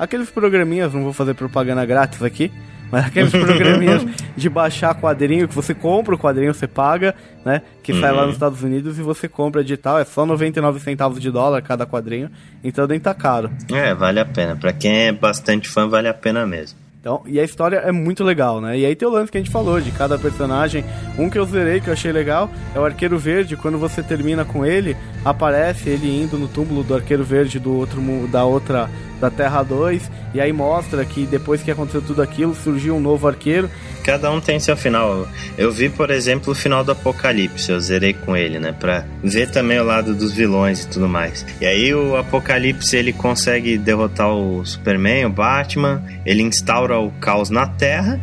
aqueles 0.00 0.30
programinhas, 0.30 0.94
não 0.94 1.04
vou 1.04 1.12
fazer 1.12 1.34
propaganda 1.34 1.84
grátis 1.84 2.22
aqui, 2.22 2.50
mas 2.90 3.06
aqueles 3.06 3.30
programinhas 3.30 4.04
de 4.34 4.48
baixar 4.48 4.98
quadrinho, 4.98 5.46
que 5.46 5.54
você 5.54 5.74
compra 5.74 6.14
o 6.14 6.18
quadrinho, 6.18 6.54
você 6.54 6.66
paga, 6.66 7.14
né? 7.44 7.60
Que 7.82 7.92
uhum. 7.92 8.00
sai 8.00 8.10
lá 8.10 8.20
uhum. 8.20 8.26
nos 8.26 8.34
Estados 8.34 8.62
Unidos 8.62 8.98
e 8.98 9.02
você 9.02 9.28
compra 9.28 9.62
digital, 9.62 9.98
é 9.98 10.04
só 10.04 10.24
99 10.24 10.80
centavos 10.80 11.20
de 11.20 11.30
dólar 11.30 11.60
cada 11.62 11.86
quadrinho, 11.86 12.30
então 12.64 12.86
nem 12.86 12.98
tá 12.98 13.12
caro. 13.12 13.50
É, 13.70 13.94
vale 13.94 14.18
a 14.18 14.24
pena. 14.24 14.56
Pra 14.56 14.72
quem 14.72 15.08
é 15.08 15.12
bastante 15.12 15.68
fã, 15.68 15.86
vale 15.86 16.08
a 16.08 16.14
pena 16.14 16.46
mesmo. 16.46 16.78
Então, 17.00 17.22
e 17.24 17.40
a 17.40 17.44
história 17.44 17.76
é 17.76 17.90
muito 17.90 18.22
legal, 18.22 18.60
né? 18.60 18.78
E 18.78 18.84
aí 18.84 18.94
tem 18.94 19.08
o 19.08 19.10
lance 19.10 19.32
que 19.32 19.38
a 19.38 19.40
gente 19.40 19.50
falou 19.50 19.80
de 19.80 19.90
cada 19.90 20.18
personagem. 20.18 20.84
Um 21.18 21.30
que 21.30 21.38
eu 21.38 21.46
zerei, 21.46 21.80
que 21.80 21.88
eu 21.88 21.94
achei 21.94 22.12
legal, 22.12 22.50
é 22.74 22.78
o 22.78 22.84
Arqueiro 22.84 23.18
Verde. 23.18 23.56
Quando 23.56 23.78
você 23.78 24.02
termina 24.02 24.44
com 24.44 24.66
ele, 24.66 24.94
aparece 25.24 25.88
ele 25.88 26.22
indo 26.22 26.36
no 26.36 26.46
túmulo 26.46 26.82
do 26.84 26.94
Arqueiro 26.94 27.24
Verde 27.24 27.58
do 27.58 27.74
outro 27.74 28.02
da 28.28 28.44
outra 28.44 28.90
da 29.20 29.30
Terra 29.30 29.62
2, 29.62 30.10
e 30.34 30.40
aí 30.40 30.52
mostra 30.52 31.04
que 31.04 31.26
depois 31.26 31.62
que 31.62 31.70
aconteceu 31.70 32.00
tudo 32.00 32.22
aquilo, 32.22 32.54
surgiu 32.54 32.96
um 32.96 33.00
novo 33.00 33.28
arqueiro. 33.28 33.70
Cada 34.02 34.30
um 34.30 34.40
tem 34.40 34.58
seu 34.58 34.76
final. 34.76 35.28
Eu 35.58 35.70
vi, 35.70 35.88
por 35.88 36.10
exemplo, 36.10 36.52
o 36.52 36.54
final 36.54 36.82
do 36.82 36.92
Apocalipse, 36.92 37.70
eu 37.70 37.78
zerei 37.78 38.14
com 38.14 38.36
ele, 38.36 38.58
né, 38.58 38.72
pra 38.72 39.04
ver 39.22 39.50
também 39.50 39.78
o 39.78 39.84
lado 39.84 40.14
dos 40.14 40.32
vilões 40.32 40.84
e 40.84 40.88
tudo 40.88 41.08
mais. 41.08 41.44
E 41.60 41.66
aí 41.66 41.94
o 41.94 42.16
Apocalipse, 42.16 42.96
ele 42.96 43.12
consegue 43.12 43.76
derrotar 43.76 44.28
o 44.28 44.64
Superman, 44.64 45.26
o 45.26 45.30
Batman, 45.30 46.02
ele 46.24 46.42
instaura 46.42 46.98
o 46.98 47.10
caos 47.12 47.50
na 47.50 47.66
Terra, 47.66 48.18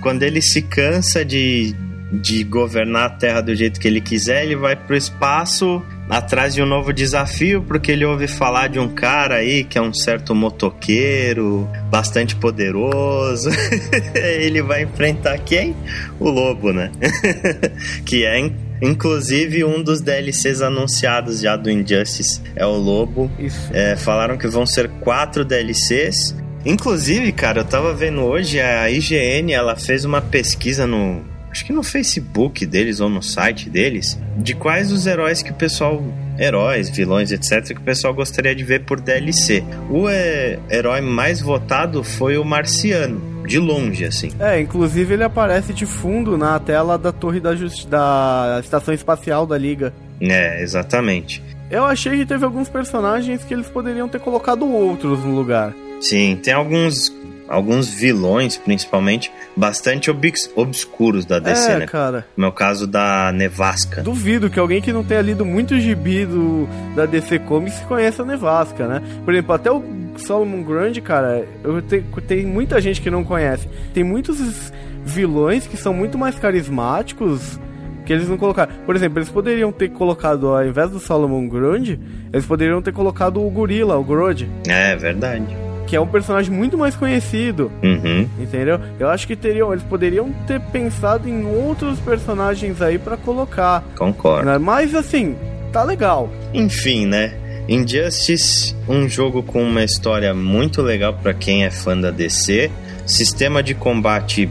quando 0.00 0.22
ele 0.22 0.40
se 0.40 0.62
cansa 0.62 1.24
de, 1.24 1.74
de 2.12 2.44
governar 2.44 3.06
a 3.06 3.10
Terra 3.10 3.40
do 3.40 3.54
jeito 3.54 3.80
que 3.80 3.88
ele 3.88 4.00
quiser, 4.00 4.44
ele 4.44 4.54
vai 4.54 4.76
pro 4.76 4.96
espaço 4.96 5.82
atrás 6.08 6.54
de 6.54 6.62
um 6.62 6.66
novo 6.66 6.92
desafio, 6.92 7.62
porque 7.62 7.92
ele 7.92 8.04
ouve 8.04 8.26
falar 8.28 8.68
de 8.68 8.78
um 8.78 8.88
cara 8.88 9.36
aí 9.36 9.64
que 9.64 9.78
é 9.78 9.82
um 9.82 9.92
certo 9.92 10.34
motoqueiro, 10.34 11.68
bastante 11.90 12.36
poderoso. 12.36 13.50
ele 14.14 14.62
vai 14.62 14.82
enfrentar 14.82 15.38
quem? 15.38 15.74
O 16.18 16.30
lobo, 16.30 16.72
né? 16.72 16.90
que 18.04 18.24
é 18.24 18.38
Inclusive, 18.80 19.64
um 19.64 19.82
dos 19.82 20.00
DLCs 20.00 20.60
anunciados 20.60 21.40
já 21.40 21.56
do 21.56 21.70
Injustice 21.70 22.42
é 22.54 22.66
o 22.66 22.76
Lobo. 22.76 23.30
É, 23.72 23.96
falaram 23.96 24.36
que 24.36 24.46
vão 24.46 24.66
ser 24.66 24.88
quatro 25.00 25.44
DLCs. 25.44 26.36
Inclusive, 26.64 27.32
cara, 27.32 27.60
eu 27.60 27.64
tava 27.64 27.94
vendo 27.94 28.22
hoje, 28.22 28.60
a 28.60 28.90
IGN 28.90 29.52
ela 29.52 29.76
fez 29.76 30.04
uma 30.04 30.20
pesquisa 30.20 30.86
no, 30.86 31.24
acho 31.56 31.64
que 31.64 31.72
no 31.72 31.82
Facebook 31.82 32.66
deles 32.66 33.00
ou 33.00 33.08
no 33.08 33.22
site 33.22 33.70
deles, 33.70 34.18
de 34.36 34.54
quais 34.54 34.92
os 34.92 35.06
heróis 35.06 35.42
que 35.42 35.50
o 35.50 35.54
pessoal. 35.54 36.02
Heróis, 36.38 36.90
vilões, 36.90 37.32
etc., 37.32 37.68
que 37.68 37.80
o 37.80 37.82
pessoal 37.82 38.12
gostaria 38.12 38.54
de 38.54 38.62
ver 38.62 38.84
por 38.84 39.00
DLC. 39.00 39.64
O 39.88 40.06
é, 40.06 40.58
herói 40.70 41.00
mais 41.00 41.40
votado 41.40 42.04
foi 42.04 42.36
o 42.36 42.44
Marciano, 42.44 43.42
de 43.46 43.58
longe, 43.58 44.04
assim. 44.04 44.30
É, 44.38 44.60
inclusive 44.60 45.14
ele 45.14 45.24
aparece 45.24 45.72
de 45.72 45.86
fundo 45.86 46.36
na 46.36 46.60
tela 46.60 46.98
da 46.98 47.10
torre 47.10 47.40
da, 47.40 47.56
Justi 47.56 47.88
da 47.88 48.60
Estação 48.62 48.92
Espacial 48.92 49.46
da 49.46 49.56
Liga. 49.56 49.94
É, 50.20 50.62
exatamente. 50.62 51.42
Eu 51.70 51.86
achei 51.86 52.18
que 52.18 52.26
teve 52.26 52.44
alguns 52.44 52.68
personagens 52.68 53.42
que 53.42 53.54
eles 53.54 53.68
poderiam 53.68 54.06
ter 54.06 54.20
colocado 54.20 54.70
outros 54.70 55.24
no 55.24 55.34
lugar. 55.34 55.72
Sim, 56.02 56.38
tem 56.42 56.52
alguns 56.52 57.08
alguns 57.48 57.88
vilões, 57.88 58.56
principalmente, 58.56 59.32
bastante 59.56 60.10
obs 60.10 60.50
obscuros 60.54 61.24
da 61.24 61.38
DC, 61.38 61.70
é, 61.70 61.78
né? 61.78 61.86
cara. 61.86 62.26
No 62.36 62.42
meu 62.42 62.52
caso 62.52 62.86
da 62.86 63.32
Nevasca. 63.32 64.02
Duvido 64.02 64.50
que 64.50 64.58
alguém 64.58 64.80
que 64.80 64.92
não 64.92 65.04
tenha 65.04 65.20
lido 65.20 65.44
muito 65.44 65.78
gibi 65.78 66.26
do, 66.26 66.68
da 66.94 67.06
DC 67.06 67.38
Comics 67.40 67.80
conheça 67.80 68.22
a 68.22 68.26
Nevasca, 68.26 68.86
né? 68.86 69.02
Por 69.24 69.32
exemplo, 69.32 69.54
até 69.54 69.70
o 69.70 69.82
Solomon 70.16 70.62
Grundy, 70.62 71.00
cara, 71.00 71.46
eu 71.62 71.80
te, 71.82 72.02
tem 72.26 72.44
muita 72.44 72.80
gente 72.80 73.00
que 73.00 73.10
não 73.10 73.24
conhece. 73.24 73.68
Tem 73.92 74.02
muitos 74.02 74.72
vilões 75.04 75.66
que 75.66 75.76
são 75.76 75.94
muito 75.94 76.18
mais 76.18 76.38
carismáticos 76.38 77.58
que 78.04 78.12
eles 78.12 78.28
não 78.28 78.38
colocaram. 78.38 78.72
Por 78.86 78.94
exemplo, 78.94 79.18
eles 79.18 79.28
poderiam 79.28 79.72
ter 79.72 79.90
colocado, 79.90 80.48
ao 80.48 80.64
invés 80.64 80.90
do 80.90 81.00
Solomon 81.00 81.48
Grundy, 81.48 81.98
eles 82.32 82.46
poderiam 82.46 82.80
ter 82.80 82.92
colocado 82.92 83.44
o 83.44 83.50
Gorila, 83.50 83.96
o 83.98 84.04
Grodd. 84.04 84.48
É, 84.68 84.94
verdade 84.96 85.65
que 85.86 85.96
é 85.96 86.00
um 86.00 86.06
personagem 86.06 86.52
muito 86.52 86.76
mais 86.76 86.96
conhecido. 86.96 87.70
Uhum. 87.82 88.28
Entendeu? 88.38 88.80
Eu 88.98 89.08
acho 89.08 89.26
que 89.26 89.36
teriam, 89.36 89.72
eles 89.72 89.84
poderiam 89.84 90.32
ter 90.46 90.60
pensado 90.60 91.28
em 91.28 91.44
outros 91.44 91.98
personagens 92.00 92.82
aí 92.82 92.98
para 92.98 93.16
colocar. 93.16 93.84
Concordo. 93.96 94.46
Né? 94.46 94.58
Mas 94.58 94.94
assim, 94.94 95.36
tá 95.72 95.82
legal. 95.82 96.30
Enfim, 96.52 97.06
né? 97.06 97.34
Injustice, 97.68 98.76
um 98.88 99.08
jogo 99.08 99.42
com 99.42 99.62
uma 99.62 99.82
história 99.82 100.32
muito 100.32 100.82
legal 100.82 101.14
para 101.14 101.34
quem 101.34 101.64
é 101.64 101.70
fã 101.70 101.98
da 101.98 102.10
DC, 102.10 102.70
sistema 103.04 103.60
de 103.62 103.74
combate 103.74 104.48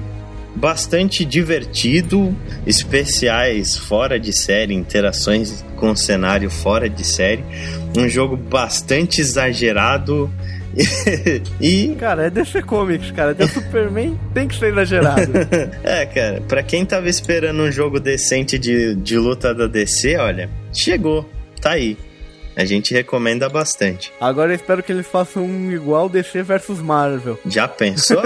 bastante 0.56 1.26
divertido, 1.26 2.36
especiais 2.66 3.78
fora 3.78 4.20
de 4.20 4.34
série, 4.34 4.74
interações 4.74 5.64
com 5.76 5.96
cenário 5.96 6.50
fora 6.50 6.90
de 6.90 7.06
série, 7.06 7.44
um 7.98 8.08
jogo 8.08 8.38
bastante 8.38 9.22
exagerado 9.22 10.32
e. 11.62 11.96
Cara, 12.00 12.28
é 12.28 12.30
DC 12.30 12.62
Comics, 12.64 13.12
cara. 13.12 13.34
The 13.34 13.48
Superman 13.48 14.20
tem 14.34 14.48
que 14.48 14.56
ser 14.56 14.68
exagerado. 14.68 15.32
é, 15.84 16.06
cara, 16.06 16.42
pra 16.42 16.62
quem 16.64 16.86
tava 16.86 17.10
esperando 17.10 17.62
um 17.62 17.72
jogo 17.72 18.00
decente 18.00 18.60
de, 18.60 18.96
de 18.96 19.18
luta 19.18 19.54
da 19.54 19.68
DC, 19.68 20.18
olha, 20.18 20.50
chegou. 20.74 21.28
Tá 21.62 21.72
aí. 21.72 21.98
A 22.56 22.64
gente 22.64 22.94
recomenda 22.94 23.50
bastante. 23.50 24.14
Agora 24.20 24.52
eu 24.52 24.56
espero 24.56 24.82
que 24.82 24.90
eles 24.90 25.06
façam 25.06 25.44
um 25.44 25.72
igual 25.74 26.08
DC 26.08 26.42
versus 26.42 26.80
Marvel. 26.80 27.38
Já 27.46 27.68
pensou? 27.68 28.22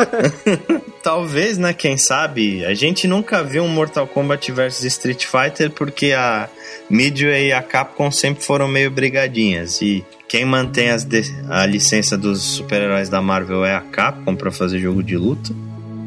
talvez, 1.01 1.57
né, 1.57 1.73
quem 1.73 1.97
sabe, 1.97 2.63
a 2.63 2.75
gente 2.75 3.07
nunca 3.07 3.43
viu 3.43 3.63
um 3.63 3.67
Mortal 3.67 4.05
Kombat 4.05 4.51
versus 4.51 4.83
Street 4.85 5.25
Fighter 5.25 5.71
porque 5.71 6.11
a 6.11 6.47
Midway 6.89 7.47
e 7.47 7.53
a 7.53 7.63
Capcom 7.63 8.11
sempre 8.11 8.43
foram 8.43 8.67
meio 8.67 8.91
brigadinhas 8.91 9.81
e 9.81 10.05
quem 10.29 10.45
mantém 10.45 10.89
a 11.49 11.65
licença 11.65 12.15
dos 12.15 12.43
super-heróis 12.43 13.09
da 13.09 13.19
Marvel 13.19 13.65
é 13.65 13.75
a 13.75 13.81
Capcom 13.81 14.35
para 14.35 14.51
fazer 14.51 14.79
jogo 14.79 15.01
de 15.01 15.17
luta. 15.17 15.51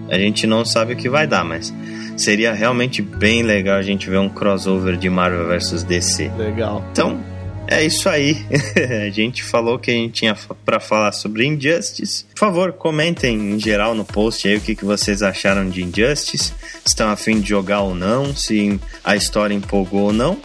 A 0.08 0.16
gente 0.16 0.46
não 0.46 0.64
sabe 0.64 0.92
o 0.92 0.96
que 0.96 1.10
vai 1.10 1.26
dar, 1.26 1.44
mas 1.44 1.74
seria 2.16 2.52
realmente 2.52 3.02
bem 3.02 3.42
legal 3.42 3.76
a 3.76 3.82
gente 3.82 4.08
ver 4.08 4.18
um 4.18 4.28
crossover 4.28 4.96
de 4.96 5.10
Marvel 5.10 5.48
versus 5.48 5.82
DC. 5.82 6.30
Legal. 6.38 6.84
Então, 6.92 7.20
é 7.66 7.84
isso 7.84 8.08
aí. 8.08 8.46
a 9.04 9.10
gente 9.10 9.42
falou 9.42 9.76
que 9.76 9.90
a 9.90 9.94
gente 9.94 10.12
tinha 10.12 10.36
para 10.64 10.78
falar 10.78 11.10
sobre 11.10 11.44
Injustice. 11.44 12.24
Por 12.32 12.38
favor, 12.38 12.72
comentem 12.74 13.54
em 13.54 13.58
geral 13.58 13.92
no 13.92 14.04
post 14.04 14.46
aí 14.46 14.56
o 14.56 14.60
que, 14.60 14.76
que 14.76 14.84
vocês 14.84 15.20
acharam 15.20 15.68
de 15.68 15.82
Injustice. 15.82 16.52
Estão 16.84 17.08
afim 17.08 17.40
de 17.40 17.48
jogar 17.48 17.80
ou 17.80 17.92
não, 17.92 18.36
se 18.36 18.78
a 19.02 19.16
história 19.16 19.52
empolgou 19.52 20.02
ou 20.02 20.12
não. 20.12 20.38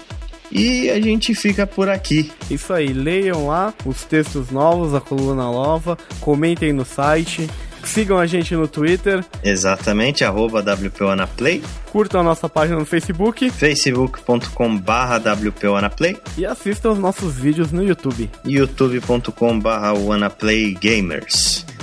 E 0.52 0.90
a 0.90 1.00
gente 1.00 1.34
fica 1.36 1.68
por 1.68 1.90
aqui. 1.90 2.32
Isso 2.50 2.74
aí, 2.74 2.88
leiam 2.94 3.48
lá 3.48 3.74
os 3.86 4.04
textos 4.04 4.50
novos, 4.50 4.94
a 4.94 5.02
coluna 5.02 5.44
nova, 5.44 5.98
comentem 6.22 6.74
no 6.74 6.86
site. 6.86 7.50
Sigam 7.84 8.20
a 8.20 8.26
gente 8.26 8.54
no 8.54 8.68
Twitter. 8.68 9.24
Exatamente, 9.42 10.24
arroba 10.26 10.60
WPOnaplay. 10.60 11.64
Curtam 11.92 12.22
a 12.22 12.24
nossa 12.24 12.50
página 12.50 12.78
no 12.78 12.86
Facebook. 12.86 13.50
facebook.com 13.50 14.78
barra 14.78 15.18
WPOnaplay. 15.18 16.18
E 16.38 16.46
assistam 16.46 16.92
os 16.92 17.00
nossos 17.00 17.36
vídeos 17.36 17.72
no 17.72 17.84
YouTube. 17.84 18.30
youtube.com 18.46 19.60
barra. 19.60 19.94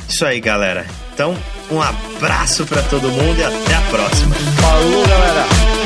Isso 0.06 0.26
aí, 0.26 0.40
galera. 0.40 0.86
Então, 1.14 1.34
um 1.70 1.80
abraço 1.80 2.66
para 2.66 2.82
todo 2.82 3.08
mundo 3.08 3.38
e 3.38 3.44
até 3.44 3.74
a 3.74 3.80
próxima. 3.90 4.34
Falou, 4.34 5.06
galera! 5.06 5.83